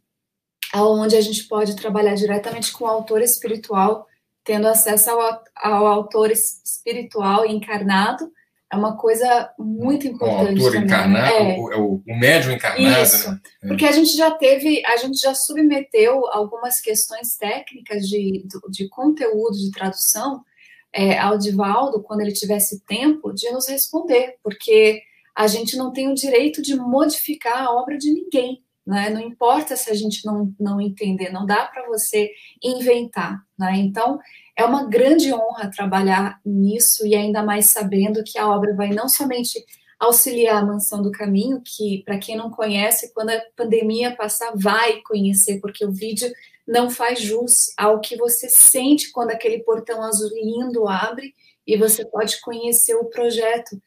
onde 0.81 1.15
a 1.15 1.21
gente 1.21 1.43
pode 1.47 1.75
trabalhar 1.75 2.15
diretamente 2.15 2.71
com 2.71 2.85
o 2.85 2.87
autor 2.87 3.21
espiritual, 3.21 4.07
tendo 4.43 4.67
acesso 4.67 5.09
ao, 5.09 5.43
ao 5.55 5.85
autor 5.87 6.31
espiritual 6.31 7.45
encarnado, 7.45 8.31
é 8.71 8.75
uma 8.75 8.97
coisa 8.97 9.51
muito 9.59 10.07
importante. 10.07 10.59
O 10.59 10.65
autor 10.65 10.83
encarnado, 10.83 11.31
é. 11.31 11.57
o, 11.57 11.79
o, 11.79 12.03
o 12.07 12.19
médium 12.19 12.53
encarnado. 12.53 13.03
Isso, 13.03 13.29
né? 13.29 13.39
É. 13.61 13.67
porque 13.67 13.85
a 13.85 13.91
gente 13.91 14.17
já 14.17 14.31
teve, 14.31 14.83
a 14.85 14.97
gente 14.97 15.19
já 15.19 15.35
submeteu 15.35 16.25
algumas 16.27 16.81
questões 16.81 17.35
técnicas 17.37 18.07
de, 18.07 18.43
de 18.71 18.89
conteúdo 18.89 19.55
de 19.55 19.69
tradução 19.69 20.43
é, 20.91 21.19
ao 21.19 21.37
Divaldo, 21.37 22.01
quando 22.01 22.21
ele 22.21 22.33
tivesse 22.33 22.83
tempo, 22.85 23.31
de 23.31 23.49
nos 23.51 23.67
responder, 23.67 24.37
porque 24.43 25.03
a 25.35 25.45
gente 25.45 25.77
não 25.77 25.91
tem 25.91 26.11
o 26.11 26.15
direito 26.15 26.61
de 26.61 26.75
modificar 26.75 27.63
a 27.63 27.71
obra 27.71 27.95
de 27.95 28.11
ninguém. 28.11 28.62
Né? 28.85 29.09
Não 29.09 29.21
importa 29.21 29.75
se 29.75 29.89
a 29.89 29.93
gente 29.93 30.25
não, 30.25 30.53
não 30.59 30.81
entender, 30.81 31.31
não 31.31 31.45
dá 31.45 31.65
para 31.65 31.87
você 31.87 32.29
inventar. 32.61 33.41
Né? 33.57 33.77
Então, 33.77 34.19
é 34.57 34.65
uma 34.65 34.85
grande 34.85 35.33
honra 35.33 35.71
trabalhar 35.71 36.39
nisso 36.45 37.07
e 37.07 37.15
ainda 37.15 37.41
mais 37.41 37.67
sabendo 37.67 38.23
que 38.23 38.37
a 38.37 38.47
obra 38.47 38.75
vai 38.75 38.89
não 38.89 39.07
somente 39.07 39.63
auxiliar 39.99 40.61
a 40.61 40.65
Mansão 40.65 41.01
do 41.01 41.11
Caminho, 41.11 41.61
que 41.63 42.03
para 42.03 42.17
quem 42.17 42.35
não 42.35 42.51
conhece, 42.51 43.13
quando 43.13 43.29
a 43.29 43.41
pandemia 43.55 44.15
passar, 44.15 44.51
vai 44.55 45.01
conhecer, 45.01 45.61
porque 45.61 45.85
o 45.85 45.91
vídeo 45.91 46.29
não 46.67 46.89
faz 46.89 47.21
jus 47.21 47.73
ao 47.77 48.01
que 48.01 48.17
você 48.17 48.49
sente 48.49 49.11
quando 49.11 49.31
aquele 49.31 49.59
portão 49.59 50.01
azul 50.01 50.29
lindo 50.29 50.87
abre 50.87 51.33
e 51.65 51.77
você 51.77 52.05
pode 52.05 52.41
conhecer 52.41 52.95
o 52.95 53.05
projeto. 53.05 53.81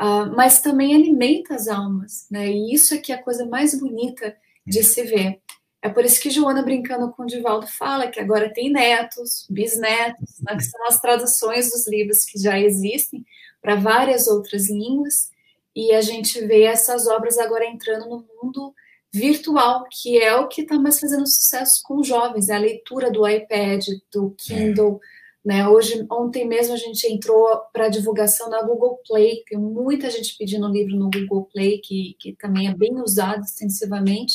Uh, 0.00 0.30
mas 0.36 0.60
também 0.60 0.94
alimenta 0.94 1.54
as 1.54 1.66
almas, 1.66 2.26
né? 2.30 2.48
E 2.48 2.72
isso 2.72 2.94
é 2.94 2.98
que 2.98 3.10
é 3.12 3.16
a 3.16 3.22
coisa 3.22 3.44
mais 3.44 3.78
bonita 3.78 4.36
de 4.64 4.84
se 4.84 5.02
ver. 5.02 5.40
É 5.80 5.88
por 5.88 6.04
isso 6.04 6.20
que 6.20 6.30
Joana, 6.30 6.62
brincando 6.62 7.10
com 7.10 7.22
o 7.22 7.26
Divaldo, 7.26 7.66
fala 7.66 8.08
que 8.08 8.20
agora 8.20 8.52
tem 8.52 8.70
netos, 8.70 9.46
bisnetos, 9.48 10.40
né, 10.40 10.56
que 10.56 10.64
são 10.64 10.86
as 10.86 11.00
traduções 11.00 11.70
dos 11.70 11.86
livros 11.86 12.24
que 12.24 12.38
já 12.38 12.58
existem 12.58 13.24
para 13.62 13.76
várias 13.76 14.26
outras 14.26 14.68
línguas, 14.68 15.30
e 15.74 15.92
a 15.92 16.00
gente 16.00 16.40
vê 16.44 16.64
essas 16.64 17.06
obras 17.06 17.38
agora 17.38 17.64
entrando 17.64 18.08
no 18.08 18.26
mundo 18.42 18.74
virtual, 19.12 19.84
que 19.90 20.18
é 20.18 20.34
o 20.36 20.48
que 20.48 20.62
está 20.62 20.76
mais 20.78 20.98
fazendo 20.98 21.26
sucesso 21.26 21.80
com 21.84 22.00
os 22.00 22.06
jovens, 22.06 22.48
é 22.48 22.56
a 22.56 22.58
leitura 22.58 23.10
do 23.10 23.26
iPad, 23.26 23.84
do 24.12 24.34
Kindle. 24.36 25.00
É. 25.02 25.17
Né? 25.44 25.66
Hoje, 25.68 26.04
ontem 26.10 26.46
mesmo 26.46 26.74
a 26.74 26.76
gente 26.76 27.06
entrou 27.06 27.60
para 27.72 27.88
divulgação 27.88 28.50
da 28.50 28.62
Google 28.62 29.00
Play, 29.06 29.42
tem 29.48 29.58
muita 29.58 30.10
gente 30.10 30.36
pedindo 30.36 30.68
livro 30.68 30.96
no 30.96 31.10
Google 31.10 31.48
Play, 31.52 31.78
que, 31.78 32.16
que 32.18 32.34
também 32.34 32.68
é 32.68 32.74
bem 32.74 33.00
usado 33.00 33.42
extensivamente. 33.42 34.34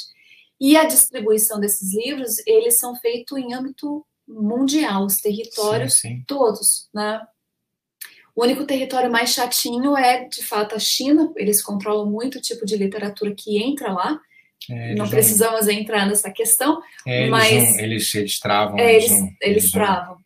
E 0.59 0.77
a 0.77 0.85
distribuição 0.85 1.59
desses 1.59 1.93
livros, 1.93 2.37
eles 2.47 2.79
são 2.79 2.95
feitos 2.95 3.37
em 3.37 3.53
âmbito 3.53 4.05
mundial, 4.27 5.05
os 5.05 5.17
territórios 5.17 5.95
sim, 5.95 6.17
sim. 6.17 6.23
todos, 6.25 6.89
né? 6.93 7.21
O 8.35 8.43
único 8.43 8.65
território 8.65 9.11
mais 9.11 9.31
chatinho 9.31 9.95
é, 9.95 10.27
de 10.27 10.43
fato, 10.43 10.73
a 10.73 10.79
China. 10.79 11.31
Eles 11.35 11.61
controlam 11.61 12.09
muito 12.09 12.39
o 12.39 12.41
tipo 12.41 12.65
de 12.65 12.75
literatura 12.75 13.35
que 13.35 13.61
entra 13.61 13.91
lá. 13.91 14.19
É, 14.71 14.95
não 14.95 15.07
precisamos 15.07 15.65
vão... 15.65 15.75
entrar 15.75 16.07
nessa 16.07 16.31
questão, 16.31 16.81
é, 17.05 17.27
mas... 17.27 17.51
Eles, 17.51 17.69
vão, 17.69 17.79
eles, 17.79 18.15
eles 18.15 18.39
travam. 18.39 18.79
É, 18.79 18.95
eles, 18.95 19.11
eles, 19.11 19.33
eles 19.41 19.71
travam. 19.71 20.17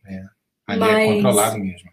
É. 0.67 0.73
Ali 0.73 0.79
mas... 0.79 0.97
é 0.97 1.15
controlado 1.15 1.59
mesmo. 1.59 1.89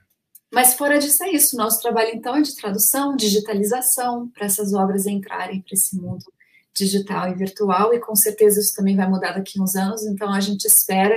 Mas 0.52 0.74
fora 0.74 0.98
disso 0.98 1.24
é 1.24 1.30
isso. 1.30 1.56
Nosso 1.56 1.82
trabalho, 1.82 2.10
então, 2.14 2.36
é 2.36 2.40
de 2.42 2.54
tradução, 2.54 3.16
digitalização, 3.16 4.28
para 4.28 4.46
essas 4.46 4.72
obras 4.72 5.04
entrarem 5.04 5.60
para 5.60 5.74
esse 5.74 5.96
mundo 5.96 6.24
digital 6.72 7.28
e 7.28 7.34
virtual, 7.34 7.94
e 7.94 8.00
com 8.00 8.14
certeza 8.16 8.60
isso 8.60 8.74
também 8.74 8.96
vai 8.96 9.08
mudar 9.08 9.32
daqui 9.32 9.58
a 9.58 9.62
uns 9.62 9.76
anos, 9.76 10.04
então 10.04 10.32
a 10.32 10.40
gente 10.40 10.64
espera 10.64 11.16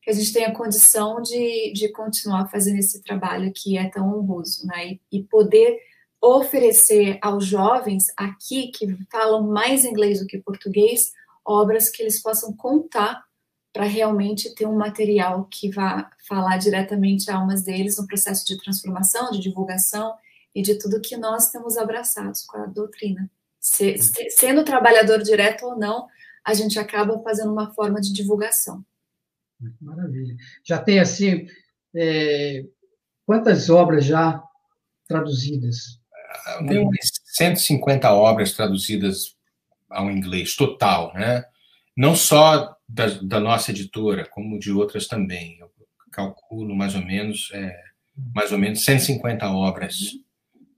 que 0.00 0.10
a 0.10 0.12
gente 0.12 0.32
tenha 0.32 0.52
condição 0.52 1.20
de, 1.20 1.72
de 1.72 1.88
continuar 1.90 2.48
fazendo 2.48 2.78
esse 2.78 3.02
trabalho 3.02 3.52
que 3.54 3.76
é 3.76 3.88
tão 3.88 4.16
honroso, 4.16 4.66
né? 4.66 4.86
E, 4.86 5.00
e 5.10 5.22
poder 5.24 5.78
oferecer 6.20 7.18
aos 7.20 7.44
jovens 7.44 8.06
aqui 8.16 8.68
que 8.68 8.96
falam 9.10 9.42
mais 9.42 9.84
inglês 9.84 10.20
do 10.20 10.26
que 10.26 10.38
português 10.38 11.10
obras 11.44 11.88
que 11.88 12.02
eles 12.02 12.22
possam 12.22 12.52
contar 12.52 13.24
para 13.72 13.84
realmente 13.84 14.54
ter 14.54 14.66
um 14.66 14.76
material 14.76 15.46
que 15.46 15.70
vá 15.70 16.10
falar 16.28 16.58
diretamente 16.58 17.30
a 17.30 17.36
almas 17.36 17.62
deles 17.62 17.96
no 17.96 18.06
processo 18.06 18.44
de 18.46 18.58
transformação, 18.58 19.30
de 19.30 19.40
divulgação 19.40 20.14
e 20.54 20.60
de 20.60 20.78
tudo 20.78 21.00
que 21.00 21.16
nós 21.16 21.50
temos 21.50 21.76
abraçados 21.78 22.42
com 22.42 22.58
a 22.58 22.66
doutrina. 22.66 23.30
Se, 23.58 23.96
se, 23.96 24.30
sendo 24.30 24.64
trabalhador 24.64 25.22
direto 25.22 25.64
ou 25.64 25.78
não, 25.78 26.06
a 26.44 26.52
gente 26.52 26.78
acaba 26.78 27.18
fazendo 27.22 27.52
uma 27.52 27.72
forma 27.72 28.00
de 28.00 28.12
divulgação. 28.12 28.84
Maravilha. 29.80 30.36
Já 30.64 30.78
tem, 30.78 30.98
assim, 30.98 31.46
é, 31.94 32.64
quantas 33.24 33.70
obras 33.70 34.04
já 34.04 34.42
traduzidas? 35.06 36.00
Tem 36.66 36.78
umas 36.78 37.10
150 37.24 38.12
obras 38.12 38.52
traduzidas 38.52 39.36
ao 39.88 40.10
inglês, 40.10 40.56
total, 40.56 41.12
né? 41.14 41.44
Não 41.96 42.16
só 42.16 42.74
da, 42.92 43.06
da 43.22 43.40
nossa 43.40 43.70
editora, 43.70 44.28
como 44.28 44.58
de 44.58 44.70
outras 44.70 45.06
também. 45.06 45.58
Eu 45.58 45.70
calculo 46.10 46.74
mais 46.74 46.94
ou 46.94 47.02
menos, 47.02 47.50
é, 47.54 47.74
mais 48.34 48.52
ou 48.52 48.58
menos 48.58 48.84
150 48.84 49.50
obras, 49.50 49.96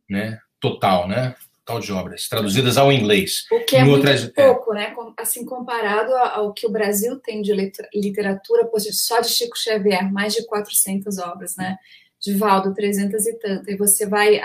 né? 0.09 0.39
Total, 0.61 1.09
né? 1.09 1.35
total 1.65 1.81
de 1.81 1.93
obras, 1.93 2.29
traduzidas 2.29 2.77
ao 2.77 2.93
inglês. 2.93 3.47
O 3.51 3.65
que 3.65 3.77
é 3.77 3.85
outras... 3.85 4.23
muito 4.23 4.35
pouco, 4.35 4.75
né? 4.75 4.95
Assim, 5.19 5.45
comparado 5.47 6.15
ao 6.15 6.53
que 6.53 6.67
o 6.67 6.71
Brasil 6.71 7.19
tem 7.21 7.41
de 7.41 7.53
literatura, 7.95 8.71
só 8.93 9.21
de 9.21 9.29
Chico 9.29 9.59
Xavier, 9.59 10.13
mais 10.13 10.35
de 10.35 10.47
400 10.47 11.19
obras, 11.19 11.57
né? 11.57 11.79
De 12.21 12.35
Valdo, 12.35 12.75
300 12.75 13.27
e 13.27 13.39
tanto. 13.39 13.71
E 13.71 13.77
você 13.77 14.07
vai, 14.07 14.41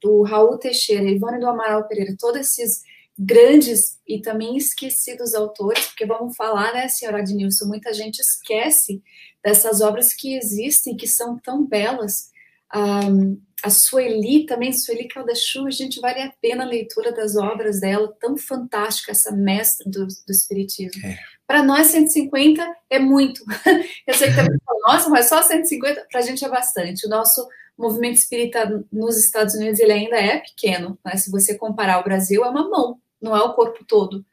do 0.00 0.22
Raul 0.22 0.58
Teixeira, 0.58 1.04
Ivone 1.04 1.40
do 1.40 1.48
Amaral 1.48 1.88
Pereira, 1.88 2.14
todos 2.18 2.40
esses 2.40 2.82
grandes 3.18 3.98
e 4.06 4.20
também 4.20 4.56
esquecidos 4.56 5.34
autores, 5.34 5.86
porque 5.86 6.06
vamos 6.06 6.36
falar, 6.36 6.72
né, 6.72 6.88
senhora 6.88 7.18
Adnilson, 7.18 7.66
muita 7.66 7.92
gente 7.92 8.20
esquece 8.20 9.02
dessas 9.42 9.80
obras 9.80 10.14
que 10.14 10.36
existem, 10.36 10.96
que 10.96 11.06
são 11.06 11.38
tão 11.38 11.66
belas, 11.66 12.30
um, 12.74 13.40
a 13.62 13.70
Sueli 13.70 14.46
também, 14.46 14.72
Sueli 14.72 15.08
Caldachu, 15.08 15.66
a 15.66 15.70
gente 15.70 16.00
vale 16.00 16.20
a 16.22 16.32
pena 16.40 16.64
a 16.64 16.68
leitura 16.68 17.10
das 17.10 17.34
obras 17.34 17.80
dela, 17.80 18.14
tão 18.20 18.36
fantástica, 18.36 19.10
essa 19.10 19.32
mestra 19.32 19.90
do, 19.90 20.06
do 20.06 20.30
Espiritismo. 20.30 21.04
É. 21.04 21.18
Para 21.44 21.62
nós, 21.62 21.88
150 21.88 22.64
é 22.88 22.98
muito. 22.98 23.42
Eu 24.06 24.14
sei 24.14 24.28
que 24.28 24.36
também 24.36 24.58
fala, 24.64 24.78
nossa, 24.86 25.08
mas 25.08 25.28
só 25.28 25.42
150 25.42 26.06
para 26.10 26.20
a 26.20 26.22
gente 26.22 26.44
é 26.44 26.48
bastante. 26.48 27.06
O 27.06 27.10
nosso 27.10 27.48
movimento 27.76 28.16
espírita 28.16 28.84
nos 28.92 29.16
Estados 29.16 29.54
Unidos 29.54 29.80
ele 29.80 29.92
ainda 29.92 30.16
é 30.16 30.38
pequeno, 30.38 30.98
né? 31.04 31.16
se 31.16 31.30
você 31.30 31.56
comparar 31.56 32.00
o 32.00 32.04
Brasil, 32.04 32.44
é 32.44 32.48
uma 32.48 32.68
mão, 32.68 33.00
não 33.20 33.36
é 33.36 33.42
o 33.42 33.54
corpo 33.54 33.84
todo. 33.86 34.24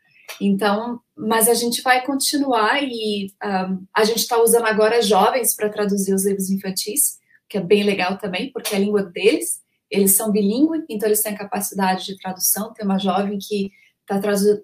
Então, 0.42 1.00
mas 1.16 1.48
a 1.48 1.54
gente 1.54 1.82
vai 1.82 2.06
continuar 2.06 2.82
e 2.84 3.32
um, 3.44 3.86
a 3.94 4.04
gente 4.04 4.20
está 4.20 4.42
usando 4.42 4.66
agora 4.66 5.02
jovens 5.02 5.56
para 5.56 5.70
traduzir 5.70 6.14
os 6.14 6.26
livros 6.26 6.50
infantis 6.50 7.20
que 7.48 7.58
é 7.58 7.62
bem 7.62 7.84
legal 7.84 8.18
também, 8.18 8.52
porque 8.52 8.74
é 8.74 8.78
a 8.78 8.82
língua 8.82 9.04
deles, 9.04 9.62
eles 9.90 10.12
são 10.14 10.32
bilíngues, 10.32 10.84
então 10.90 11.08
eles 11.08 11.22
têm 11.22 11.36
capacidade 11.36 12.06
de 12.06 12.18
tradução. 12.18 12.74
Tem 12.74 12.86
uma 12.86 12.98
jovem 12.98 13.38
que 13.40 13.72
está 14.02 14.20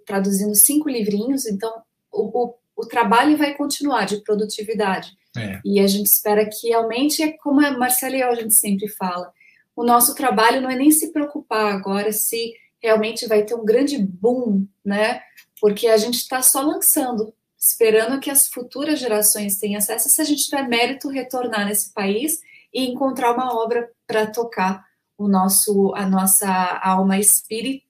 traduzindo 0.06 0.56
cinco 0.56 0.90
livrinhos, 0.90 1.46
então 1.46 1.72
o, 2.12 2.46
o, 2.46 2.56
o, 2.76 2.86
trabalho 2.88 3.38
vai 3.38 3.56
continuar 3.56 4.06
de 4.06 4.22
produtividade. 4.24 5.12
É. 5.38 5.60
E 5.64 5.80
a 5.80 5.88
gente 5.88 6.08
espera 6.08 6.48
que 6.48 6.74
aumente, 6.74 7.24
é 7.24 7.32
como 7.38 7.66
a 7.66 7.78
Marcela 7.78 8.16
e 8.16 8.22
eu 8.22 8.30
a 8.30 8.36
gente 8.36 8.54
sempre 8.54 8.88
fala, 8.88 9.32
o 9.76 9.84
nosso 9.84 10.16
trabalho 10.16 10.62
não 10.62 10.70
é 10.70 10.76
nem 10.76 10.92
se 10.92 11.12
preocupar 11.12 11.74
agora 11.74 12.12
se 12.12 12.54
realmente 12.82 13.28
vai 13.28 13.44
ter 13.44 13.56
um 13.56 13.66
grande 13.66 13.98
boom, 13.98 14.66
né? 14.84 15.22
Porque 15.60 15.88
a 15.88 15.98
gente 15.98 16.16
está 16.16 16.42
só 16.42 16.62
lançando, 16.62 17.34
esperando 17.58 18.20
que 18.20 18.30
as 18.30 18.48
futuras 18.48 19.00
gerações 19.00 19.58
tenham 19.58 19.78
acesso. 19.78 20.10
Se 20.10 20.22
a 20.22 20.26
gente 20.26 20.46
tiver 20.46 20.68
mérito, 20.68 21.10
retornar 21.10 21.66
nesse 21.66 21.94
país 21.94 22.40
e 22.74 22.86
encontrar 22.86 23.34
uma 23.34 23.54
obra 23.54 23.90
para 24.08 24.26
tocar 24.28 24.86
o 25.18 25.28
nosso, 25.28 25.94
a 25.96 26.06
nossa 26.08 26.50
alma 26.84 27.20
espírito 27.20 27.86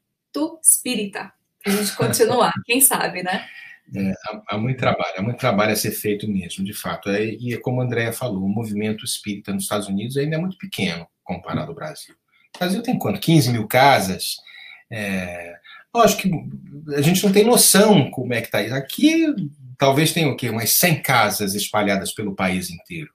espírita. 0.61 1.31
A 1.65 1.69
gente 1.69 1.95
continuar, 1.95 2.51
quem 2.65 2.81
sabe, 2.81 3.23
né? 3.23 3.45
É, 3.93 4.11
há, 4.11 4.41
há, 4.49 4.57
muito 4.57 4.77
trabalho, 4.77 5.13
há 5.17 5.21
muito 5.21 5.37
trabalho 5.37 5.73
a 5.73 5.75
ser 5.75 5.91
feito 5.91 6.27
mesmo, 6.27 6.63
de 6.63 6.73
fato. 6.73 7.09
É, 7.09 7.25
e 7.25 7.53
é 7.53 7.57
como 7.57 7.81
a 7.81 7.83
Andrea 7.83 8.13
falou, 8.13 8.43
o 8.43 8.49
movimento 8.49 9.03
espírita 9.03 9.53
nos 9.53 9.63
Estados 9.63 9.87
Unidos 9.87 10.17
ainda 10.17 10.35
é 10.35 10.39
muito 10.39 10.57
pequeno 10.57 11.07
comparado 11.23 11.69
ao 11.69 11.75
Brasil. 11.75 12.15
O 12.55 12.59
Brasil 12.59 12.81
tem 12.81 12.97
quanto? 12.97 13.19
15 13.19 13.51
mil 13.51 13.67
casas? 13.67 14.37
É, 14.91 15.55
lógico 15.93 16.23
que 16.23 16.95
a 16.95 17.01
gente 17.01 17.23
não 17.23 17.31
tem 17.31 17.45
noção 17.45 18.11
como 18.11 18.33
é 18.33 18.41
que 18.41 18.47
está 18.47 18.61
isso. 18.61 18.75
Aqui 18.75 19.25
talvez 19.77 20.11
tenha 20.11 20.27
o 20.29 20.35
quê? 20.35 20.49
Umas 20.49 20.77
100 20.77 21.01
casas 21.01 21.55
espalhadas 21.55 22.13
pelo 22.13 22.35
país 22.35 22.69
inteiro. 22.69 23.09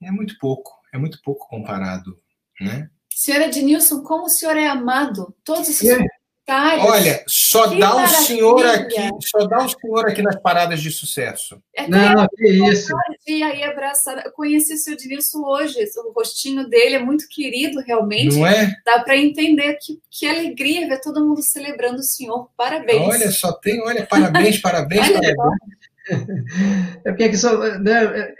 É 0.00 0.10
muito 0.10 0.38
pouco 0.38 0.82
é 0.92 0.98
muito 0.98 1.20
pouco 1.22 1.48
comparado, 1.48 2.18
né? 2.60 2.90
Senhora 3.14 3.46
Ednilson, 3.46 4.02
como 4.02 4.26
o 4.26 4.28
senhor 4.28 4.56
é 4.56 4.66
amado? 4.66 5.34
Todos 5.44 5.68
esses 5.68 5.88
é, 5.88 6.06
Olha, 6.48 7.22
só 7.28 7.68
que 7.68 7.78
dá 7.78 7.94
o 7.94 8.06
senhor 8.08 8.66
aqui, 8.66 9.10
só 9.30 9.46
dá 9.46 9.64
o 9.64 9.68
senhor 9.68 10.08
aqui 10.08 10.22
nas 10.22 10.40
paradas 10.40 10.80
de 10.80 10.90
sucesso. 10.90 11.62
É 11.74 11.86
não, 11.86 12.26
que 12.36 12.48
isso. 12.48 12.92
E 13.26 13.42
aí 13.44 13.62
abraçar. 13.62 14.24
Eu 14.24 14.32
conheci 14.32 14.74
o 14.74 14.76
seu 14.76 14.96
Denilson 14.96 15.38
hoje, 15.38 15.78
o 15.98 16.12
rostinho 16.12 16.68
dele 16.68 16.96
é 16.96 16.98
muito 16.98 17.28
querido, 17.28 17.80
realmente. 17.80 18.36
Não 18.36 18.46
é? 18.46 18.74
Dá 18.84 19.00
para 19.04 19.16
entender 19.16 19.78
que, 19.80 20.00
que 20.10 20.26
alegria 20.26 20.88
ver 20.88 21.00
todo 21.00 21.24
mundo 21.24 21.40
celebrando 21.42 22.00
o 22.00 22.02
senhor. 22.02 22.48
Parabéns. 22.56 23.08
Olha, 23.08 23.30
só 23.30 23.52
tem, 23.52 23.80
olha, 23.80 24.04
parabéns, 24.04 24.58
parabéns, 24.60 25.08
parabéns. 25.10 25.36
É 27.04 27.10
porque 27.10 27.24
aqui 27.24 27.36
só, 27.36 27.56
né, 27.78 28.34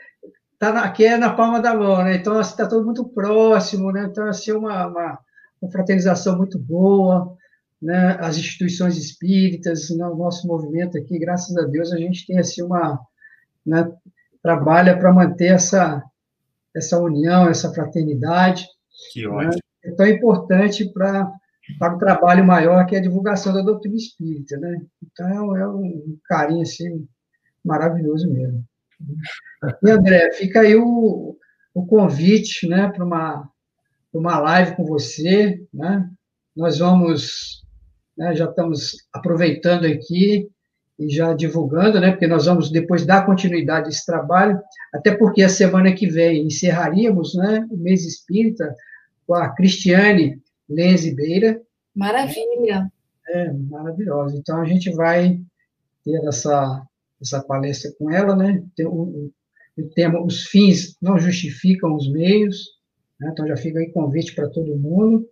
tá 0.59 0.73
na, 0.73 0.83
aqui 0.83 1.05
é 1.05 1.17
na 1.17 1.33
palma 1.33 1.61
da 1.61 1.73
mão, 1.73 2.03
né? 2.03 2.17
Então 2.17 2.41
está 2.41 2.65
assim, 2.65 2.71
todo 2.71 2.85
muito 2.85 3.05
próximo, 3.05 3.93
né? 3.93 4.09
Então 4.11 4.27
assim 4.27 4.51
uma, 4.51 4.89
uma, 4.89 5.19
uma 5.63 5.71
fraternização 5.71 6.37
muito 6.37 6.59
boa 6.59 7.41
né, 7.83 8.17
as 8.21 8.37
instituições 8.37 8.97
espíritas, 8.97 9.91
né, 9.91 10.07
o 10.07 10.15
nosso 10.15 10.47
movimento 10.47 10.97
aqui, 10.97 11.19
graças 11.19 11.57
a 11.57 11.63
Deus, 11.63 11.93
a 11.93 11.99
gente 11.99 12.25
tem 12.25 12.39
assim 12.39 12.63
uma 12.63 13.01
né, 13.67 13.93
trabalha 14.41 14.97
para 14.97 15.13
manter 15.13 15.53
essa 15.53 16.03
essa 16.75 16.99
união, 16.99 17.51
essa 17.51 17.73
fraternidade. 17.75 18.67
Que 19.13 19.23
né, 19.23 19.29
ótimo. 19.29 19.63
é 19.85 19.91
tão 19.91 20.07
importante 20.07 20.89
para 20.91 21.31
para 21.79 21.95
o 21.95 21.99
trabalho 21.99 22.45
maior 22.45 22.85
que 22.87 22.97
é 22.97 22.99
a 22.99 23.03
divulgação 23.03 23.53
da 23.53 23.63
doutrina 23.63 23.97
espírita, 23.97 24.57
né? 24.59 24.83
Então 25.03 25.57
é 25.57 25.69
um 25.69 26.19
carinho 26.25 26.63
assim 26.63 27.07
maravilhoso 27.65 28.31
mesmo. 28.33 28.65
E 29.83 29.91
André, 29.91 30.33
fica 30.33 30.61
aí 30.61 30.75
o, 30.75 31.37
o 31.73 31.87
convite, 31.87 32.69
né, 32.69 32.89
para 32.89 33.05
uma 33.05 33.49
uma 34.13 34.39
live 34.39 34.77
com 34.77 34.85
você, 34.85 35.65
né? 35.73 36.11
Nós 36.55 36.79
vamos 36.79 37.62
né, 38.17 38.35
já 38.35 38.47
estamos 38.47 38.97
aproveitando 39.13 39.87
aqui 39.87 40.49
e 40.99 41.09
já 41.09 41.33
divulgando, 41.33 42.01
né, 42.01 42.11
porque 42.11 42.27
nós 42.27 42.47
vamos 42.47 42.71
depois 42.71 43.05
dar 43.07 43.27
continuidade 43.27 43.87
a 43.87 43.89
esse 43.89 44.05
trabalho, 44.05 44.61
até 44.93 45.15
porque 45.15 45.43
a 45.43 45.49
semana 45.49 45.93
que 45.93 46.07
vem 46.07 46.47
encerraríamos 46.47 47.35
né, 47.35 47.67
o 47.71 47.77
mês 47.77 48.05
espírita 48.05 48.75
com 49.27 49.35
a 49.35 49.49
Cristiane 49.55 50.41
Lenze 50.69 51.15
Beira. 51.15 51.61
Maravilha! 51.95 52.91
É, 53.29 53.53
maravilhosa. 53.53 54.37
Então, 54.37 54.61
a 54.61 54.65
gente 54.65 54.91
vai 54.91 55.41
ter 56.05 56.25
essa, 56.27 56.83
essa 57.21 57.43
palestra 57.43 57.93
com 57.99 58.11
ela, 58.11 58.35
né? 58.37 58.63
Tem 58.77 58.87
o, 58.87 59.31
o 59.79 59.83
tema 59.95 60.23
Os 60.23 60.45
fins 60.45 60.97
não 61.01 61.19
justificam 61.19 61.95
os 61.95 62.11
meios, 62.11 62.67
né? 63.19 63.31
então 63.33 63.47
já 63.47 63.57
fica 63.57 63.79
aí 63.79 63.91
convite 63.91 64.35
para 64.35 64.49
todo 64.49 64.77
mundo, 64.77 65.27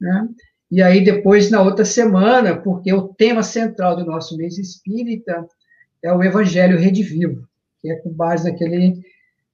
né? 0.00 0.28
E 0.70 0.80
aí, 0.82 1.02
depois, 1.02 1.50
na 1.50 1.60
outra 1.60 1.84
semana, 1.84 2.56
porque 2.56 2.92
o 2.92 3.08
tema 3.08 3.42
central 3.42 3.96
do 3.96 4.04
nosso 4.04 4.36
mês 4.36 4.56
espírita 4.56 5.46
é 6.02 6.12
o 6.12 6.22
Evangelho 6.22 6.78
Redivivo, 6.78 7.46
que 7.80 7.90
é 7.90 7.96
com 7.96 8.10
base 8.10 8.50
naquele 8.50 9.00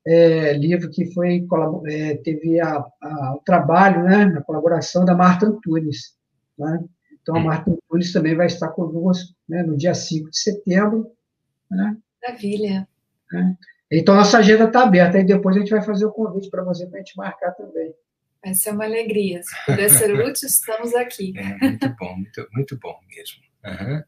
é, 0.06 0.52
livro 0.52 0.90
que 0.90 1.12
foi 1.12 1.46
é, 1.86 2.16
teve 2.18 2.60
a, 2.60 2.84
a, 3.02 3.34
o 3.34 3.42
trabalho, 3.44 4.04
né, 4.04 4.26
na 4.26 4.42
colaboração 4.42 5.04
da 5.04 5.14
Marta 5.14 5.46
Antunes. 5.46 6.14
Né? 6.58 6.84
Então, 7.20 7.36
a 7.36 7.40
Marta 7.40 7.70
Antunes 7.70 8.12
também 8.12 8.36
vai 8.36 8.46
estar 8.46 8.68
conosco 8.68 9.34
né, 9.48 9.62
no 9.62 9.76
dia 9.76 9.94
5 9.94 10.30
de 10.30 10.38
setembro. 10.38 11.10
Né? 11.70 11.96
Maravilha. 12.22 12.86
Né? 13.32 13.56
Então, 13.90 14.14
nossa 14.14 14.38
agenda 14.38 14.64
está 14.64 14.82
aberta, 14.82 15.18
aí 15.18 15.24
depois 15.24 15.56
a 15.56 15.60
gente 15.60 15.70
vai 15.70 15.82
fazer 15.82 16.04
o 16.04 16.12
convite 16.12 16.50
para 16.50 16.62
você, 16.62 16.86
para 16.86 16.98
a 16.98 16.98
gente 16.98 17.16
marcar 17.16 17.52
também. 17.52 17.94
Vai 18.46 18.54
ser 18.54 18.70
uma 18.70 18.84
alegria. 18.84 19.42
Se 19.42 19.50
puder 19.66 19.90
ser 19.90 20.14
útil, 20.14 20.46
estamos 20.46 20.94
aqui. 20.94 21.34
É, 21.36 21.58
muito 21.58 21.88
bom, 21.98 22.14
muito, 22.14 22.48
muito 22.52 22.78
bom 22.78 22.96
mesmo. 23.08 23.42
Uhum. 23.64 24.00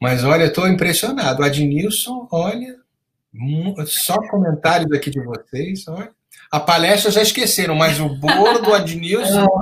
Mas 0.00 0.22
olha, 0.22 0.44
estou 0.44 0.68
impressionado. 0.68 1.42
Adnilson, 1.42 2.28
olha, 2.30 2.76
só 3.84 4.16
comentários 4.28 4.92
aqui 4.92 5.10
de 5.10 5.20
vocês, 5.20 5.88
olha. 5.88 6.14
A 6.48 6.60
palestra 6.60 7.10
já 7.10 7.22
esqueceram, 7.22 7.74
mas 7.74 7.98
o 7.98 8.08
bolo 8.08 8.60
do 8.60 8.72
Adnilson. 8.72 9.48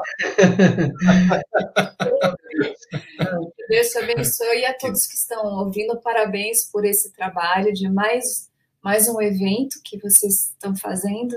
Deus 3.71 3.89
te 3.89 3.99
abençoe 4.01 4.59
e 4.59 4.67
a 4.67 4.77
todos 4.77 5.07
que 5.07 5.15
estão 5.15 5.47
ouvindo, 5.61 5.99
parabéns 6.03 6.71
por 6.71 6.85
esse 6.85 7.11
trabalho 7.11 7.73
de 7.73 7.89
mais, 7.89 8.51
mais 8.83 9.09
um 9.09 9.19
evento 9.23 9.81
que 9.83 9.99
vocês 9.99 10.49
estão 10.51 10.77
fazendo. 10.77 11.35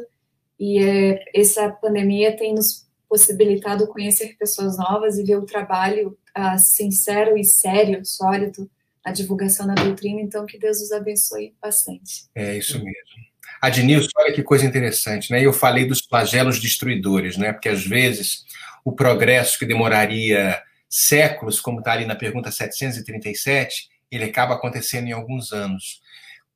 E 0.59 0.83
é, 0.83 1.23
essa 1.33 1.69
pandemia 1.69 2.35
tem 2.35 2.53
nos 2.53 2.87
possibilitado 3.07 3.87
conhecer 3.87 4.35
pessoas 4.37 4.77
novas 4.77 5.17
e 5.17 5.23
ver 5.23 5.37
o 5.37 5.45
trabalho 5.45 6.17
uh, 6.37 6.59
sincero 6.59 7.37
e 7.37 7.43
sério, 7.45 8.03
sólido, 8.05 8.69
a 9.03 9.11
divulgação 9.11 9.65
da 9.65 9.73
doutrina. 9.73 10.19
Então, 10.19 10.45
que 10.45 10.59
Deus 10.59 10.81
os 10.81 10.91
abençoe 10.91 11.53
bastante. 11.61 12.25
É 12.35 12.57
isso 12.57 12.77
mesmo. 12.77 13.27
Adnilson, 13.61 14.09
olha 14.17 14.33
que 14.33 14.43
coisa 14.43 14.65
interessante, 14.65 15.31
né? 15.31 15.43
Eu 15.43 15.53
falei 15.53 15.85
dos 15.85 16.01
flagelos 16.01 16.59
destruidores, 16.59 17.37
né? 17.37 17.53
Porque 17.53 17.69
às 17.69 17.85
vezes 17.85 18.45
o 18.83 18.91
progresso 18.91 19.57
que 19.57 19.65
demoraria 19.65 20.61
séculos, 20.89 21.59
como 21.59 21.79
está 21.79 21.93
ali 21.93 22.05
na 22.05 22.15
pergunta 22.15 22.51
737, 22.51 23.89
ele 24.11 24.25
acaba 24.25 24.53
acontecendo 24.53 25.07
em 25.07 25.11
alguns 25.11 25.51
anos. 25.51 26.01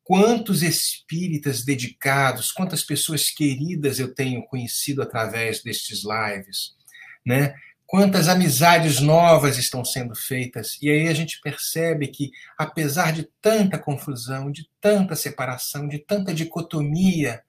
Quantos 0.03 0.64
espíritas 0.64 1.64
dedicados, 1.64 2.52
quantas 2.52 2.84
pessoas 2.84 3.30
queridas 3.30 3.99
eu 3.99 4.14
tenho 4.14 4.44
conhecido 4.44 5.02
através 5.02 5.61
destes 5.64 6.02
lives, 6.03 6.76
né? 7.26 7.56
Quantas 7.86 8.30
amizades 8.30 9.02
novas 9.02 9.57
estão 9.57 9.84
sendo 9.84 10.15
feitas. 10.15 10.78
E 10.82 10.90
aí 10.90 11.07
a 11.10 11.14
gente 11.14 11.41
percebe 11.41 12.07
que, 12.07 12.32
apesar 12.57 13.11
de 13.11 13.28
tanta 13.41 13.78
confusão, 13.78 14.49
de 14.49 14.69
tanta 14.80 15.14
separação, 15.15 15.88
de 15.88 15.99
tanta 15.99 16.34
dicotomia, 16.34 17.44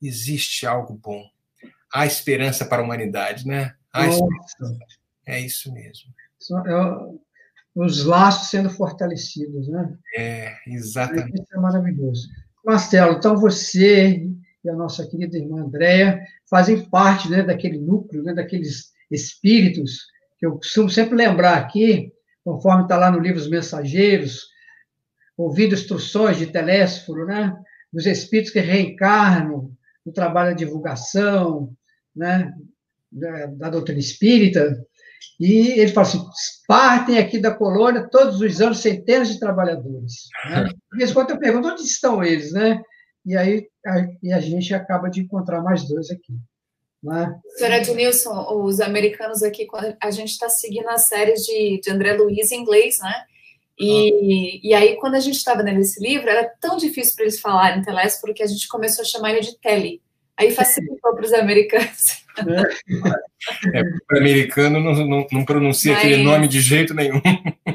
existe 0.00 0.64
algo 0.64 0.94
bom. 0.94 1.28
Há 1.92 2.06
esperança 2.06 2.64
para 2.64 2.80
a 2.80 2.84
humanidade, 2.84 3.46
né? 3.46 3.74
Há 3.92 4.06
esperança. 4.06 4.78
É 5.26 5.40
isso 5.40 5.72
mesmo. 5.72 6.14
Eu, 6.66 7.20
os 7.74 8.04
laços 8.04 8.50
sendo 8.50 8.70
fortalecidos, 8.70 9.68
né? 9.68 9.96
É, 10.16 10.54
exatamente. 10.66 11.42
Isso 11.42 11.56
é 11.56 11.60
maravilhoso. 11.60 12.28
Marcelo, 12.64 13.16
então 13.16 13.36
você 13.36 14.26
e 14.62 14.68
a 14.68 14.74
nossa 14.74 15.06
querida 15.06 15.38
irmã 15.38 15.62
Andréia 15.62 16.22
fazem 16.48 16.88
parte 16.88 17.30
né, 17.30 17.42
daquele 17.42 17.78
núcleo, 17.78 18.22
né, 18.22 18.34
daqueles 18.34 18.92
espíritos 19.10 20.06
que 20.38 20.46
eu 20.46 20.52
costumo 20.52 20.90
sempre 20.90 21.16
lembrar 21.16 21.56
aqui, 21.56 22.12
conforme 22.44 22.82
está 22.82 22.96
lá 22.96 23.10
no 23.10 23.18
livro 23.18 23.38
Os 23.38 23.48
Mensageiros, 23.48 24.48
ouvindo 25.36 25.74
instruções 25.74 26.38
de 26.38 26.46
Telésforo, 26.46 27.26
né, 27.26 27.56
dos 27.92 28.06
espíritos 28.06 28.52
que 28.52 28.60
reencarnam 28.60 29.72
no 30.04 30.12
trabalho 30.12 30.50
da 30.50 30.56
divulgação, 30.56 31.74
né, 32.14 32.52
da, 33.10 33.46
da 33.46 33.70
doutrina 33.70 33.98
espírita, 33.98 34.78
e 35.38 35.80
ele 35.80 35.92
fala 35.92 36.06
assim: 36.06 36.24
partem 36.66 37.18
aqui 37.18 37.38
da 37.38 37.54
colônia 37.54 38.08
todos 38.10 38.40
os 38.40 38.60
anos 38.60 38.78
centenas 38.78 39.28
de 39.28 39.40
trabalhadores. 39.40 40.28
Né? 40.48 40.64
De 40.64 40.98
vez 40.98 41.10
em 41.10 41.14
quando 41.14 41.30
eu 41.30 41.38
pergunto 41.38 41.68
onde 41.68 41.82
estão 41.82 42.22
eles, 42.22 42.52
né? 42.52 42.80
E 43.24 43.36
aí 43.36 43.66
a, 43.86 44.06
e 44.22 44.32
a 44.32 44.40
gente 44.40 44.74
acaba 44.74 45.08
de 45.08 45.20
encontrar 45.20 45.62
mais 45.62 45.88
dois 45.88 46.10
aqui. 46.10 46.34
Né? 47.02 47.34
Senhora 47.56 47.78
Ednilson, 47.78 48.62
os 48.62 48.80
americanos 48.80 49.42
aqui, 49.42 49.66
a 50.02 50.10
gente 50.10 50.30
está 50.30 50.48
seguindo 50.50 50.88
a 50.88 50.98
série 50.98 51.32
de, 51.32 51.80
de 51.80 51.90
André 51.90 52.12
Luiz 52.12 52.52
em 52.52 52.60
inglês, 52.60 52.98
né? 53.00 53.24
E, 53.78 54.60
ah. 54.60 54.60
e 54.62 54.74
aí, 54.74 54.96
quando 54.96 55.14
a 55.14 55.20
gente 55.20 55.36
estava 55.36 55.62
lendo 55.62 55.80
esse 55.80 56.02
livro, 56.02 56.28
era 56.28 56.46
tão 56.60 56.76
difícil 56.76 57.14
para 57.14 57.24
eles 57.24 57.40
falarem 57.40 57.82
Telésforo 57.82 58.32
porque 58.32 58.42
a 58.42 58.46
gente 58.46 58.68
começou 58.68 59.02
a 59.02 59.06
chamar 59.06 59.30
ele 59.30 59.40
de 59.40 59.58
Telly. 59.58 60.02
Aí 60.40 60.50
facilitou 60.52 61.14
para 61.14 61.24
os 61.24 61.32
americanos. 61.32 62.20
É, 63.74 63.80
o 63.82 64.18
americano 64.18 64.80
não, 64.80 64.94
não, 65.06 65.26
não 65.32 65.44
pronuncia 65.44 65.94
Mas, 65.94 66.04
aquele 66.04 66.22
nome 66.22 66.46
de 66.46 66.60
jeito 66.60 66.94
nenhum. 66.94 67.20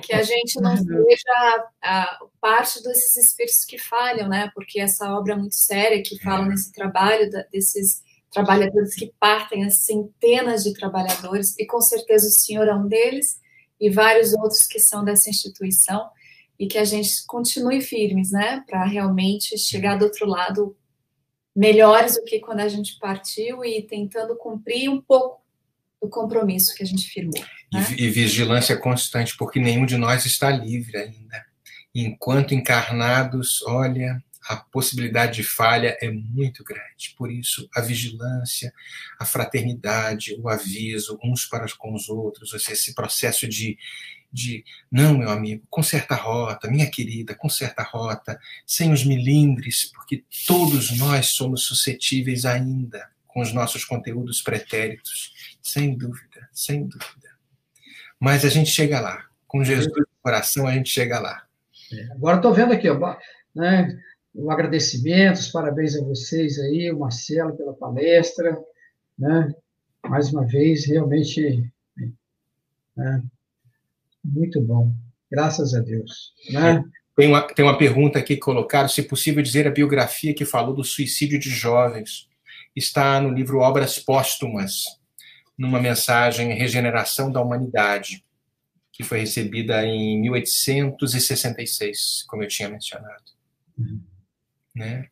Que 0.02 0.14
a 0.14 0.22
gente 0.22 0.62
não 0.62 0.78
seja 0.78 1.68
a, 1.82 2.02
a, 2.02 2.20
parte 2.40 2.82
desses 2.84 3.18
espíritos 3.18 3.66
que 3.66 3.78
falham, 3.78 4.30
né? 4.30 4.52
Porque 4.54 4.80
essa 4.80 5.12
obra 5.12 5.34
é 5.34 5.36
muito 5.36 5.56
séria, 5.56 6.02
que 6.04 6.20
fala 6.20 6.46
é. 6.46 6.50
nesse 6.50 6.72
trabalho 6.72 7.30
da, 7.32 7.44
desses 7.52 8.04
trabalhadores 8.32 8.94
que 8.94 9.12
partem 9.20 9.66
as 9.66 9.86
centenas 9.86 10.64
de 10.64 10.74
trabalhadores, 10.74 11.58
e 11.58 11.66
com 11.66 11.82
certeza 11.82 12.28
o 12.28 12.32
senhor 12.32 12.68
é 12.68 12.74
um 12.74 12.88
deles, 12.88 13.40
e 13.80 13.90
vários 13.90 14.34
outros 14.34 14.68
que 14.68 14.80
são 14.80 15.04
dessa 15.04 15.30
instituição, 15.30 16.10
e 16.60 16.68
que 16.68 16.78
a 16.78 16.86
gente 16.86 17.26
continue 17.28 17.82
firmes, 17.82 18.32
né? 18.32 18.64
Para 18.68 18.86
realmente 18.86 19.58
chegar 19.58 19.98
do 19.98 20.06
outro 20.06 20.28
lado 20.28 20.76
melhores 21.56 22.16
do 22.16 22.24
que 22.24 22.40
quando 22.40 22.60
a 22.60 22.68
gente 22.68 22.98
partiu 23.00 23.64
e 23.64 23.82
tentando 23.82 24.36
cumprir 24.36 24.90
um 24.90 25.02
pouco 25.02 25.42
o 26.02 26.10
compromisso 26.10 26.76
que 26.76 26.84
a 26.84 26.86
gente 26.86 27.08
firmou. 27.08 27.42
Né? 27.74 27.86
E, 27.98 28.04
e, 28.04 28.10
vigilância 28.10 28.78
constante, 28.78 29.36
porque 29.38 29.60
nenhum 29.60 29.86
de 29.86 29.98
nós 29.98 30.26
está 30.26 30.50
livre 30.52 30.98
ainda. 30.98 31.46
Enquanto 31.94 32.54
encarnados, 32.54 33.62
olha, 33.64 34.22
a 34.48 34.58
possibilidade 34.58 35.38
de 35.38 35.44
falha 35.44 35.98
é 36.02 36.12
muito 36.12 36.64
grande. 36.64 37.16
Por 37.18 37.32
isso, 37.32 37.68
a 37.74 37.82
vigilância, 37.82 38.72
a 39.18 39.26
fraternidade, 39.26 40.36
o 40.40 40.50
aviso 40.50 41.18
uns 41.24 41.46
para 41.46 41.66
com 41.78 41.96
os 41.96 42.10
outros, 42.10 42.54
esse 42.54 42.94
processo 42.94 43.48
de, 43.48 43.78
de 44.36 44.66
não, 44.92 45.18
meu 45.18 45.30
amigo, 45.30 45.66
conserta 45.70 46.14
a 46.14 46.18
rota, 46.18 46.70
minha 46.70 46.92
querida, 46.92 47.34
conserta 47.34 47.82
a 47.82 47.86
rota, 47.86 48.38
sem 48.68 48.92
os 48.92 49.06
milindres, 49.06 49.90
porque 49.94 50.26
todos 50.46 50.96
nós 50.98 51.28
somos 51.28 51.64
suscetíveis 51.64 52.46
ainda 52.46 53.10
com 53.26 53.40
os 53.40 53.54
nossos 53.54 53.86
conteúdos 53.86 54.42
pretéritos, 54.42 55.58
sem 55.62 55.98
dúvida, 55.98 56.50
sem 56.52 56.86
dúvida. 56.86 57.30
Mas 58.20 58.44
a 58.44 58.50
gente 58.50 58.70
chega 58.70 59.00
lá, 59.00 59.26
com 59.48 59.64
Jesus 59.64 59.88
no 59.96 60.06
coração 60.22 60.68
a 60.68 60.74
gente 60.74 60.90
chega 60.90 61.18
lá. 61.20 61.46
É, 61.94 62.12
agora 62.12 62.38
estou 62.38 62.54
vendo 62.54 62.74
aqui, 62.74 62.90
ó, 62.90 63.18
né, 63.56 63.98
o 64.34 64.52
agradecimento, 64.52 65.38
os 65.38 65.48
parabéns 65.48 65.96
a 65.96 66.04
vocês 66.04 66.60
aí, 66.60 66.92
o 66.92 67.00
Marcelo 67.00 67.56
pela 67.56 67.74
palestra, 67.74 68.58
né, 69.18 69.56
mais 70.04 70.32
uma 70.34 70.46
vez, 70.46 70.86
realmente 70.86 71.72
né, 72.98 73.24
muito 74.26 74.62
bom, 74.62 74.94
graças 75.32 75.74
a 75.74 75.80
Deus. 75.80 76.34
Né? 76.50 76.84
Tem 77.16 77.28
uma, 77.28 77.42
tem 77.42 77.64
uma 77.64 77.78
pergunta 77.78 78.20
aqui 78.20 78.36
que 78.36 78.42
colocaram, 78.42 78.90
se 78.90 79.04
possível 79.04 79.42
dizer 79.42 79.68
a 79.68 79.72
biografia 79.72 80.34
que 80.34 80.44
falou 80.44 80.74
do 80.74 80.84
suicídio 80.84 81.40
de 81.40 81.50
jovens. 81.50 82.28
Está 82.76 83.22
no 83.22 83.30
livro 83.30 83.60
Obras 83.60 84.00
Póstumas, 84.00 84.84
numa 85.58 85.80
mensagem 85.80 86.54
Regeneração 86.54 87.32
da 87.32 87.42
Humanidade, 87.42 88.26
que 88.92 89.04
foi 89.04 89.20
recebida 89.20 89.86
em 89.86 90.20
1866, 90.22 92.26
como 92.28 92.44
eu 92.44 92.48
tinha 92.48 92.68
mencionado. 92.68 93.24
Uhum. 93.78 94.02
Né? 94.76 95.08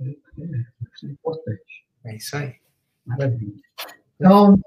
É, 0.00 0.08
é, 0.08 0.14
é 1.04 1.06
importante. 1.06 1.86
É 2.04 2.16
isso 2.16 2.36
aí. 2.36 2.54
Maravilha. 3.04 3.52
Então, 4.14 4.60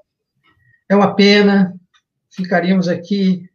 é 0.89 0.95
uma 0.95 1.15
pena, 1.15 1.73
ficaríamos 2.29 2.89
aqui 2.89 3.49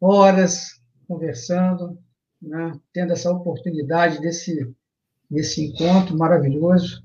horas 0.00 0.78
conversando, 1.06 1.98
né, 2.40 2.72
tendo 2.92 3.12
essa 3.12 3.30
oportunidade 3.32 4.20
desse, 4.20 4.70
desse 5.30 5.66
encontro 5.66 6.16
maravilhoso. 6.16 7.02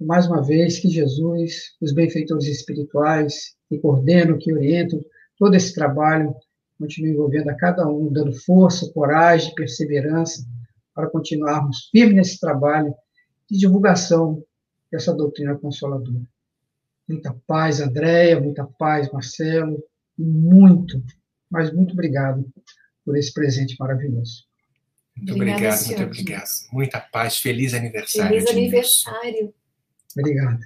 E, 0.00 0.04
mais 0.04 0.26
uma 0.26 0.42
vez, 0.42 0.78
que 0.78 0.88
Jesus, 0.88 1.76
os 1.80 1.92
benfeitores 1.92 2.46
espirituais, 2.46 3.54
que 3.68 3.78
coordenam, 3.78 4.38
que 4.38 4.52
orientam 4.52 5.00
todo 5.38 5.54
esse 5.54 5.74
trabalho, 5.74 6.34
continue 6.78 7.10
envolvendo 7.10 7.50
a 7.50 7.54
cada 7.54 7.88
um, 7.88 8.12
dando 8.12 8.32
força, 8.32 8.90
coragem, 8.92 9.54
perseverança, 9.54 10.44
para 10.94 11.08
continuarmos 11.08 11.88
firmes 11.90 12.16
nesse 12.16 12.40
trabalho 12.40 12.94
de 13.50 13.58
divulgação 13.58 14.42
dessa 14.90 15.12
doutrina 15.12 15.56
consoladora. 15.56 16.22
Muita 17.08 17.34
paz, 17.46 17.80
Andréia, 17.80 18.40
muita 18.40 18.64
paz, 18.64 19.10
Marcelo, 19.12 19.82
muito, 20.16 21.02
mas 21.50 21.72
muito 21.72 21.92
obrigado 21.92 22.44
por 23.04 23.16
esse 23.16 23.32
presente 23.32 23.76
maravilhoso. 23.78 24.44
Muito 25.16 25.34
Obrigada, 25.34 25.58
obrigado, 25.58 25.78
senhor. 25.78 25.98
muito 26.00 26.10
obrigado. 26.10 26.48
Muita 26.72 27.00
paz, 27.00 27.38
feliz 27.38 27.72
aniversário. 27.72 28.30
Feliz 28.30 28.50
aniversário. 28.50 29.54
Obrigado. 30.16 30.60